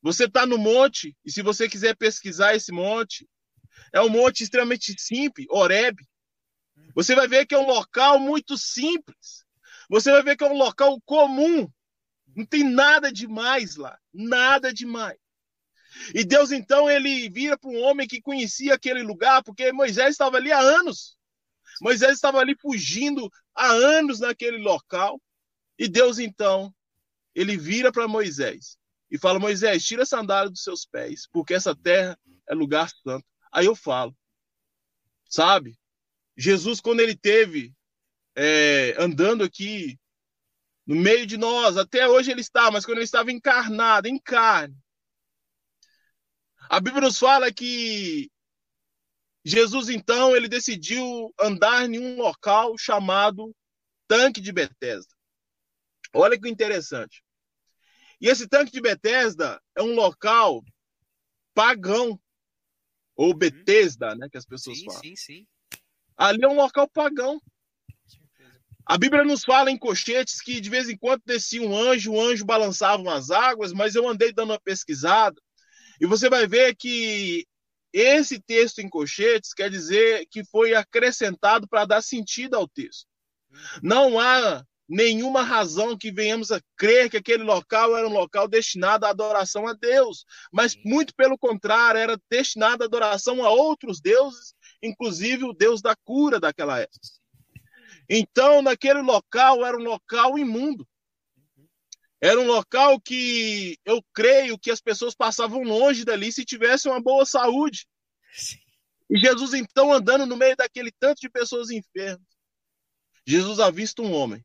você 0.02 0.24
está 0.24 0.44
no 0.44 0.58
monte, 0.58 1.16
e 1.24 1.30
se 1.30 1.42
você 1.42 1.68
quiser 1.68 1.96
pesquisar 1.96 2.56
esse 2.56 2.72
monte, 2.72 3.28
é 3.92 4.00
um 4.00 4.08
monte 4.08 4.42
extremamente 4.42 4.94
simples, 4.98 5.46
Oreb. 5.48 5.96
Você 6.94 7.14
vai 7.14 7.28
ver 7.28 7.46
que 7.46 7.54
é 7.54 7.58
um 7.58 7.66
local 7.66 8.18
muito 8.18 8.58
simples. 8.58 9.44
Você 9.88 10.10
vai 10.10 10.22
ver 10.22 10.36
que 10.36 10.44
é 10.44 10.48
um 10.48 10.58
local 10.58 11.00
comum. 11.04 11.70
Não 12.36 12.44
tem 12.44 12.64
nada 12.64 13.12
demais 13.12 13.76
lá, 13.76 13.98
nada 14.12 14.72
demais. 14.72 15.18
E 16.14 16.24
Deus 16.24 16.50
então 16.50 16.90
ele 16.90 17.28
vira 17.30 17.56
para 17.56 17.70
um 17.70 17.80
homem 17.80 18.06
que 18.06 18.20
conhecia 18.20 18.74
aquele 18.74 19.02
lugar, 19.02 19.42
porque 19.42 19.72
Moisés 19.72 20.10
estava 20.10 20.36
ali 20.36 20.50
há 20.50 20.58
anos. 20.58 21.16
Moisés 21.80 22.12
estava 22.12 22.38
ali 22.38 22.56
fugindo 22.60 23.30
há 23.54 23.66
anos 23.66 24.20
naquele 24.20 24.58
local. 24.58 25.20
E 25.78 25.88
Deus 25.88 26.18
então 26.18 26.74
ele 27.34 27.56
vira 27.56 27.92
para 27.92 28.08
Moisés 28.08 28.76
e 29.10 29.18
fala: 29.18 29.38
Moisés, 29.38 29.84
tira 29.84 30.02
a 30.02 30.06
sandália 30.06 30.50
dos 30.50 30.62
seus 30.62 30.84
pés, 30.84 31.28
porque 31.32 31.54
essa 31.54 31.74
terra 31.74 32.18
é 32.48 32.54
lugar 32.54 32.90
santo. 33.02 33.26
Aí 33.52 33.66
eu 33.66 33.76
falo, 33.76 34.16
sabe? 35.28 35.78
Jesus, 36.36 36.80
quando 36.80 37.00
ele 37.00 37.16
teve 37.16 37.72
é, 38.36 38.96
andando 38.98 39.44
aqui 39.44 39.98
no 40.86 40.96
meio 40.96 41.26
de 41.26 41.36
nós, 41.36 41.76
até 41.76 42.08
hoje 42.08 42.30
ele 42.30 42.40
está, 42.40 42.70
mas 42.70 42.84
quando 42.84 42.98
ele 42.98 43.04
estava 43.04 43.32
encarnado, 43.32 44.06
em 44.06 44.18
carne, 44.18 44.76
a 46.68 46.80
Bíblia 46.80 47.02
nos 47.02 47.18
fala 47.18 47.52
que 47.52 48.30
Jesus, 49.44 49.90
então, 49.90 50.34
ele 50.34 50.48
decidiu 50.48 51.32
andar 51.38 51.84
em 51.84 51.98
um 51.98 52.16
local 52.16 52.78
chamado 52.78 53.54
Tanque 54.08 54.40
de 54.40 54.50
Betesda. 54.50 55.14
Olha 56.14 56.40
que 56.40 56.48
interessante. 56.48 57.22
E 58.20 58.28
esse 58.28 58.48
tanque 58.48 58.72
de 58.72 58.80
Bethesda 58.80 59.60
é 59.76 59.82
um 59.82 59.94
local 59.94 60.64
pagão, 61.52 62.18
ou 63.14 63.32
uhum. 63.32 63.38
Betesda, 63.38 64.14
né, 64.14 64.28
que 64.30 64.38
as 64.38 64.46
pessoas 64.46 64.78
sim, 64.78 64.86
falam. 64.86 65.00
Sim, 65.02 65.16
sim. 65.16 65.46
Ali 66.16 66.42
é 66.42 66.48
um 66.48 66.56
local 66.56 66.88
pagão. 66.88 67.38
A 68.86 68.98
Bíblia 68.98 69.24
nos 69.24 69.44
fala 69.44 69.70
em 69.70 69.78
cochetes 69.78 70.40
que 70.42 70.60
de 70.60 70.68
vez 70.68 70.88
em 70.88 70.96
quando 70.96 71.22
descia 71.24 71.62
um 71.62 71.76
anjo, 71.76 72.12
o 72.12 72.20
anjo 72.20 72.44
balançava 72.44 73.14
as 73.14 73.30
águas, 73.30 73.72
mas 73.72 73.94
eu 73.94 74.06
andei 74.06 74.32
dando 74.32 74.50
uma 74.50 74.60
pesquisada 74.60 75.40
e 76.00 76.06
você 76.06 76.28
vai 76.28 76.46
ver 76.46 76.74
que 76.76 77.46
esse 77.92 78.40
texto 78.40 78.80
em 78.80 78.88
cochetes 78.88 79.54
quer 79.54 79.70
dizer 79.70 80.26
que 80.30 80.44
foi 80.44 80.74
acrescentado 80.74 81.66
para 81.68 81.84
dar 81.84 82.02
sentido 82.02 82.56
ao 82.56 82.68
texto. 82.68 83.06
Não 83.82 84.18
há 84.18 84.62
nenhuma 84.86 85.42
razão 85.42 85.96
que 85.96 86.10
venhamos 86.10 86.50
a 86.50 86.60
crer 86.76 87.08
que 87.08 87.16
aquele 87.16 87.42
local 87.42 87.96
era 87.96 88.06
um 88.06 88.12
local 88.12 88.46
destinado 88.46 89.06
à 89.06 89.10
adoração 89.10 89.66
a 89.66 89.72
Deus, 89.72 90.26
mas 90.52 90.76
muito 90.84 91.14
pelo 91.14 91.38
contrário, 91.38 91.98
era 91.98 92.20
destinado 92.28 92.82
à 92.82 92.86
adoração 92.86 93.42
a 93.44 93.50
outros 93.50 94.00
deuses, 94.00 94.54
inclusive 94.82 95.44
o 95.44 95.54
Deus 95.54 95.80
da 95.80 95.96
cura 96.04 96.38
daquela 96.38 96.80
época. 96.80 96.98
Então, 98.08 98.62
naquele 98.62 99.00
local 99.00 99.64
era 99.64 99.76
um 99.76 99.82
local 99.82 100.38
imundo. 100.38 100.86
Era 102.20 102.40
um 102.40 102.46
local 102.46 103.00
que 103.00 103.76
eu 103.84 104.02
creio 104.14 104.58
que 104.58 104.70
as 104.70 104.80
pessoas 104.80 105.14
passavam 105.14 105.62
longe 105.62 106.04
dali 106.04 106.32
se 106.32 106.44
tivessem 106.44 106.90
uma 106.90 107.02
boa 107.02 107.26
saúde. 107.26 107.86
E 109.10 109.18
Jesus, 109.18 109.52
então, 109.52 109.92
andando 109.92 110.24
no 110.24 110.36
meio 110.36 110.56
daquele 110.56 110.90
tanto 110.98 111.20
de 111.20 111.28
pessoas 111.28 111.70
enfermas, 111.70 112.26
Jesus 113.26 113.60
avista 113.60 114.02
um 114.02 114.12
homem 114.12 114.44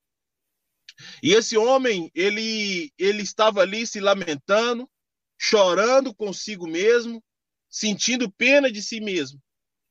e 1.22 1.34
esse 1.34 1.58
homem, 1.58 2.12
ele, 2.13 2.91
ele 2.98 3.22
estava 3.22 3.62
ali 3.62 3.86
se 3.86 4.00
lamentando, 4.00 4.89
chorando 5.38 6.13
consigo 6.13 6.67
mesmo, 6.67 7.24
sentindo 7.69 8.32
pena 8.32 8.72
de 8.72 8.82
si 8.82 9.00
mesmo. 9.00 9.41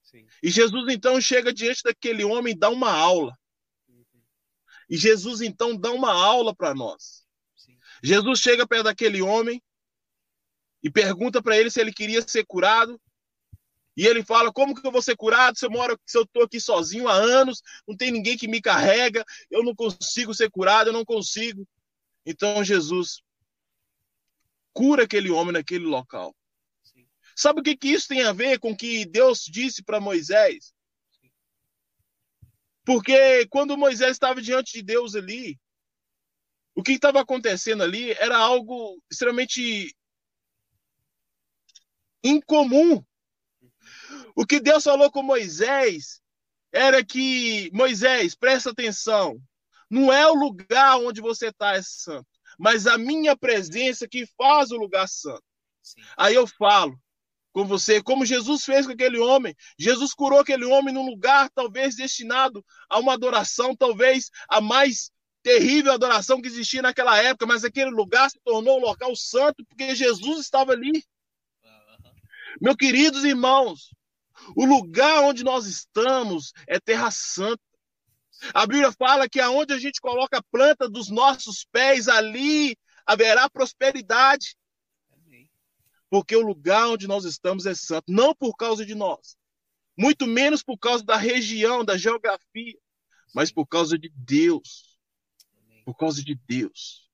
Sim. 0.02 0.26
E 0.42 0.50
Jesus 0.50 0.92
então 0.92 1.20
chega 1.20 1.52
diante 1.52 1.82
daquele 1.82 2.24
homem 2.24 2.54
e 2.54 2.58
dá 2.58 2.70
uma 2.70 2.90
aula. 2.90 3.37
E 4.88 4.96
Jesus 4.96 5.40
então 5.40 5.76
dá 5.76 5.90
uma 5.90 6.12
aula 6.12 6.54
para 6.54 6.74
nós. 6.74 7.26
Sim. 7.54 7.76
Jesus 8.02 8.40
chega 8.40 8.66
perto 8.66 8.84
daquele 8.84 9.20
homem 9.20 9.62
e 10.82 10.90
pergunta 10.90 11.42
para 11.42 11.56
ele 11.56 11.70
se 11.70 11.80
ele 11.80 11.92
queria 11.92 12.26
ser 12.26 12.44
curado. 12.46 13.00
E 13.96 14.06
ele 14.06 14.24
fala: 14.24 14.52
Como 14.52 14.74
que 14.74 14.86
eu 14.86 14.92
vou 14.92 15.02
ser 15.02 15.16
curado 15.16 15.58
se 15.58 15.66
eu 15.66 15.70
moro, 15.70 15.98
se 16.06 16.16
eu 16.16 16.22
estou 16.22 16.44
aqui 16.44 16.60
sozinho 16.60 17.08
há 17.08 17.14
anos, 17.14 17.60
não 17.86 17.96
tem 17.96 18.10
ninguém 18.10 18.36
que 18.36 18.48
me 18.48 18.60
carrega, 18.60 19.24
eu 19.50 19.62
não 19.62 19.74
consigo 19.74 20.32
ser 20.32 20.50
curado, 20.50 20.88
eu 20.88 20.92
não 20.92 21.04
consigo. 21.04 21.66
Então 22.24 22.62
Jesus 22.62 23.20
cura 24.72 25.02
aquele 25.02 25.30
homem 25.30 25.52
naquele 25.52 25.84
local. 25.84 26.34
Sim. 26.84 27.06
Sabe 27.34 27.60
o 27.60 27.62
que, 27.62 27.76
que 27.76 27.88
isso 27.88 28.06
tem 28.06 28.22
a 28.22 28.32
ver 28.32 28.60
com 28.60 28.70
o 28.70 28.76
que 28.76 29.04
Deus 29.04 29.40
disse 29.44 29.82
para 29.82 30.00
Moisés? 30.00 30.72
Porque 32.88 33.46
quando 33.48 33.76
Moisés 33.76 34.12
estava 34.12 34.40
diante 34.40 34.72
de 34.72 34.82
Deus 34.82 35.14
ali, 35.14 35.60
o 36.74 36.82
que 36.82 36.92
estava 36.92 37.20
acontecendo 37.20 37.82
ali 37.82 38.12
era 38.12 38.38
algo 38.38 38.98
extremamente 39.10 39.94
incomum 42.24 43.04
o 44.34 44.46
que 44.46 44.58
Deus 44.58 44.84
falou 44.84 45.10
com 45.10 45.22
Moisés 45.22 46.22
era 46.72 47.04
que, 47.04 47.70
Moisés, 47.74 48.34
presta 48.34 48.70
atenção, 48.70 49.38
Não 49.90 50.10
é 50.10 50.26
o 50.26 50.34
lugar 50.34 50.98
onde 50.98 51.20
você 51.20 51.48
está 51.48 51.74
é 51.74 51.82
santo, 51.82 52.26
mas 52.58 52.86
a 52.86 52.96
minha 52.96 53.36
presença 53.36 54.08
que 54.08 54.26
faz 54.34 54.70
o 54.70 54.78
lugar 54.78 55.06
santo. 55.06 55.44
Sim. 55.82 56.00
Aí 56.16 56.34
eu 56.34 56.46
falo 56.46 56.98
com 57.58 57.66
você, 57.66 58.00
como 58.00 58.24
Jesus 58.24 58.64
fez 58.64 58.86
com 58.86 58.92
aquele 58.92 59.18
homem. 59.18 59.52
Jesus 59.76 60.14
curou 60.14 60.38
aquele 60.38 60.64
homem 60.64 60.94
num 60.94 61.04
lugar 61.04 61.50
talvez 61.50 61.96
destinado 61.96 62.64
a 62.88 63.00
uma 63.00 63.14
adoração, 63.14 63.74
talvez 63.74 64.30
a 64.48 64.60
mais 64.60 65.10
terrível 65.42 65.92
adoração 65.92 66.40
que 66.40 66.46
existia 66.46 66.82
naquela 66.82 67.20
época, 67.20 67.46
mas 67.46 67.64
aquele 67.64 67.90
lugar 67.90 68.30
se 68.30 68.38
tornou 68.44 68.78
um 68.78 68.80
local 68.80 69.16
santo 69.16 69.64
porque 69.66 69.92
Jesus 69.96 70.38
estava 70.38 70.70
ali. 70.70 71.04
Meus 72.60 72.76
queridos 72.76 73.24
irmãos, 73.24 73.90
o 74.54 74.64
lugar 74.64 75.24
onde 75.24 75.42
nós 75.42 75.66
estamos 75.66 76.52
é 76.68 76.78
terra 76.78 77.10
santa. 77.10 77.60
A 78.54 78.66
Bíblia 78.66 78.92
fala 78.92 79.28
que 79.28 79.40
aonde 79.40 79.74
a 79.74 79.78
gente 79.80 80.00
coloca 80.00 80.38
a 80.38 80.44
planta 80.52 80.88
dos 80.88 81.10
nossos 81.10 81.66
pés, 81.72 82.06
ali 82.06 82.78
haverá 83.04 83.50
prosperidade. 83.50 84.54
Porque 86.10 86.34
o 86.34 86.46
lugar 86.46 86.88
onde 86.88 87.06
nós 87.06 87.24
estamos 87.24 87.66
é 87.66 87.74
santo, 87.74 88.10
não 88.10 88.34
por 88.34 88.56
causa 88.56 88.84
de 88.84 88.94
nós, 88.94 89.36
muito 89.96 90.26
menos 90.26 90.62
por 90.62 90.78
causa 90.78 91.04
da 91.04 91.16
região, 91.16 91.84
da 91.84 91.96
geografia, 91.96 92.78
mas 93.34 93.50
por 93.50 93.66
causa 93.66 93.98
de 93.98 94.10
Deus. 94.14 94.98
Por 95.84 95.96
causa 95.96 96.22
de 96.22 96.34
Deus. 96.34 97.08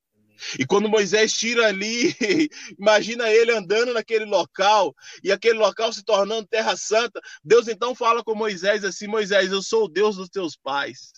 E 0.59 0.65
quando 0.65 0.89
Moisés 0.89 1.33
tira 1.33 1.67
ali, 1.67 2.13
imagina 2.77 3.29
ele 3.29 3.51
andando 3.51 3.93
naquele 3.93 4.25
local 4.25 4.95
e 5.23 5.31
aquele 5.31 5.57
local 5.57 5.91
se 5.91 6.03
tornando 6.03 6.47
terra 6.47 6.75
santa. 6.75 7.19
Deus 7.43 7.67
então 7.67 7.95
fala 7.95 8.23
com 8.23 8.35
Moisés 8.35 8.83
assim: 8.83 9.07
Moisés, 9.07 9.51
eu 9.51 9.61
sou 9.61 9.85
o 9.85 9.89
Deus 9.89 10.17
dos 10.17 10.29
teus 10.29 10.55
pais. 10.55 11.13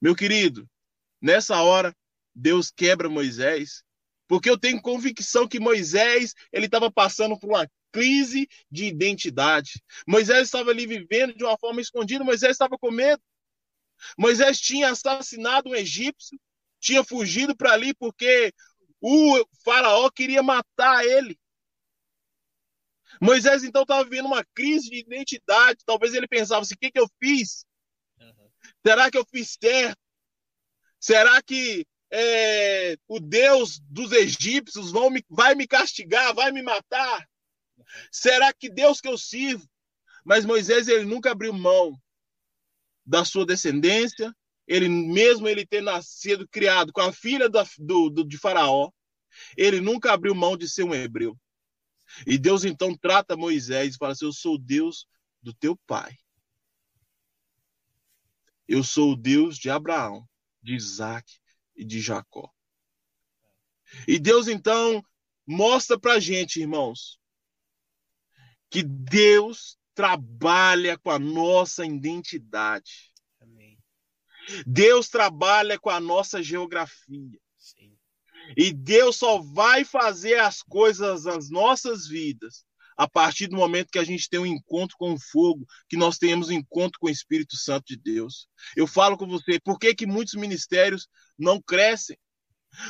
Meu 0.00 0.14
querido, 0.14 0.68
nessa 1.20 1.60
hora, 1.62 1.94
Deus 2.34 2.70
quebra 2.70 3.08
Moisés, 3.08 3.83
porque 4.26 4.48
eu 4.48 4.58
tenho 4.58 4.80
convicção 4.80 5.46
que 5.46 5.60
Moisés 5.60 6.34
ele 6.52 6.66
estava 6.66 6.90
passando 6.90 7.38
por 7.38 7.50
uma 7.50 7.68
crise 7.92 8.48
de 8.70 8.86
identidade. 8.86 9.82
Moisés 10.06 10.44
estava 10.44 10.70
ali 10.70 10.86
vivendo 10.86 11.34
de 11.34 11.44
uma 11.44 11.56
forma 11.58 11.80
escondida, 11.80 12.24
Moisés 12.24 12.52
estava 12.52 12.76
com 12.78 12.90
medo. 12.90 13.22
Moisés 14.18 14.60
tinha 14.60 14.90
assassinado 14.90 15.70
um 15.70 15.74
egípcio 15.74 16.38
tinha 16.84 17.02
fugido 17.02 17.56
para 17.56 17.72
ali 17.72 17.94
porque 17.94 18.52
o 19.00 19.42
faraó 19.64 20.10
queria 20.10 20.42
matar 20.42 21.02
ele. 21.04 21.38
Moisés 23.20 23.64
então 23.64 23.82
estava 23.82 24.04
vivendo 24.04 24.26
uma 24.26 24.44
crise 24.54 24.90
de 24.90 24.98
identidade. 24.98 25.82
Talvez 25.86 26.12
ele 26.12 26.28
pensava 26.28 26.60
assim: 26.60 26.74
o 26.74 26.78
que, 26.78 26.90
que 26.90 27.00
eu 27.00 27.08
fiz? 27.18 27.64
Uhum. 28.20 28.50
Será 28.86 29.10
que 29.10 29.16
eu 29.16 29.24
fiz 29.24 29.56
certo? 29.58 29.98
Será 31.00 31.42
que 31.42 31.86
é, 32.10 32.96
o 33.08 33.18
Deus 33.18 33.80
dos 33.80 34.12
egípcios 34.12 34.92
vão 34.92 35.10
me, 35.10 35.24
vai 35.28 35.54
me 35.54 35.66
castigar, 35.66 36.34
vai 36.34 36.52
me 36.52 36.62
matar? 36.62 37.28
Será 38.10 38.52
que 38.52 38.70
Deus 38.70 39.00
que 39.00 39.08
eu 39.08 39.18
sirvo? 39.18 39.68
Mas 40.24 40.44
Moisés 40.44 40.88
ele 40.88 41.04
nunca 41.04 41.32
abriu 41.32 41.52
mão 41.52 42.00
da 43.04 43.24
sua 43.24 43.44
descendência, 43.44 44.34
ele 44.66 44.88
mesmo 44.88 45.46
ele 45.46 45.66
ter 45.66 45.82
nascido, 45.82 46.48
criado 46.48 46.92
com 46.92 47.02
a 47.02 47.12
filha 47.12 47.48
do, 47.48 47.62
do, 47.78 48.10
do, 48.10 48.24
de 48.24 48.38
Faraó, 48.38 48.90
ele 49.56 49.80
nunca 49.80 50.12
abriu 50.12 50.34
mão 50.34 50.56
de 50.56 50.68
ser 50.68 50.84
um 50.84 50.94
hebreu. 50.94 51.38
E 52.26 52.38
Deus 52.38 52.64
então 52.64 52.96
trata 52.96 53.36
Moisés 53.36 53.94
e 53.94 53.98
fala 53.98 54.12
assim: 54.12 54.24
Eu 54.24 54.32
sou 54.32 54.54
o 54.54 54.58
Deus 54.58 55.06
do 55.42 55.52
teu 55.52 55.76
pai. 55.86 56.16
Eu 58.66 58.82
sou 58.82 59.12
o 59.12 59.16
Deus 59.16 59.58
de 59.58 59.68
Abraão, 59.68 60.26
de 60.62 60.74
Isaac 60.74 61.38
e 61.76 61.84
de 61.84 62.00
Jacó. 62.00 62.50
E 64.08 64.18
Deus 64.18 64.48
então 64.48 65.04
mostra 65.46 65.98
para 65.98 66.20
gente, 66.20 66.60
irmãos, 66.60 67.18
que 68.70 68.82
Deus 68.82 69.78
trabalha 69.94 70.98
com 70.98 71.10
a 71.10 71.18
nossa 71.18 71.84
identidade. 71.86 73.12
Deus 74.66 75.08
trabalha 75.08 75.78
com 75.78 75.90
a 75.90 76.00
nossa 76.00 76.42
geografia. 76.42 77.40
Sim. 77.56 77.96
E 78.56 78.72
Deus 78.72 79.16
só 79.16 79.38
vai 79.38 79.84
fazer 79.84 80.38
as 80.38 80.62
coisas 80.62 81.24
nas 81.24 81.48
nossas 81.48 82.06
vidas 82.06 82.66
a 82.96 83.08
partir 83.08 83.46
do 83.46 83.56
momento 83.56 83.90
que 83.90 83.98
a 83.98 84.04
gente 84.04 84.28
tem 84.28 84.40
um 84.40 84.46
encontro 84.46 84.96
com 84.98 85.12
o 85.12 85.18
fogo, 85.18 85.66
que 85.88 85.96
nós 85.96 86.18
tenhamos 86.18 86.48
um 86.48 86.52
encontro 86.52 86.98
com 87.00 87.06
o 87.06 87.10
Espírito 87.10 87.56
Santo 87.56 87.84
de 87.86 87.96
Deus. 87.96 88.46
Eu 88.76 88.86
falo 88.86 89.16
com 89.16 89.26
você, 89.26 89.58
por 89.60 89.78
que, 89.78 89.94
que 89.94 90.06
muitos 90.06 90.34
ministérios 90.34 91.08
não 91.38 91.60
crescem? 91.60 92.16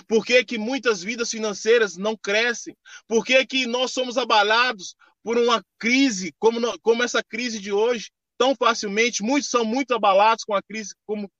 Por 0.08 0.24
que, 0.24 0.44
que 0.44 0.58
muitas 0.58 1.02
vidas 1.02 1.30
financeiras 1.30 1.96
não 1.96 2.16
crescem? 2.16 2.76
Por 3.06 3.24
que, 3.24 3.44
que 3.46 3.66
nós 3.66 3.92
somos 3.92 4.16
abalados 4.16 4.94
por 5.22 5.36
uma 5.38 5.62
crise 5.78 6.34
como, 6.38 6.60
como 6.80 7.02
essa 7.02 7.22
crise 7.22 7.60
de 7.60 7.72
hoje? 7.72 8.10
Tão 8.36 8.54
facilmente, 8.54 9.22
muitos 9.22 9.48
são 9.48 9.64
muito 9.64 9.94
abalados 9.94 10.44
com 10.44 10.54
a 10.54 10.62
crise 10.62 10.94
como 11.06 11.30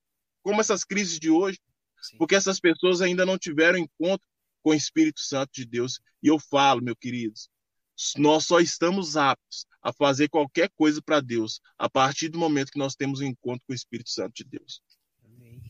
como 0.45 0.61
essas 0.61 0.85
crises 0.85 1.19
de 1.19 1.31
hoje, 1.31 1.59
Sim. 2.01 2.19
porque 2.19 2.35
essas 2.35 2.61
pessoas 2.61 3.01
ainda 3.01 3.25
não 3.25 3.39
tiveram 3.39 3.79
encontro 3.79 4.27
com 4.63 4.71
o 4.71 4.75
Espírito 4.75 5.21
Santo 5.21 5.51
de 5.55 5.65
Deus. 5.65 5.99
E 6.23 6.29
eu 6.29 6.39
falo, 6.39 6.83
meus 6.83 6.99
queridos, 7.01 7.49
nós 8.17 8.47
só 8.47 8.61
estamos 8.61 9.17
aptos 9.17 9.67
a 9.81 9.93
fazer 9.93 10.29
qualquer 10.29 10.71
coisa 10.71 11.01
para 11.03 11.21
Deus 11.21 11.61
a 11.79 11.89
partir 11.89 12.29
do 12.29 12.39
momento 12.39 12.73
que 12.73 12.79
nós 12.79 12.95
temos 12.95 13.21
um 13.21 13.25
encontro 13.25 13.63
com 13.67 13.73
o 13.73 13.77
Espírito 13.77 14.11
Santo 14.11 14.33
de 14.35 14.45
Deus. 14.45 14.81
Amém. 15.25 15.63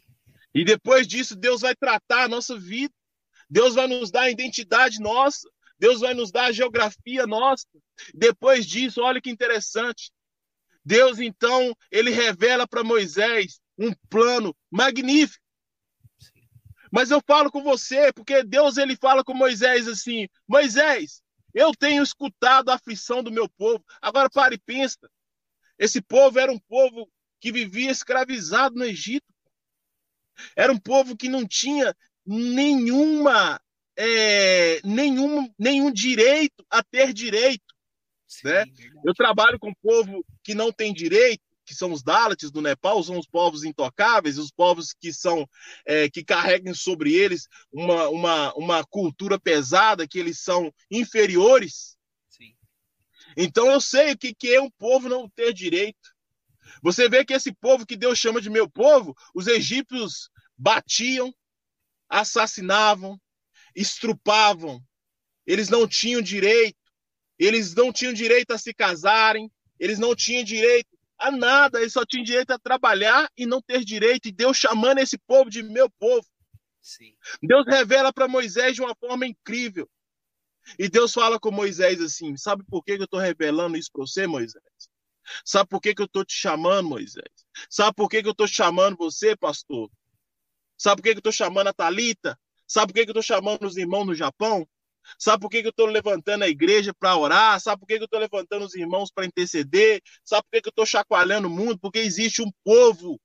E 0.54 0.64
depois 0.64 1.06
disso, 1.06 1.34
Deus 1.34 1.62
vai 1.62 1.74
tratar 1.74 2.24
a 2.24 2.28
nossa 2.28 2.58
vida. 2.58 2.94
Deus 3.50 3.74
vai 3.74 3.86
nos 3.86 4.10
dar 4.10 4.22
a 4.22 4.30
identidade 4.30 5.00
nossa. 5.00 5.48
Deus 5.78 6.00
vai 6.00 6.14
nos 6.14 6.30
dar 6.30 6.46
a 6.46 6.52
geografia 6.52 7.26
nossa. 7.26 7.66
Depois 8.14 8.64
disso, 8.64 9.02
olha 9.02 9.20
que 9.20 9.30
interessante. 9.30 10.12
Deus 10.84 11.18
então, 11.18 11.74
ele 11.90 12.10
revela 12.10 12.68
para 12.68 12.84
Moisés 12.84 13.60
um 13.76 13.92
plano 14.08 14.54
magnífico. 14.70 15.42
Mas 16.92 17.10
eu 17.10 17.20
falo 17.26 17.50
com 17.50 17.60
você, 17.60 18.12
porque 18.12 18.44
Deus 18.44 18.76
ele 18.76 18.94
fala 18.94 19.24
com 19.24 19.34
Moisés 19.34 19.88
assim: 19.88 20.28
Moisés, 20.46 21.23
eu 21.54 21.72
tenho 21.72 22.02
escutado 22.02 22.68
a 22.68 22.74
aflição 22.74 23.22
do 23.22 23.30
meu 23.30 23.48
povo. 23.48 23.84
Agora 24.02 24.28
pare 24.28 24.56
e 24.56 24.58
pensa. 24.58 25.08
Esse 25.78 26.02
povo 26.02 26.38
era 26.38 26.50
um 26.50 26.58
povo 26.58 27.08
que 27.40 27.52
vivia 27.52 27.90
escravizado 27.90 28.74
no 28.74 28.84
Egito. 28.84 29.32
Era 30.56 30.72
um 30.72 30.78
povo 30.78 31.16
que 31.16 31.28
não 31.28 31.46
tinha 31.46 31.94
nenhuma, 32.26 33.60
é, 33.96 34.80
nenhum, 34.82 35.52
nenhum 35.56 35.92
direito 35.92 36.66
a 36.68 36.82
ter 36.82 37.12
direito. 37.12 37.62
Sim, 38.26 38.48
né? 38.48 38.64
Eu 39.04 39.14
trabalho 39.14 39.58
com 39.60 39.72
povo 39.74 40.24
que 40.42 40.54
não 40.54 40.72
tem 40.72 40.92
direito, 40.92 41.43
que 41.64 41.74
são 41.74 41.92
os 41.92 42.02
Dalits 42.02 42.50
do 42.50 42.60
Nepal, 42.60 43.02
são 43.02 43.18
os 43.18 43.26
povos 43.26 43.64
intocáveis, 43.64 44.38
os 44.38 44.50
povos 44.50 44.92
que 44.92 45.12
são 45.12 45.48
é, 45.86 46.08
que 46.08 46.22
carregam 46.22 46.74
sobre 46.74 47.14
eles 47.14 47.48
uma, 47.72 48.08
uma, 48.08 48.54
uma 48.54 48.84
cultura 48.84 49.38
pesada, 49.38 50.06
que 50.06 50.18
eles 50.18 50.40
são 50.40 50.72
inferiores. 50.90 51.96
Sim. 52.28 52.54
Então 53.36 53.70
eu 53.70 53.80
sei 53.80 54.12
o 54.12 54.18
que, 54.18 54.34
que 54.34 54.54
é 54.54 54.60
um 54.60 54.70
povo 54.70 55.08
não 55.08 55.28
ter 55.28 55.52
direito. 55.52 56.14
Você 56.82 57.08
vê 57.08 57.24
que 57.24 57.32
esse 57.32 57.52
povo 57.52 57.86
que 57.86 57.96
Deus 57.96 58.18
chama 58.18 58.40
de 58.40 58.50
meu 58.50 58.68
povo, 58.68 59.14
os 59.34 59.46
egípcios 59.46 60.28
batiam, 60.56 61.34
assassinavam, 62.08 63.20
estrupavam. 63.74 64.82
Eles 65.46 65.68
não 65.68 65.86
tinham 65.86 66.20
direito. 66.20 66.78
Eles 67.38 67.74
não 67.74 67.92
tinham 67.92 68.12
direito 68.12 68.52
a 68.52 68.58
se 68.58 68.72
casarem, 68.72 69.50
eles 69.78 69.98
não 69.98 70.14
tinham 70.14 70.44
direito 70.44 70.93
a 71.24 71.30
nada, 71.30 71.80
ele 71.80 71.90
só 71.90 72.04
tinha 72.04 72.22
direito 72.22 72.50
a 72.50 72.58
trabalhar 72.58 73.28
e 73.36 73.46
não 73.46 73.60
ter 73.62 73.84
direito, 73.84 74.28
e 74.28 74.32
Deus 74.32 74.56
chamando 74.56 74.98
esse 74.98 75.18
povo 75.18 75.48
de 75.48 75.62
meu 75.62 75.88
povo. 75.90 76.26
Sim. 76.82 77.16
Deus 77.42 77.64
revela 77.66 78.12
para 78.12 78.28
Moisés 78.28 78.74
de 78.74 78.82
uma 78.82 78.94
forma 78.94 79.26
incrível. 79.26 79.88
E 80.78 80.88
Deus 80.88 81.12
fala 81.12 81.38
com 81.40 81.50
Moisés 81.50 82.00
assim: 82.00 82.36
Sabe 82.36 82.62
por 82.68 82.82
que 82.82 82.92
eu 82.92 83.04
estou 83.04 83.20
revelando 83.20 83.76
isso 83.76 83.90
para 83.92 84.02
você, 84.02 84.26
Moisés? 84.26 84.62
Sabe 85.44 85.68
por 85.68 85.80
que, 85.80 85.94
que 85.94 86.02
eu 86.02 86.06
estou 86.06 86.24
te 86.24 86.34
chamando, 86.34 86.88
Moisés? 86.88 87.46
Sabe 87.70 87.94
por 87.96 88.08
que, 88.08 88.22
que 88.22 88.28
eu 88.28 88.32
estou 88.32 88.46
chamando 88.46 88.96
você, 88.96 89.34
pastor? 89.36 89.90
Sabe 90.76 90.96
por 90.96 91.04
que, 91.04 91.10
que 91.12 91.16
eu 91.16 91.20
estou 91.20 91.32
chamando 91.32 91.68
a 91.68 91.72
Talita? 91.72 92.38
Sabe 92.66 92.92
por 92.92 92.94
que, 92.94 93.04
que 93.04 93.10
eu 93.10 93.20
estou 93.20 93.22
chamando 93.22 93.64
os 93.64 93.76
irmãos 93.76 94.06
no 94.06 94.14
Japão? 94.14 94.68
Sabe 95.18 95.40
por 95.40 95.50
que, 95.50 95.58
eu 95.58 95.70
estou 95.70 95.86
levantando 95.86 96.44
a 96.44 96.48
igreja 96.48 96.92
para 96.94 97.16
orar? 97.16 97.60
Sabe 97.60 97.80
por 97.80 97.86
que, 97.86 97.96
que 97.96 98.02
eu 98.02 98.06
estou 98.06 98.20
levantando 98.20 98.64
os 98.64 98.74
irmãos 98.74 99.10
para 99.10 99.26
interceder? 99.26 100.02
Sabe 100.24 100.42
por 100.42 100.50
que, 100.52 100.62
que 100.62 100.68
eu 100.68 100.70
estou 100.70 100.86
chacoalhando 100.86 101.48
o 101.48 101.50
mundo? 101.50 101.78
Porque 101.78 101.98
existe 101.98 102.42
um 102.42 102.50
povo 102.62 103.20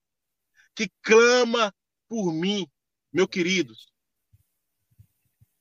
que 0.76 0.90
clama 1.02 1.74
por 2.08 2.32
mim, 2.34 2.68
meu 3.12 3.28
queridos. 3.28 3.88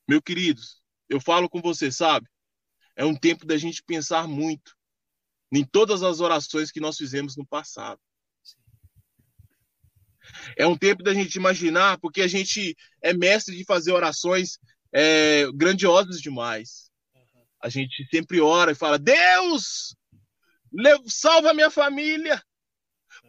Meu 0.08 0.22
queridos, 0.22 0.82
eu 1.08 1.20
falo 1.20 1.48
com 1.48 1.60
você, 1.60 1.92
sabe? 1.92 2.26
É 2.96 3.04
um 3.04 3.14
tempo 3.14 3.46
da 3.46 3.56
gente 3.56 3.82
pensar 3.82 4.26
muito 4.26 4.74
em 5.52 5.64
todas 5.64 6.02
as 6.02 6.20
orações 6.20 6.70
que 6.70 6.80
nós 6.80 6.96
fizemos 6.96 7.36
no 7.36 7.46
passado. 7.46 8.00
É 10.56 10.66
um 10.66 10.76
tempo 10.76 11.02
da 11.02 11.14
gente 11.14 11.36
imaginar, 11.36 11.98
porque 12.00 12.20
a 12.20 12.28
gente 12.28 12.76
é 13.02 13.14
mestre 13.14 13.56
de 13.56 13.64
fazer 13.64 13.92
orações 13.92 14.58
é, 14.92 15.50
grandiosas 15.52 16.20
demais. 16.20 16.90
A 17.60 17.68
gente 17.68 18.06
sempre 18.10 18.40
ora 18.40 18.72
e 18.72 18.74
fala: 18.74 18.98
Deus, 18.98 19.96
salva 21.06 21.54
minha 21.54 21.70
família. 21.70 22.42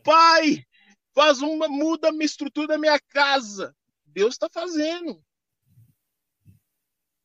Pai, 0.03 0.65
faz 1.13 1.41
uma 1.41 1.67
muda 1.67 2.09
a 2.09 2.23
estrutura 2.23 2.67
da 2.67 2.77
minha 2.77 2.99
casa. 3.09 3.75
Deus 4.05 4.35
está 4.35 4.47
fazendo. 4.51 5.23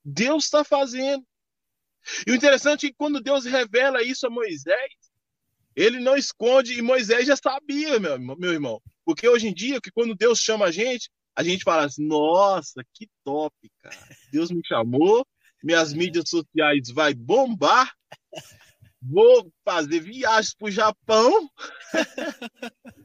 Deus 0.05 0.45
está 0.45 0.64
fazendo. 0.64 1.24
E 2.26 2.32
o 2.32 2.35
interessante 2.35 2.87
é 2.87 2.89
que 2.91 2.97
quando 2.97 3.20
Deus 3.20 3.45
revela 3.45 4.03
isso 4.03 4.26
a 4.26 4.30
Moisés, 4.30 4.93
ele 5.74 5.99
não 5.99 6.16
esconde, 6.16 6.78
e 6.78 6.82
Moisés 6.82 7.26
já 7.26 7.37
sabia, 7.37 7.99
meu, 7.99 8.18
meu 8.18 8.53
irmão. 8.53 8.80
Porque 9.05 9.28
hoje 9.28 9.49
em 9.49 9.55
dia, 9.55 9.80
que 9.80 9.91
quando 9.91 10.14
Deus 10.14 10.39
chama 10.39 10.66
a 10.66 10.70
gente, 10.70 11.11
a 11.37 11.43
gente 11.43 11.64
fala 11.64 11.85
assim, 11.85 12.07
nossa, 12.07 12.85
que 12.93 13.09
top, 13.24 13.55
cara. 13.82 13.97
Deus 14.30 14.51
me 14.51 14.61
chamou, 14.64 15.26
minhas 15.62 15.93
mídias 15.93 16.28
sociais 16.28 16.91
vai 16.91 17.12
bombar, 17.12 17.93
vou 19.03 19.51
fazer 19.64 20.01
viagens 20.01 20.55
para 20.55 20.68
o 20.68 20.70
Japão, 20.70 21.51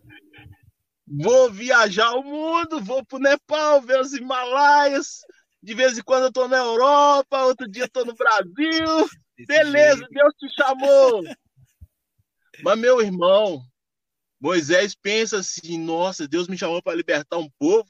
vou 1.08 1.52
viajar 1.52 2.14
o 2.14 2.24
mundo, 2.24 2.84
vou 2.84 3.04
para 3.04 3.18
o 3.18 3.22
Nepal, 3.22 3.82
ver 3.82 4.00
os 4.00 4.14
Himalaias, 4.14 5.22
de 5.62 5.74
vez 5.74 5.98
em 5.98 6.04
quando 6.04 6.26
eu 6.26 6.32
tô 6.32 6.48
na 6.48 6.58
Europa, 6.58 7.46
outro 7.46 7.68
dia 7.68 7.84
eu 7.84 7.90
tô 7.90 8.06
no 8.06 8.14
Brasil. 8.14 9.10
Beleza, 9.48 10.06
Deus 10.10 10.34
te 10.36 10.48
chamou. 10.56 11.24
Mas, 12.62 12.78
meu 12.78 13.02
irmão, 13.02 13.62
Moisés 14.40 14.96
pensa 14.96 15.40
assim: 15.40 15.78
nossa, 15.78 16.28
Deus 16.28 16.48
me 16.48 16.58
chamou 16.58 16.82
para 16.82 16.96
libertar 16.96 17.38
um 17.38 17.50
povo 17.58 17.90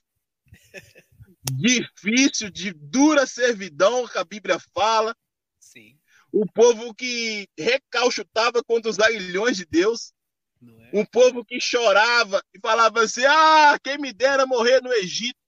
difícil, 1.51 2.49
de 2.49 2.71
dura 2.73 3.25
servidão, 3.25 4.07
que 4.07 4.17
a 4.17 4.23
Bíblia 4.23 4.57
fala. 4.73 5.15
Sim. 5.59 5.97
O 6.31 6.45
povo 6.45 6.93
que 6.93 7.47
recalchutava 7.57 8.63
contra 8.63 8.89
os 8.89 8.99
aguilhões 8.99 9.57
de 9.57 9.65
Deus. 9.65 10.13
É? 10.61 10.99
Um 10.99 11.05
povo 11.05 11.45
que 11.45 11.59
chorava 11.59 12.43
e 12.53 12.59
falava 12.59 13.01
assim: 13.01 13.23
ah, 13.25 13.79
quem 13.81 13.97
me 13.97 14.11
dera 14.11 14.45
morrer 14.45 14.81
no 14.81 14.91
Egito, 14.93 15.39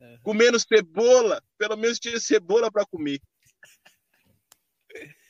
uhum. 0.00 0.18
comendo 0.22 0.58
cebola, 0.58 1.42
pelo 1.56 1.76
menos 1.76 1.98
tinha 1.98 2.18
cebola 2.18 2.70
para 2.70 2.86
comer. 2.86 3.20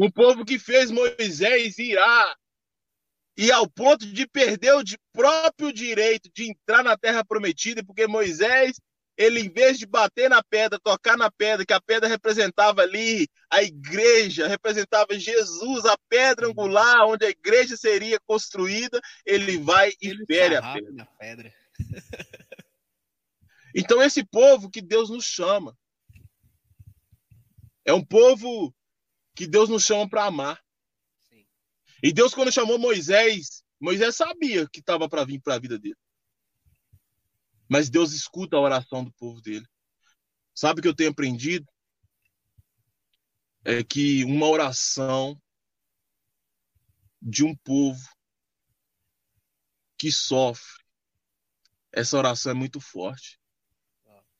Um 0.00 0.08
povo 0.08 0.44
que 0.44 0.60
fez 0.60 0.92
Moisés 0.92 1.76
irar 1.76 2.38
e 3.38 3.52
ao 3.52 3.70
ponto 3.70 4.04
de 4.04 4.26
perder 4.26 4.74
o 4.74 4.82
próprio 5.12 5.72
direito 5.72 6.28
de 6.34 6.50
entrar 6.50 6.82
na 6.82 6.98
terra 6.98 7.24
prometida, 7.24 7.84
porque 7.84 8.04
Moisés, 8.04 8.80
ele 9.16 9.38
em 9.38 9.48
vez 9.48 9.78
de 9.78 9.86
bater 9.86 10.28
na 10.28 10.42
pedra, 10.42 10.76
tocar 10.80 11.16
na 11.16 11.30
pedra, 11.30 11.64
que 11.64 11.72
a 11.72 11.80
pedra 11.80 12.08
representava 12.08 12.82
ali 12.82 13.28
a 13.48 13.62
igreja, 13.62 14.48
representava 14.48 15.16
Jesus, 15.16 15.84
a 15.84 15.96
pedra 16.08 16.48
angular 16.48 17.06
onde 17.06 17.26
a 17.26 17.30
igreja 17.30 17.76
seria 17.76 18.18
construída, 18.26 19.00
ele 19.24 19.56
vai 19.58 19.92
e 20.02 20.08
ele 20.08 20.26
fere 20.26 20.56
a 20.56 20.72
pedra. 20.72 21.08
pedra. 21.20 21.54
então 23.72 24.02
esse 24.02 24.24
povo 24.24 24.68
que 24.68 24.82
Deus 24.82 25.10
nos 25.10 25.24
chama 25.24 25.78
é 27.84 27.94
um 27.94 28.04
povo 28.04 28.74
que 29.36 29.46
Deus 29.46 29.68
nos 29.68 29.84
chama 29.84 30.08
para 30.08 30.24
amar. 30.24 30.60
E 32.02 32.12
Deus, 32.12 32.34
quando 32.34 32.52
chamou 32.52 32.78
Moisés, 32.78 33.64
Moisés 33.80 34.16
sabia 34.16 34.68
que 34.68 34.80
estava 34.80 35.08
para 35.08 35.24
vir 35.24 35.40
para 35.40 35.54
a 35.54 35.58
vida 35.58 35.78
dele. 35.78 35.96
Mas 37.68 37.90
Deus 37.90 38.12
escuta 38.12 38.56
a 38.56 38.60
oração 38.60 39.04
do 39.04 39.12
povo 39.12 39.40
dele. 39.40 39.66
Sabe 40.54 40.80
o 40.80 40.82
que 40.82 40.88
eu 40.88 40.94
tenho 40.94 41.10
aprendido? 41.10 41.66
É 43.64 43.84
que 43.84 44.24
uma 44.24 44.46
oração 44.46 45.40
de 47.20 47.44
um 47.44 47.54
povo 47.56 48.08
que 49.98 50.12
sofre, 50.12 50.84
essa 51.92 52.16
oração 52.16 52.52
é 52.52 52.54
muito 52.54 52.80
forte. 52.80 53.38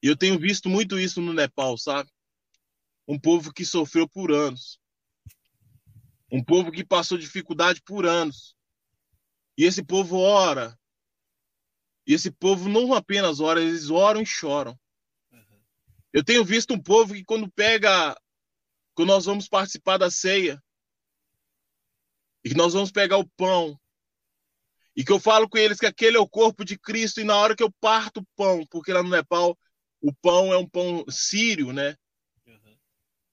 E 0.01 0.07
eu 0.07 0.17
tenho 0.17 0.39
visto 0.39 0.69
muito 0.69 0.99
isso 0.99 1.21
no 1.21 1.33
Nepal, 1.33 1.77
sabe? 1.77 2.09
Um 3.07 3.19
povo 3.19 3.53
que 3.53 3.65
sofreu 3.65 4.09
por 4.09 4.31
anos. 4.31 4.81
Um 6.31 6.43
povo 6.43 6.71
que 6.71 6.85
passou 6.85 7.17
dificuldade 7.17 7.83
por 7.83 8.07
anos. 8.07 8.55
E 9.57 9.65
esse 9.65 9.83
povo 9.83 10.19
ora. 10.19 10.79
E 12.07 12.15
esse 12.15 12.31
povo 12.31 12.69
não 12.69 12.95
apenas 12.95 13.41
ora, 13.41 13.61
eles 13.61 13.91
oram 13.91 14.23
e 14.23 14.27
choram. 14.27 14.79
Uhum. 15.33 15.61
Eu 16.13 16.25
tenho 16.25 16.45
visto 16.45 16.73
um 16.73 16.83
povo 16.83 17.15
que 17.15 17.25
quando 17.25 17.51
pega, 17.51 18.19
quando 18.95 19.09
nós 19.09 19.25
vamos 19.25 19.49
participar 19.49 19.99
da 19.99 20.11
ceia, 20.11 20.63
e 22.45 22.51
que 22.51 22.57
nós 22.57 22.73
vamos 22.73 22.91
pegar 22.91 23.19
o 23.19 23.29
pão, 23.37 23.79
e 24.97 25.05
que 25.05 25.13
eu 25.13 25.21
falo 25.21 25.49
com 25.49 25.59
eles 25.59 25.79
que 25.79 25.87
aquele 25.87 26.17
é 26.17 26.21
o 26.21 26.29
corpo 26.29 26.65
de 26.65 26.79
Cristo, 26.79 27.21
e 27.21 27.25
na 27.25 27.37
hora 27.37 27.55
que 27.55 27.63
eu 27.63 27.71
parto 27.81 28.21
o 28.21 28.27
pão, 28.37 28.65
porque 28.71 28.93
lá 28.93 29.03
no 29.03 29.11
Nepal 29.11 29.57
o 30.01 30.15
pão 30.15 30.53
é 30.53 30.57
um 30.57 30.69
pão 30.69 31.05
sírio, 31.09 31.73
né? 31.73 31.97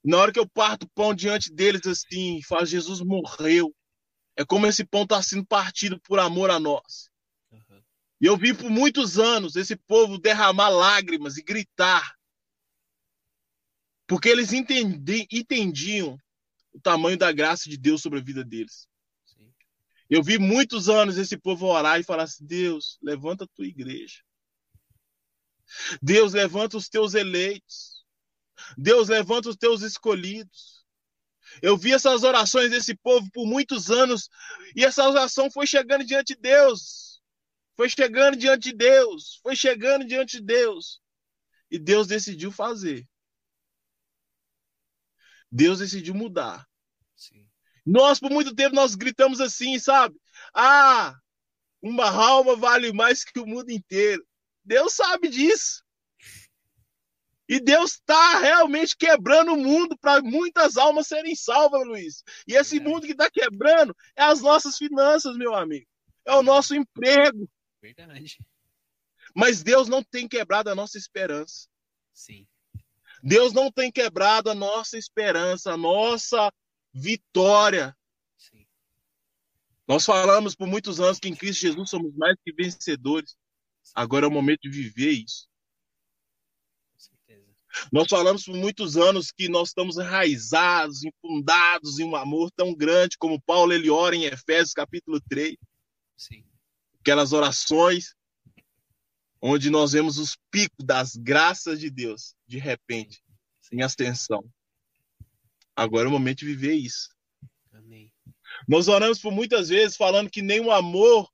Na 0.05 0.17
hora 0.19 0.31
que 0.31 0.39
eu 0.39 0.47
parto 0.47 0.83
o 0.83 0.89
pão 0.89 1.15
diante 1.15 1.51
deles 1.51 1.85
assim, 1.87 2.39
faz 2.43 2.69
Jesus 2.69 3.01
morreu. 3.01 3.75
É 4.35 4.45
como 4.45 4.67
esse 4.67 4.85
pão 4.85 5.01
está 5.01 5.19
sendo 5.23 5.43
partido 5.43 5.99
por 6.01 6.19
amor 6.19 6.51
a 6.51 6.59
nós. 6.59 7.09
Uhum. 7.51 7.81
E 8.21 8.25
eu 8.27 8.37
vi 8.37 8.53
por 8.53 8.69
muitos 8.69 9.17
anos 9.17 9.55
esse 9.55 9.75
povo 9.75 10.19
derramar 10.19 10.69
lágrimas 10.69 11.37
e 11.37 11.43
gritar. 11.43 12.13
Porque 14.05 14.29
eles 14.29 14.53
entendi, 14.53 15.27
entendiam 15.31 16.19
o 16.71 16.79
tamanho 16.79 17.17
da 17.17 17.31
graça 17.31 17.67
de 17.67 17.75
Deus 17.75 18.03
sobre 18.03 18.19
a 18.19 18.23
vida 18.23 18.43
deles. 18.43 18.87
Sim. 19.25 19.51
Eu 20.07 20.21
vi 20.21 20.37
muitos 20.37 20.87
anos 20.87 21.17
esse 21.17 21.35
povo 21.35 21.65
orar 21.65 21.99
e 21.99 22.03
falar 22.03 22.23
assim: 22.23 22.45
Deus, 22.45 22.99
levanta 23.01 23.45
a 23.45 23.47
tua 23.47 23.65
igreja. 23.65 24.21
Deus, 25.99 26.33
levanta 26.33 26.77
os 26.77 26.87
teus 26.87 27.15
eleitos. 27.15 27.94
Deus 28.77 29.09
levanta 29.09 29.49
os 29.49 29.55
teus 29.55 29.81
escolhidos. 29.81 30.85
Eu 31.61 31.77
vi 31.77 31.93
essas 31.93 32.23
orações 32.23 32.71
desse 32.71 32.95
povo 32.95 33.29
por 33.31 33.45
muitos 33.45 33.89
anos 33.89 34.29
e 34.75 34.83
essa 34.83 35.07
oração 35.07 35.49
foi 35.49 35.65
chegando 35.67 36.03
diante 36.03 36.35
de 36.35 36.41
Deus. 36.41 37.21
Foi 37.75 37.89
chegando 37.89 38.37
diante 38.37 38.71
de 38.71 38.73
Deus. 38.73 39.39
Foi 39.43 39.55
chegando 39.55 40.05
diante 40.05 40.39
de 40.39 40.45
Deus. 40.45 41.01
E 41.69 41.77
Deus 41.77 42.07
decidiu 42.07 42.51
fazer. 42.51 43.07
Deus 45.51 45.79
decidiu 45.79 46.13
mudar. 46.13 46.67
Sim. 47.15 47.47
Nós, 47.85 48.19
por 48.19 48.31
muito 48.31 48.55
tempo, 48.55 48.75
nós 48.75 48.95
gritamos 48.95 49.39
assim, 49.39 49.77
sabe? 49.79 50.19
Ah, 50.53 51.15
uma 51.81 52.09
alma 52.09 52.55
vale 52.55 52.91
mais 52.91 53.23
que 53.23 53.39
o 53.39 53.45
mundo 53.45 53.71
inteiro. 53.71 54.25
Deus 54.63 54.93
sabe 54.93 55.29
disso. 55.29 55.84
E 57.47 57.59
Deus 57.59 57.93
está 57.93 58.39
realmente 58.39 58.95
quebrando 58.97 59.53
o 59.53 59.57
mundo 59.57 59.95
para 59.97 60.21
muitas 60.21 60.77
almas 60.77 61.07
serem 61.07 61.35
salvas, 61.35 61.85
Luiz. 61.85 62.23
E 62.47 62.55
esse 62.55 62.79
mundo 62.79 63.05
que 63.05 63.11
está 63.11 63.29
quebrando 63.29 63.95
é 64.15 64.23
as 64.23 64.41
nossas 64.41 64.77
finanças, 64.77 65.37
meu 65.37 65.53
amigo. 65.53 65.85
É 66.25 66.33
o 66.33 66.41
nosso 66.41 66.73
emprego. 66.73 67.47
Verdade. 67.81 68.39
Mas 69.35 69.61
Deus 69.61 69.87
não 69.87 70.03
tem 70.03 70.27
quebrado 70.27 70.69
a 70.69 70.75
nossa 70.75 70.97
esperança. 70.97 71.67
Sim. 72.13 72.47
Deus 73.21 73.53
não 73.53 73.71
tem 73.71 73.91
quebrado 73.91 74.49
a 74.49 74.55
nossa 74.55 74.97
esperança, 74.97 75.73
a 75.73 75.77
nossa 75.77 76.51
vitória. 76.93 77.95
Sim. 78.37 78.65
Nós 79.87 80.05
falamos 80.05 80.55
por 80.55 80.67
muitos 80.67 80.99
anos 80.99 81.19
que 81.19 81.27
em 81.27 81.35
Cristo 81.35 81.61
Jesus 81.61 81.89
somos 81.89 82.15
mais 82.15 82.35
que 82.43 82.51
vencedores. 82.53 83.35
Agora 83.93 84.25
é 84.25 84.29
o 84.29 84.31
momento 84.31 84.61
de 84.61 84.69
viver 84.69 85.11
isso. 85.11 85.47
Nós 87.91 88.07
falamos 88.09 88.45
por 88.45 88.55
muitos 88.55 88.97
anos 88.97 89.31
que 89.31 89.49
nós 89.49 89.69
estamos 89.69 89.97
enraizados, 89.97 91.03
infundados 91.03 91.99
em 91.99 92.03
um 92.03 92.15
amor 92.15 92.51
tão 92.51 92.73
grande 92.73 93.17
como 93.17 93.41
Paulo 93.41 93.73
ele 93.73 93.89
ora 93.89 94.15
em 94.15 94.25
Efésios 94.25 94.73
capítulo 94.73 95.19
3. 95.29 95.55
Sim. 96.17 96.45
Aquelas 96.99 97.33
orações 97.33 98.15
onde 99.41 99.69
nós 99.69 99.91
vemos 99.91 100.17
os 100.17 100.37
picos 100.49 100.83
das 100.83 101.15
graças 101.15 101.79
de 101.79 101.89
Deus, 101.89 102.33
de 102.47 102.57
repente, 102.57 103.23
sem 103.61 103.83
ascensão. 103.83 104.43
Agora 105.75 106.05
é 106.05 106.09
o 106.09 106.11
momento 106.11 106.39
de 106.39 106.45
viver 106.45 106.73
isso. 106.73 107.09
Amém. 107.73 108.11
Nós 108.67 108.87
oramos 108.87 109.19
por 109.19 109.31
muitas 109.31 109.69
vezes 109.69 109.97
falando 109.97 110.29
que 110.29 110.41
nem 110.41 110.61
o 110.61 110.71
amor 110.71 111.29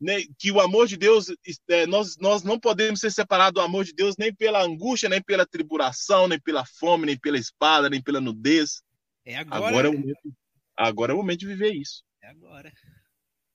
né, 0.00 0.22
que 0.38 0.50
o 0.50 0.60
amor 0.60 0.86
de 0.86 0.96
Deus, 0.96 1.26
é, 1.68 1.86
nós, 1.86 2.16
nós 2.18 2.42
não 2.42 2.58
podemos 2.58 3.00
ser 3.00 3.10
separados 3.10 3.54
do 3.54 3.60
amor 3.60 3.84
de 3.84 3.92
Deus 3.92 4.16
nem 4.18 4.34
pela 4.34 4.62
angústia, 4.62 5.08
nem 5.08 5.22
pela 5.22 5.46
tribulação, 5.46 6.28
nem 6.28 6.40
pela 6.40 6.64
fome, 6.64 7.06
nem 7.06 7.18
pela 7.18 7.38
espada, 7.38 7.88
nem 7.88 8.02
pela 8.02 8.20
nudez. 8.20 8.82
É 9.24 9.36
agora. 9.36 9.66
Agora 9.66 9.86
é, 9.86 9.90
o 9.90 9.98
momento, 9.98 10.36
agora 10.76 11.12
é 11.12 11.14
o 11.14 11.18
momento 11.18 11.40
de 11.40 11.46
viver 11.46 11.72
isso. 11.72 12.02
É 12.22 12.28
agora. 12.28 12.72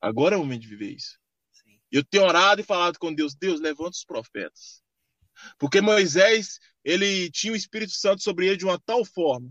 Agora 0.02 0.36
é 0.36 0.38
o 0.38 0.42
momento 0.42 0.62
de 0.62 0.70
viver 0.70 0.96
isso. 0.96 1.20
Sim. 1.52 1.80
Eu 1.92 2.04
tenho 2.04 2.24
orado 2.24 2.62
e 2.62 2.64
falado 2.64 2.98
com 2.98 3.14
Deus, 3.14 3.36
Deus, 3.36 3.60
levanta 3.60 3.92
os 3.92 4.06
profetas. 4.06 4.82
Porque 5.58 5.82
Moisés, 5.82 6.60
ele 6.84 7.30
tinha 7.32 7.54
o 7.54 7.56
Espírito 7.56 7.94
Santo 7.94 8.22
sobre 8.22 8.48
ele 8.48 8.58
de 8.58 8.66
uma 8.66 8.80
tal 8.80 9.06
forma 9.06 9.50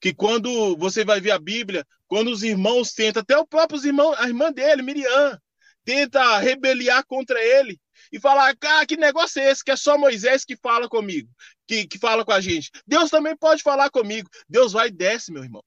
que 0.00 0.12
quando 0.12 0.76
você 0.76 1.04
vai 1.04 1.20
ver 1.20 1.30
a 1.30 1.38
Bíblia, 1.38 1.86
quando 2.08 2.28
os 2.28 2.42
irmãos 2.42 2.92
tentam, 2.92 3.22
até 3.22 3.38
o 3.38 3.46
próprio 3.46 3.80
irmão, 3.86 4.12
a 4.18 4.26
irmã 4.26 4.52
dele, 4.52 4.82
Miriam, 4.82 5.38
tenta 5.84 6.38
rebeliar 6.38 7.04
contra 7.06 7.42
ele 7.42 7.80
e 8.12 8.20
falar, 8.20 8.54
ah, 8.60 8.86
que 8.86 8.96
negócio 8.96 9.40
é 9.40 9.50
esse? 9.50 9.64
Que 9.64 9.70
é 9.70 9.76
só 9.76 9.96
Moisés 9.98 10.44
que 10.44 10.56
fala 10.56 10.88
comigo, 10.88 11.28
que, 11.66 11.86
que 11.86 11.98
fala 11.98 12.24
com 12.24 12.32
a 12.32 12.40
gente. 12.40 12.70
Deus 12.86 13.10
também 13.10 13.36
pode 13.36 13.62
falar 13.62 13.90
comigo. 13.90 14.28
Deus 14.48 14.72
vai 14.72 14.88
e 14.88 14.92
desce, 14.92 15.32
meu 15.32 15.42
irmão. 15.42 15.62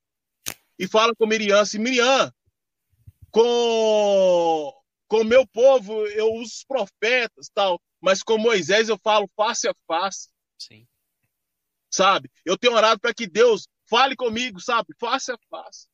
E 0.78 0.88
fala 0.88 1.13
com 1.16 1.26
Miriam, 1.26 1.59
assim, 1.59 1.80
Miriam, 1.80 2.32
com 3.32 4.74
com 5.07 5.24
meu 5.24 5.45
povo 5.47 6.05
eu 6.07 6.34
uso 6.34 6.51
os 6.51 6.63
profetas, 6.63 7.49
tal, 7.53 7.80
mas 8.01 8.24
com 8.24 8.38
Moisés 8.38 8.89
eu 8.89 8.97
falo 9.03 9.30
face 9.36 9.68
a 9.68 9.74
face. 9.88 10.30
Sim. 10.57 10.88
Sabe? 11.91 12.30
Eu 12.43 12.57
tenho 12.57 12.74
orado 12.74 12.99
para 12.99 13.13
que 13.13 13.28
Deus 13.28 13.68
fale 13.89 14.16
comigo, 14.16 14.59
sabe? 14.59 14.93
Face 14.99 15.32
a 15.32 15.38
face. 15.49 15.88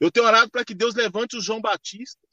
Eu 0.00 0.10
tenho 0.10 0.26
orado 0.26 0.50
para 0.50 0.64
que 0.64 0.74
Deus 0.74 0.94
levante 0.94 1.36
os 1.36 1.44
João 1.44 1.60
Batista. 1.60 2.26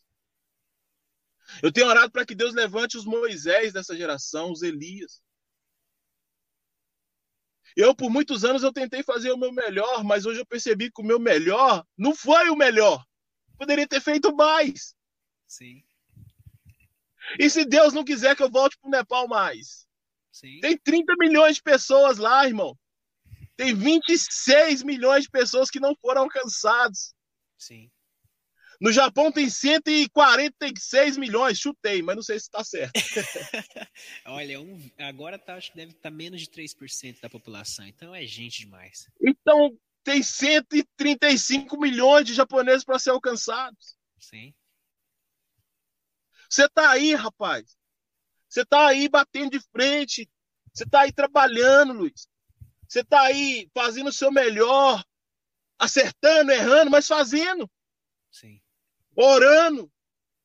Eu 1.62 1.72
tenho 1.72 1.88
orado 1.88 2.12
para 2.12 2.26
que 2.26 2.36
Deus 2.36 2.54
levante 2.54 2.98
os 2.98 3.06
Moisés 3.06 3.74
dessa 3.74 3.96
geração, 3.96 4.52
os 4.52 4.62
Elias. 4.62 5.22
Eu, 7.76 7.96
por 7.96 8.10
muitos 8.10 8.44
anos, 8.44 8.64
eu 8.64 8.74
tentei 8.74 9.02
fazer 9.04 9.32
o 9.32 9.38
meu 9.38 9.52
melhor, 9.52 10.04
mas 10.04 10.26
hoje 10.26 10.40
eu 10.40 10.46
percebi 10.46 10.92
que 10.92 11.02
o 11.02 11.06
meu 11.06 11.20
melhor 11.20 11.86
não 11.98 12.16
foi 12.16 12.50
o 12.50 12.56
melhor. 12.56 13.04
Poderia 13.58 13.88
ter 13.88 14.02
feito 14.02 14.36
mais. 14.36 14.96
Sim. 15.48 15.84
E 17.40 17.50
se 17.50 17.64
Deus 17.64 17.94
não 17.94 18.04
quiser 18.04 18.36
que 18.36 18.44
eu 18.44 18.50
volte 18.50 18.78
para 18.78 18.88
o 18.88 18.92
Nepal 18.92 19.28
mais? 19.28 19.88
Sim. 20.32 20.60
Tem 20.60 20.78
30 20.78 21.14
milhões 21.18 21.58
de 21.58 21.62
pessoas 21.62 22.18
lá, 22.18 22.46
irmão. 22.46 22.78
Tem 23.56 23.74
26 23.76 24.84
milhões 24.84 25.24
de 25.24 25.30
pessoas 25.30 25.70
que 25.70 25.80
não 25.80 25.96
foram 25.96 26.24
alcançados. 26.24 27.14
Sim. 27.62 27.92
No 28.80 28.92
Japão 28.92 29.32
tem 29.32 29.48
146 29.48 31.16
milhões, 31.16 31.60
chutei, 31.60 32.02
mas 32.02 32.16
não 32.16 32.24
sei 32.24 32.40
se 32.40 32.46
está 32.46 32.64
certo. 32.64 32.94
Olha, 34.26 34.60
um, 34.60 34.90
agora 34.98 35.38
tá, 35.38 35.54
acho 35.56 35.70
que 35.70 35.78
deve 35.78 35.92
estar 35.92 36.10
tá 36.10 36.16
menos 36.16 36.42
de 36.42 36.48
3% 36.48 37.22
da 37.22 37.30
população, 37.30 37.86
então 37.86 38.16
é 38.16 38.26
gente 38.26 38.62
demais. 38.62 39.08
Então, 39.22 39.78
tem 40.04 40.24
135 40.24 41.80
milhões 41.80 42.26
de 42.26 42.34
japoneses 42.34 42.84
para 42.84 42.98
ser 42.98 43.12
alcançados. 43.12 43.96
Sim. 44.20 44.52
Você 46.50 46.66
está 46.66 46.90
aí, 46.90 47.14
rapaz. 47.14 47.78
Você 48.50 48.62
está 48.64 48.88
aí 48.88 49.08
batendo 49.08 49.52
de 49.52 49.60
frente. 49.72 50.28
Você 50.74 50.86
está 50.86 51.02
aí 51.02 51.14
trabalhando, 51.14 51.94
Luiz. 51.94 52.28
Você 52.88 53.02
está 53.02 53.22
aí 53.22 53.70
fazendo 53.76 54.08
o 54.08 54.14
seu 54.14 54.32
melhor, 54.32 55.04
acertando, 55.82 56.52
errando, 56.52 56.92
mas 56.92 57.08
fazendo. 57.08 57.70
Sim 58.32 58.62
orando, 59.16 59.92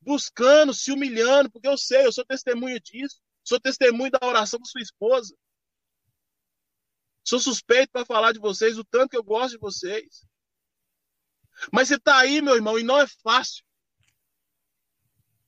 buscando, 0.01 0.75
se 0.75 0.93
humilhando, 0.93 1.51
porque 1.51 1.69
eu 1.69 1.79
sei, 1.79 2.07
eu 2.07 2.13
sou 2.13 2.25
testemunha 2.25 2.81
disso. 2.81 3.21
Sou 3.45 3.61
testemunho 3.61 4.11
da 4.11 4.27
oração 4.27 4.59
da 4.59 4.67
sua 4.67 4.81
esposa. 4.81 5.37
Sou 7.25 7.39
suspeito 7.39 7.93
para 7.93 8.05
falar 8.05 8.33
de 8.33 8.39
vocês, 8.39 8.79
o 8.79 8.85
tanto 8.85 9.11
que 9.11 9.17
eu 9.17 9.25
gosto 9.25 9.53
de 9.53 9.59
vocês. 9.59 10.27
Mas 11.73 11.89
você 11.89 11.95
está 11.95 12.19
aí, 12.19 12.43
meu 12.43 12.55
irmão, 12.55 12.79
e 12.79 12.83
não 12.83 12.99
é 12.99 13.07
fácil. 13.07 13.65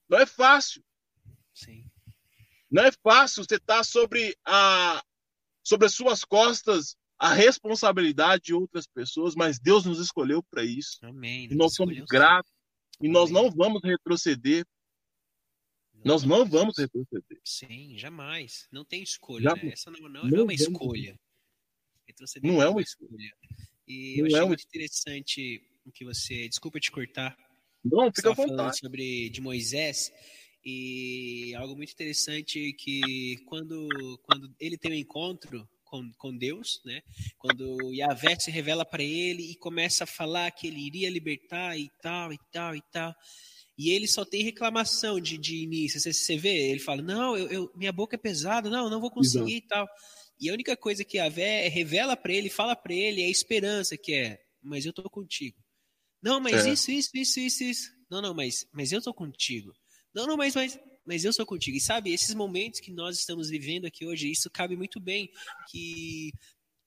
Não 0.09 0.18
é 0.18 0.26
fácil. 0.26 0.82
Sim. 1.53 1.84
Não 2.70 2.84
é 2.84 2.93
fácil 2.93 3.45
você 3.45 3.57
estar 3.57 3.78
tá 3.78 3.84
sobre, 3.84 4.36
a, 4.45 5.03
sobre 5.62 5.86
as 5.86 5.95
suas 5.95 6.24
costas 6.24 6.97
a 7.18 7.34
responsabilidade 7.34 8.44
de 8.44 8.54
outras 8.54 8.86
pessoas, 8.86 9.34
mas 9.34 9.58
Deus 9.58 9.84
nos 9.84 9.98
escolheu 9.98 10.42
para 10.42 10.64
isso. 10.64 10.98
Amém. 11.02 11.48
E 11.50 11.54
nós 11.54 11.74
somos 11.74 11.96
gratos 12.08 12.52
e 13.00 13.08
nós 13.08 13.30
não 13.30 13.50
vamos 13.50 13.82
retroceder. 13.82 14.64
Não 15.92 16.02
nós 16.04 16.22
não 16.22 16.46
vamos 16.46 16.78
retroceder. 16.78 17.40
Sim, 17.44 17.98
jamais. 17.98 18.68
Não 18.70 18.84
tem 18.84 19.02
escolha. 19.02 19.52
Né? 19.54 19.72
Essa 19.72 19.90
não, 19.90 20.08
não, 20.08 20.24
não, 20.24 20.38
é 20.38 20.42
uma 20.42 20.54
escolha. 20.54 21.18
Retroceder 22.06 22.52
não 22.52 22.62
é 22.62 22.68
uma 22.68 22.80
escolha. 22.80 23.34
E 23.86 24.20
eu 24.20 24.26
achei 24.26 24.38
é 24.38 24.44
muito 24.44 24.64
interessante 24.64 25.62
o 25.84 25.90
que 25.90 26.04
você. 26.04 26.48
Desculpa 26.48 26.78
te 26.78 26.92
cortar. 26.92 27.36
Não, 27.84 28.12
fica 28.14 28.34
falando 28.34 28.76
sobre 28.76 29.28
de 29.28 29.40
Moisés. 29.40 30.12
E 30.64 31.52
algo 31.56 31.74
muito 31.74 31.92
interessante 31.92 32.72
que 32.74 33.38
quando, 33.46 34.18
quando 34.22 34.54
ele 34.60 34.76
tem 34.76 34.92
um 34.92 34.96
encontro 34.96 35.68
com, 35.89 36.12
com 36.16 36.36
Deus, 36.36 36.80
né? 36.84 37.03
Quando 37.39 37.93
Yahvé 37.93 38.39
se 38.39 38.51
revela 38.51 38.84
para 38.84 39.03
ele 39.03 39.51
e 39.51 39.57
começa 39.57 40.05
a 40.05 40.07
falar 40.07 40.51
que 40.51 40.66
ele 40.66 40.86
iria 40.86 41.11
libertar 41.11 41.78
e 41.78 41.91
tal, 42.01 42.32
e 42.32 42.39
tal, 42.53 42.76
e 42.76 42.82
tal. 42.93 43.14
E 43.76 43.91
ele 43.91 44.09
só 44.09 44.24
tem 44.24 44.43
reclamação 44.43 45.20
de, 45.20 45.39
de 45.39 45.62
início. 45.62 46.01
Você, 46.01 46.12
você 46.12 46.36
vê, 46.36 46.70
ele 46.70 46.80
fala: 46.80 47.01
Não, 47.01 47.36
eu, 47.36 47.49
eu, 47.49 47.72
minha 47.76 47.93
boca 47.93 48.16
é 48.16 48.18
pesada, 48.18 48.68
não, 48.68 48.91
não 48.91 49.01
vou 49.01 49.11
conseguir 49.11 49.53
Exato. 49.53 49.64
e 49.64 49.68
tal. 49.68 49.89
E 50.41 50.51
a 50.51 50.53
única 50.53 50.76
coisa 50.76 51.05
que 51.05 51.16
Yahvé 51.16 51.68
revela 51.68 52.16
para 52.16 52.32
ele, 52.32 52.49
fala 52.49 52.76
para 52.76 52.95
ele, 52.95 53.22
é 53.22 53.26
a 53.26 53.30
esperança, 53.30 53.97
que 53.97 54.12
é: 54.12 54.39
Mas 54.62 54.84
eu 54.84 54.93
tô 54.93 55.09
contigo. 55.09 55.57
Não, 56.22 56.41
mas 56.41 56.66
é. 56.66 56.72
isso, 56.72 56.91
isso, 56.91 57.11
isso, 57.14 57.41
isso, 57.41 57.64
isso. 57.64 57.91
Não, 58.11 58.20
não, 58.20 58.34
mas, 58.34 58.66
mas 58.72 58.91
eu 58.91 59.01
tô 59.01 59.14
contigo. 59.14 59.72
Não, 60.14 60.26
não, 60.26 60.36
mas, 60.36 60.55
mas 60.55 60.78
mas 61.09 61.24
eu 61.24 61.32
sou 61.32 61.46
contigo. 61.46 61.76
E 61.76 61.80
sabe, 61.80 62.12
esses 62.12 62.34
momentos 62.34 62.80
que 62.80 62.92
nós 62.92 63.18
estamos 63.18 63.48
vivendo 63.48 63.86
aqui 63.86 64.04
hoje, 64.04 64.30
isso 64.30 64.50
cabe 64.50 64.76
muito 64.76 65.00
bem, 65.00 65.32
que 65.70 66.30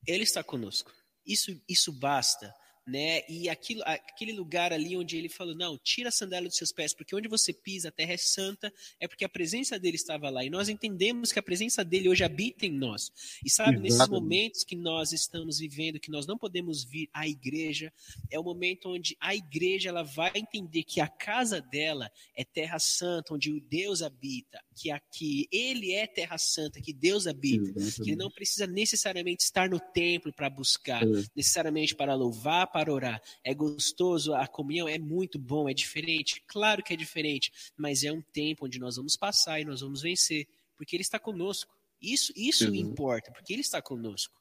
Ele 0.05 0.23
está 0.23 0.43
conosco. 0.43 0.93
Isso, 1.25 1.59
isso 1.67 1.91
basta 1.91 2.53
né? 2.85 3.21
E 3.29 3.47
aquilo, 3.49 3.81
aquele 3.85 4.33
lugar 4.33 4.73
ali 4.73 4.97
onde 4.97 5.17
ele 5.17 5.29
falou: 5.29 5.55
não, 5.55 5.77
tira 5.77 6.09
a 6.09 6.11
sandália 6.11 6.49
dos 6.49 6.57
seus 6.57 6.71
pés, 6.71 6.93
porque 6.93 7.15
onde 7.15 7.27
você 7.27 7.53
pisa, 7.53 7.89
a 7.89 7.91
terra 7.91 8.13
é 8.13 8.17
santa, 8.17 8.73
é 8.99 9.07
porque 9.07 9.23
a 9.23 9.29
presença 9.29 9.77
dele 9.77 9.95
estava 9.95 10.29
lá. 10.29 10.43
E 10.43 10.49
nós 10.49 10.69
entendemos 10.69 11.31
que 11.31 11.39
a 11.39 11.43
presença 11.43 11.83
dele 11.83 12.09
hoje 12.09 12.23
habita 12.23 12.65
em 12.65 12.71
nós. 12.71 13.11
E 13.43 13.49
sabe, 13.49 13.77
Exatamente. 13.77 13.83
nesses 13.83 14.07
momentos 14.09 14.63
que 14.63 14.75
nós 14.75 15.11
estamos 15.11 15.59
vivendo, 15.59 15.99
que 15.99 16.11
nós 16.11 16.25
não 16.25 16.37
podemos 16.37 16.83
vir 16.83 17.09
à 17.13 17.27
igreja, 17.27 17.93
é 18.29 18.39
o 18.39 18.43
momento 18.43 18.89
onde 18.89 19.15
a 19.19 19.35
igreja 19.35 19.89
ela 19.89 20.03
vai 20.03 20.31
entender 20.35 20.83
que 20.83 20.99
a 20.99 21.07
casa 21.07 21.61
dela 21.61 22.11
é 22.35 22.43
terra 22.43 22.79
santa, 22.79 23.33
onde 23.33 23.51
o 23.51 23.59
Deus 23.59 24.01
habita, 24.01 24.59
que 24.75 24.89
aqui 24.89 25.47
ele 25.51 25.93
é 25.93 26.07
terra 26.07 26.37
santa, 26.37 26.81
que 26.81 26.93
Deus 26.93 27.27
habita, 27.27 27.69
Exatamente. 27.69 28.01
que 28.03 28.09
ele 28.09 28.15
não 28.15 28.31
precisa 28.31 28.65
necessariamente 28.65 29.43
estar 29.43 29.69
no 29.69 29.79
templo 29.79 30.33
para 30.33 30.49
buscar, 30.49 31.03
é. 31.03 31.23
necessariamente 31.35 31.95
para 31.95 32.15
louvar 32.15 32.70
para 32.71 32.91
orar. 32.91 33.21
É 33.43 33.53
gostoso, 33.53 34.33
a 34.33 34.47
comunhão 34.47 34.87
é 34.87 34.97
muito 34.97 35.37
bom, 35.37 35.69
é 35.69 35.73
diferente. 35.73 36.41
Claro 36.47 36.83
que 36.83 36.93
é 36.93 36.97
diferente, 36.97 37.51
mas 37.77 38.03
é 38.03 38.11
um 38.11 38.21
tempo 38.21 38.65
onde 38.65 38.79
nós 38.79 38.95
vamos 38.95 39.15
passar 39.15 39.59
e 39.59 39.65
nós 39.65 39.81
vamos 39.81 40.01
vencer, 40.01 40.47
porque 40.75 40.95
Ele 40.95 41.03
está 41.03 41.19
conosco. 41.19 41.73
Isso, 42.01 42.33
isso 42.35 42.67
uhum. 42.67 42.75
importa, 42.75 43.31
porque 43.31 43.53
Ele 43.53 43.61
está 43.61 43.81
conosco, 43.81 44.39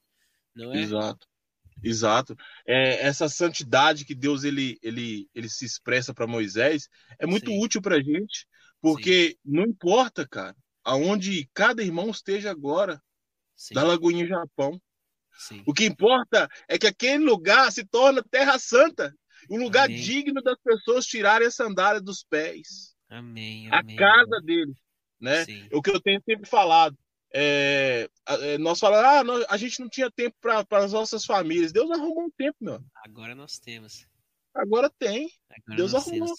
não 0.54 0.72
é? 0.72 0.80
Exato. 0.80 1.28
Exato. 1.82 2.36
É, 2.66 3.06
essa 3.06 3.28
santidade 3.28 4.04
que 4.04 4.14
Deus 4.14 4.44
ele, 4.44 4.78
ele, 4.82 5.28
ele 5.34 5.48
se 5.48 5.64
expressa 5.64 6.12
para 6.12 6.26
Moisés 6.26 6.88
é 7.18 7.26
muito 7.26 7.50
Sim. 7.50 7.58
útil 7.62 7.80
para 7.80 7.96
a 7.96 8.02
gente, 8.02 8.46
porque 8.80 9.30
Sim. 9.30 9.36
não 9.44 9.64
importa, 9.64 10.28
cara, 10.28 10.56
aonde 10.84 11.48
cada 11.54 11.82
irmão 11.82 12.10
esteja 12.10 12.50
agora, 12.50 13.02
Sim. 13.56 13.74
da 13.74 13.82
Lagoinha 13.82 14.26
Japão, 14.26 14.80
Sim. 15.38 15.62
O 15.66 15.72
que 15.72 15.84
importa 15.84 16.48
é 16.68 16.78
que 16.78 16.86
aquele 16.86 17.24
lugar 17.24 17.70
se 17.72 17.84
torna 17.84 18.22
terra 18.22 18.58
santa, 18.58 19.14
um 19.50 19.58
lugar 19.58 19.86
amém. 19.86 20.00
digno 20.00 20.42
das 20.42 20.58
pessoas 20.62 21.06
tirarem 21.06 21.48
a 21.48 21.50
sandália 21.50 22.00
dos 22.00 22.22
pés. 22.22 22.94
Amém, 23.08 23.68
amém. 23.72 23.96
A 23.96 23.98
casa 23.98 24.40
deles, 24.42 24.76
né? 25.20 25.44
Sim. 25.44 25.68
O 25.72 25.82
que 25.82 25.90
eu 25.90 26.00
tenho 26.00 26.22
sempre 26.24 26.48
falado. 26.48 26.96
É, 27.32 28.08
é, 28.26 28.58
nós 28.58 28.80
falamos, 28.80 29.06
ah, 29.06 29.24
nós, 29.24 29.46
a 29.48 29.56
gente 29.56 29.80
não 29.80 29.88
tinha 29.88 30.10
tempo 30.10 30.36
para 30.40 30.64
as 30.84 30.92
nossas 30.92 31.24
famílias. 31.24 31.72
Deus 31.72 31.90
arrumou 31.90 32.24
um 32.24 32.30
tempo, 32.30 32.56
meu. 32.60 32.82
Agora 33.04 33.34
nós 33.34 33.58
temos. 33.58 34.06
Agora 34.54 34.90
tem. 34.90 35.30
Agora 35.48 35.76
Deus 35.76 35.94
arrumou. 35.94 36.34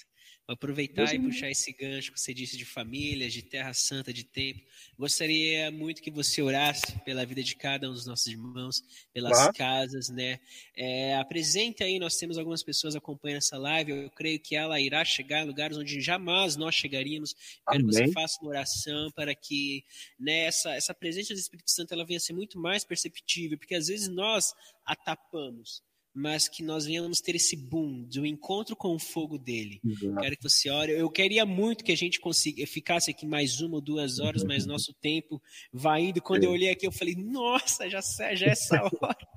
Vou 0.48 0.56
aproveitar 0.56 1.06
Deus 1.06 1.12
e 1.14 1.20
puxar 1.20 1.50
esse 1.50 1.72
gancho 1.72 2.12
que 2.12 2.20
você 2.20 2.34
disse 2.34 2.58
de 2.58 2.66
famílias, 2.66 3.32
de 3.32 3.42
terra 3.42 3.74
santa, 3.74 4.12
de 4.12 4.26
templo. 4.26 4.62
Gostaria 4.98 5.72
muito 5.72 6.02
que 6.02 6.12
você 6.12 6.42
orasse 6.42 7.00
pela 7.06 7.26
vida 7.26 7.42
de 7.42 7.56
cada 7.56 7.90
um 7.90 7.94
dos 7.94 8.06
nossos 8.06 8.28
irmãos, 8.28 8.84
pelas 9.14 9.32
claro. 9.32 9.54
casas, 9.54 10.10
né? 10.10 10.40
É, 10.76 11.16
apresente 11.16 11.84
aí, 11.84 12.00
nós 12.00 12.18
temos 12.18 12.38
algumas 12.38 12.64
pessoas 12.64 12.96
acompanhando 12.96 13.38
essa 13.38 13.58
live. 13.58 13.92
Eu 13.92 14.10
creio 14.10 14.40
que 14.40 14.56
ela 14.56 14.80
irá 14.80 15.06
chegar 15.06 15.42
em 15.42 15.48
lugares 15.48 15.78
onde 15.78 16.02
jamais 16.02 16.58
nós 16.58 16.76
chegaríamos. 16.76 17.34
Quero 17.70 17.86
que 17.86 17.94
você 17.94 18.12
faça 18.12 18.38
uma 18.42 18.50
oração 18.50 19.10
para 19.12 19.34
que 19.34 19.86
né, 20.20 20.46
essa, 20.46 20.74
essa 20.76 20.94
presença 20.94 21.34
do 21.34 21.40
Espírito 21.40 21.72
Santo 21.72 21.94
ela 21.94 22.06
venha 22.06 22.18
a 22.18 22.22
ser 22.22 22.34
muito 22.34 22.60
mais 22.60 22.84
perceptível, 22.84 23.58
porque 23.58 23.76
às 23.76 23.88
vezes 23.88 24.10
nós 24.10 24.54
a 24.86 24.96
tapamos 24.96 25.82
mas 26.14 26.48
que 26.48 26.64
nós 26.64 26.86
venhamos 26.86 27.22
ter 27.22 27.36
esse 27.36 27.56
boom 27.56 28.04
do 28.04 28.26
encontro 28.26 28.76
com 28.76 28.94
o 28.94 29.00
fogo 29.00 29.38
dele. 29.38 29.80
Exato. 29.84 30.16
Quero 30.22 30.38
que 30.38 30.44
você 30.44 30.70
ore. 30.70 30.92
Eu 30.92 31.10
queria 31.10 31.46
muito 31.46 31.84
que 31.84 31.92
a 31.92 31.98
gente 31.98 32.20
consiga, 32.20 32.66
ficasse 32.68 33.10
aqui 33.10 33.26
mais 33.26 33.62
uma 33.62 33.76
ou 33.76 33.82
duas 33.82 34.20
horas, 34.20 34.44
mas 34.44 34.66
nosso 34.66 34.94
tempo 34.94 35.42
vai 35.72 36.02
indo. 36.02 36.22
Quando 36.22 36.44
é. 36.44 36.48
eu 36.48 36.52
olhei 36.52 36.70
aqui, 36.70 36.86
eu 36.86 36.92
falei, 36.92 37.16
nossa, 37.16 37.90
já, 37.90 38.02
já 38.34 38.48
é 38.48 38.50
essa 38.50 38.82
hora. 39.02 39.28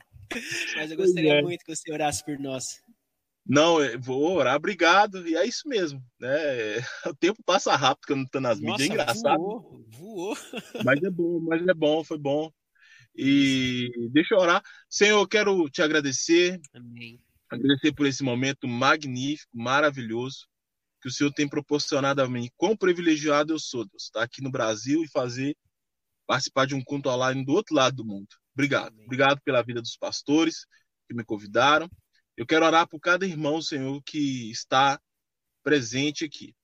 mas 0.76 0.90
eu 0.90 0.96
gostaria 0.96 1.34
é. 1.34 1.42
muito 1.42 1.64
que 1.64 1.74
você 1.74 1.92
orasse 1.92 2.24
por 2.24 2.38
nós. 2.38 2.82
Não, 3.46 3.76
vou 4.00 4.36
orar, 4.36 4.56
obrigado. 4.56 5.28
E 5.28 5.36
é 5.36 5.46
isso 5.46 5.68
mesmo, 5.68 6.02
né? 6.18 6.28
O 7.06 7.14
tempo 7.14 7.42
passa 7.44 7.76
rápido 7.76 8.06
quando 8.08 8.28
tá 8.28 8.40
nas 8.40 8.58
Nossa, 8.58 8.82
mídias, 8.82 8.88
é 8.88 8.92
engraçado. 8.92 9.38
Voou, 9.38 9.84
voou. 9.90 10.36
Mas 10.82 11.02
é 11.02 11.10
bom, 11.10 11.40
mas 11.40 11.66
é 11.66 11.74
bom, 11.74 12.02
foi 12.02 12.18
bom. 12.18 12.50
E 13.14 13.90
deixa 14.10 14.34
eu 14.34 14.38
orar. 14.38 14.62
Senhor, 14.88 15.20
eu 15.20 15.28
quero 15.28 15.68
te 15.70 15.82
agradecer. 15.82 16.60
Amém. 16.74 17.20
Agradecer 17.48 17.92
por 17.92 18.06
esse 18.06 18.22
momento 18.22 18.66
magnífico, 18.66 19.50
maravilhoso 19.54 20.48
que 21.00 21.08
o 21.08 21.10
Senhor 21.10 21.30
tem 21.32 21.46
proporcionado 21.46 22.22
a 22.22 22.28
mim. 22.28 22.48
Quão 22.56 22.74
privilegiado 22.74 23.52
eu 23.52 23.58
sou, 23.58 23.84
Deus, 23.84 24.04
estar 24.04 24.22
aqui 24.22 24.42
no 24.42 24.50
Brasil 24.50 25.04
e 25.04 25.10
fazer 25.10 25.54
participar 26.26 26.66
de 26.66 26.74
um 26.74 26.82
culto 26.82 27.10
online 27.10 27.44
do 27.44 27.52
outro 27.52 27.74
lado 27.74 27.96
do 27.96 28.04
mundo. 28.06 28.28
Obrigado. 28.54 28.94
Amém. 28.94 29.04
Obrigado 29.04 29.40
pela 29.42 29.62
vida 29.62 29.82
dos 29.82 29.96
pastores 29.96 30.66
que 31.06 31.14
me 31.14 31.22
convidaram. 31.22 31.90
Eu 32.36 32.46
quero 32.46 32.64
orar 32.64 32.88
por 32.88 32.98
cada 33.00 33.26
irmão, 33.26 33.60
Senhor, 33.60 34.02
que 34.02 34.50
está 34.50 34.98
presente 35.62 36.24
aqui 36.24 36.54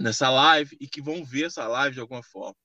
nessa 0.00 0.28
live 0.28 0.76
e 0.80 0.88
que 0.88 1.00
vão 1.00 1.24
ver 1.24 1.44
essa 1.44 1.66
live 1.68 1.94
de 1.94 2.00
alguma 2.00 2.22
forma. 2.22 2.56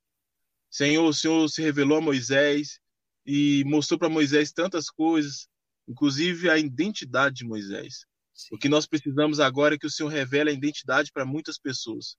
Senhor, 0.69 1.07
o 1.07 1.13
Senhor 1.13 1.47
se 1.49 1.61
revelou 1.61 1.99
a 1.99 2.01
Moisés 2.01 2.79
e 3.25 3.63
mostrou 3.65 3.99
para 3.99 4.09
Moisés 4.09 4.51
tantas 4.51 4.89
coisas, 4.89 5.47
inclusive 5.87 6.49
a 6.49 6.57
identidade 6.57 7.37
de 7.37 7.45
Moisés. 7.45 8.05
Sim. 8.33 8.55
O 8.55 8.57
que 8.57 8.69
nós 8.69 8.85
precisamos 8.85 9.39
agora 9.39 9.75
é 9.75 9.77
que 9.77 9.87
o 9.87 9.91
Senhor 9.91 10.09
revele 10.09 10.49
a 10.49 10.53
identidade 10.53 11.11
para 11.11 11.25
muitas 11.25 11.59
pessoas. 11.59 12.15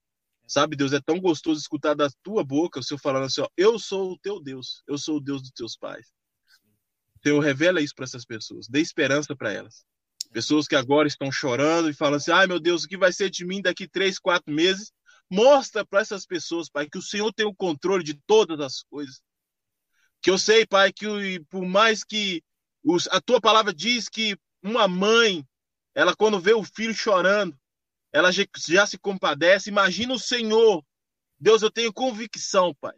Sabe, 0.46 0.74
Deus, 0.76 0.92
é 0.92 1.01
tão 1.01 1.20
gostoso 1.20 1.61
escutar 1.61 1.94
da 1.94 2.11
tua 2.22 2.44
boca 2.44 2.80
o 2.80 2.82
Senhor 2.82 2.98
falando 2.98 3.24
assim: 3.24 3.40
ó, 3.40 3.48
eu 3.57 3.78
sou 3.78 4.12
o 4.12 4.18
teu 4.18 4.42
Deus, 4.42 4.82
eu 4.86 4.98
sou 4.98 5.16
o 5.16 5.20
Deus 5.20 5.40
dos 5.40 5.53
teus 5.53 5.76
pais. 5.76 6.12
Senhor, 7.22 7.38
revela 7.40 7.80
isso 7.80 7.94
para 7.94 8.05
essas 8.05 8.24
pessoas, 8.24 8.66
dê 8.68 8.80
esperança 8.80 9.36
para 9.36 9.53
elas. 9.53 9.84
Pessoas 10.32 10.66
que 10.66 10.74
agora 10.74 11.09
estão 11.09 11.30
chorando 11.30 11.88
e 11.88 11.94
falam 11.94 12.16
assim: 12.16 12.32
ai 12.32 12.46
meu 12.46 12.59
Deus, 12.59 12.84
o 12.84 12.88
que 12.88 12.96
vai 12.96 13.12
ser 13.12 13.30
de 13.30 13.44
mim 13.44 13.62
daqui 13.62 13.88
três, 13.88 14.18
quatro 14.18 14.53
meses? 14.53 14.92
Mostra 15.30 15.86
para 15.86 16.01
essas 16.01 16.26
pessoas, 16.26 16.68
Pai, 16.68 16.88
que 16.90 16.98
o 16.98 17.03
Senhor 17.03 17.32
tem 17.32 17.46
o 17.46 17.55
controle 17.55 18.03
de 18.03 18.14
todas 18.26 18.59
as 18.61 18.82
coisas. 18.82 19.22
Que 20.22 20.30
eu 20.30 20.38
sei, 20.38 20.66
Pai, 20.66 20.92
que 20.92 21.40
por 21.48 21.64
mais 21.64 22.04
que 22.04 22.42
os, 22.84 23.08
a 23.08 23.20
tua 23.20 23.40
palavra 23.40 23.72
diz 23.72 24.08
que 24.08 24.36
uma 24.62 24.86
mãe, 24.86 25.46
ela 25.94 26.14
quando 26.14 26.40
vê 26.40 26.52
o 26.52 26.64
filho 26.64 26.94
chorando, 26.94 27.58
ela 28.12 28.30
já, 28.30 28.44
já 28.68 28.86
se 28.86 28.98
compadece. 28.98 29.70
Imagina 29.70 30.12
o 30.12 30.18
Senhor. 30.18 30.84
Deus, 31.38 31.62
eu 31.62 31.70
tenho 31.70 31.92
convicção, 31.92 32.74
Pai, 32.74 32.94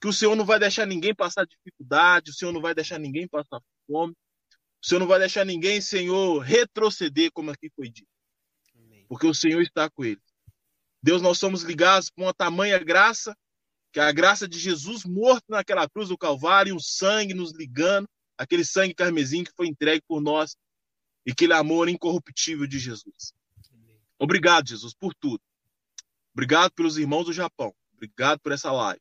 que 0.00 0.08
o 0.08 0.12
Senhor 0.12 0.34
não 0.34 0.44
vai 0.44 0.58
deixar 0.58 0.86
ninguém 0.86 1.14
passar 1.14 1.46
dificuldade, 1.46 2.30
o 2.30 2.34
Senhor 2.34 2.52
não 2.52 2.60
vai 2.60 2.74
deixar 2.74 2.98
ninguém 2.98 3.28
passar 3.28 3.60
fome. 3.86 4.12
O 4.82 4.86
Senhor 4.86 5.00
não 5.00 5.06
vai 5.06 5.18
deixar 5.18 5.44
ninguém, 5.44 5.80
Senhor, 5.80 6.38
retroceder, 6.40 7.30
como 7.32 7.50
aqui 7.50 7.70
foi 7.74 7.88
dito. 7.88 8.08
Porque 9.08 9.26
o 9.26 9.34
Senhor 9.34 9.62
está 9.62 9.88
com 9.88 10.04
ele. 10.04 10.20
Deus, 11.02 11.22
nós 11.22 11.38
somos 11.38 11.62
ligados 11.62 12.10
com 12.10 12.22
uma 12.22 12.34
tamanha 12.34 12.78
graça, 12.78 13.36
que 13.96 14.00
a 14.00 14.12
graça 14.12 14.46
de 14.46 14.58
Jesus 14.58 15.06
morto 15.06 15.46
naquela 15.48 15.88
cruz 15.88 16.10
do 16.10 16.18
Calvário, 16.18 16.76
o 16.76 16.80
sangue 16.80 17.32
nos 17.32 17.54
ligando, 17.54 18.06
aquele 18.36 18.62
sangue 18.62 18.92
carmesim 18.92 19.42
que 19.42 19.50
foi 19.56 19.68
entregue 19.68 20.04
por 20.06 20.20
nós, 20.20 20.54
e 21.24 21.30
aquele 21.30 21.54
amor 21.54 21.88
incorruptível 21.88 22.66
de 22.66 22.78
Jesus. 22.78 23.32
Obrigado, 24.18 24.68
Jesus, 24.68 24.92
por 24.92 25.14
tudo. 25.14 25.40
Obrigado 26.34 26.72
pelos 26.72 26.98
irmãos 26.98 27.24
do 27.24 27.32
Japão. 27.32 27.74
Obrigado 27.94 28.38
por 28.40 28.52
essa 28.52 28.70
live. 28.70 29.00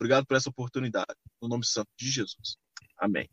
Obrigado 0.00 0.24
por 0.24 0.34
essa 0.34 0.48
oportunidade. 0.48 1.14
No 1.38 1.46
nome 1.46 1.66
santo 1.66 1.90
de 1.94 2.10
Jesus. 2.10 2.56
Amém. 2.96 3.28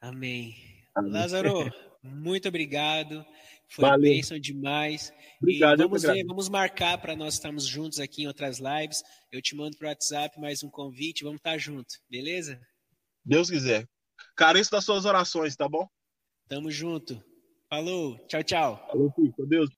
Amém. 0.00 0.54
Lázaro, 0.94 1.68
muito 2.04 2.46
obrigado. 2.46 3.26
Foi 3.70 3.82
Valeu. 3.82 4.12
bênção 4.12 4.38
demais. 4.38 5.12
Obrigado, 5.40 5.80
e 5.80 5.82
vamos 5.84 6.02
ver, 6.02 6.24
vamos 6.24 6.48
marcar 6.48 6.98
para 6.98 7.14
nós 7.14 7.34
estarmos 7.34 7.64
juntos 7.64 8.00
aqui 8.00 8.22
em 8.22 8.26
outras 8.26 8.58
lives. 8.58 9.02
Eu 9.30 9.40
te 9.40 9.54
mando 9.54 9.76
para 9.76 9.86
o 9.86 9.88
WhatsApp 9.88 10.40
mais 10.40 10.64
um 10.64 10.68
convite, 10.68 11.22
vamos 11.22 11.38
estar 11.38 11.56
junto, 11.56 11.94
beleza? 12.10 12.60
Deus 13.24 13.48
quiser. 13.48 13.88
Careço 14.36 14.72
das 14.72 14.84
suas 14.84 15.04
orações, 15.04 15.54
tá 15.54 15.68
bom? 15.68 15.88
Tamo 16.48 16.70
junto. 16.70 17.22
Falou, 17.68 18.18
tchau, 18.26 18.42
tchau. 18.42 18.86
Falou, 18.90 19.12
filho, 19.12 19.32
com 19.34 19.46
Deus. 19.46 19.70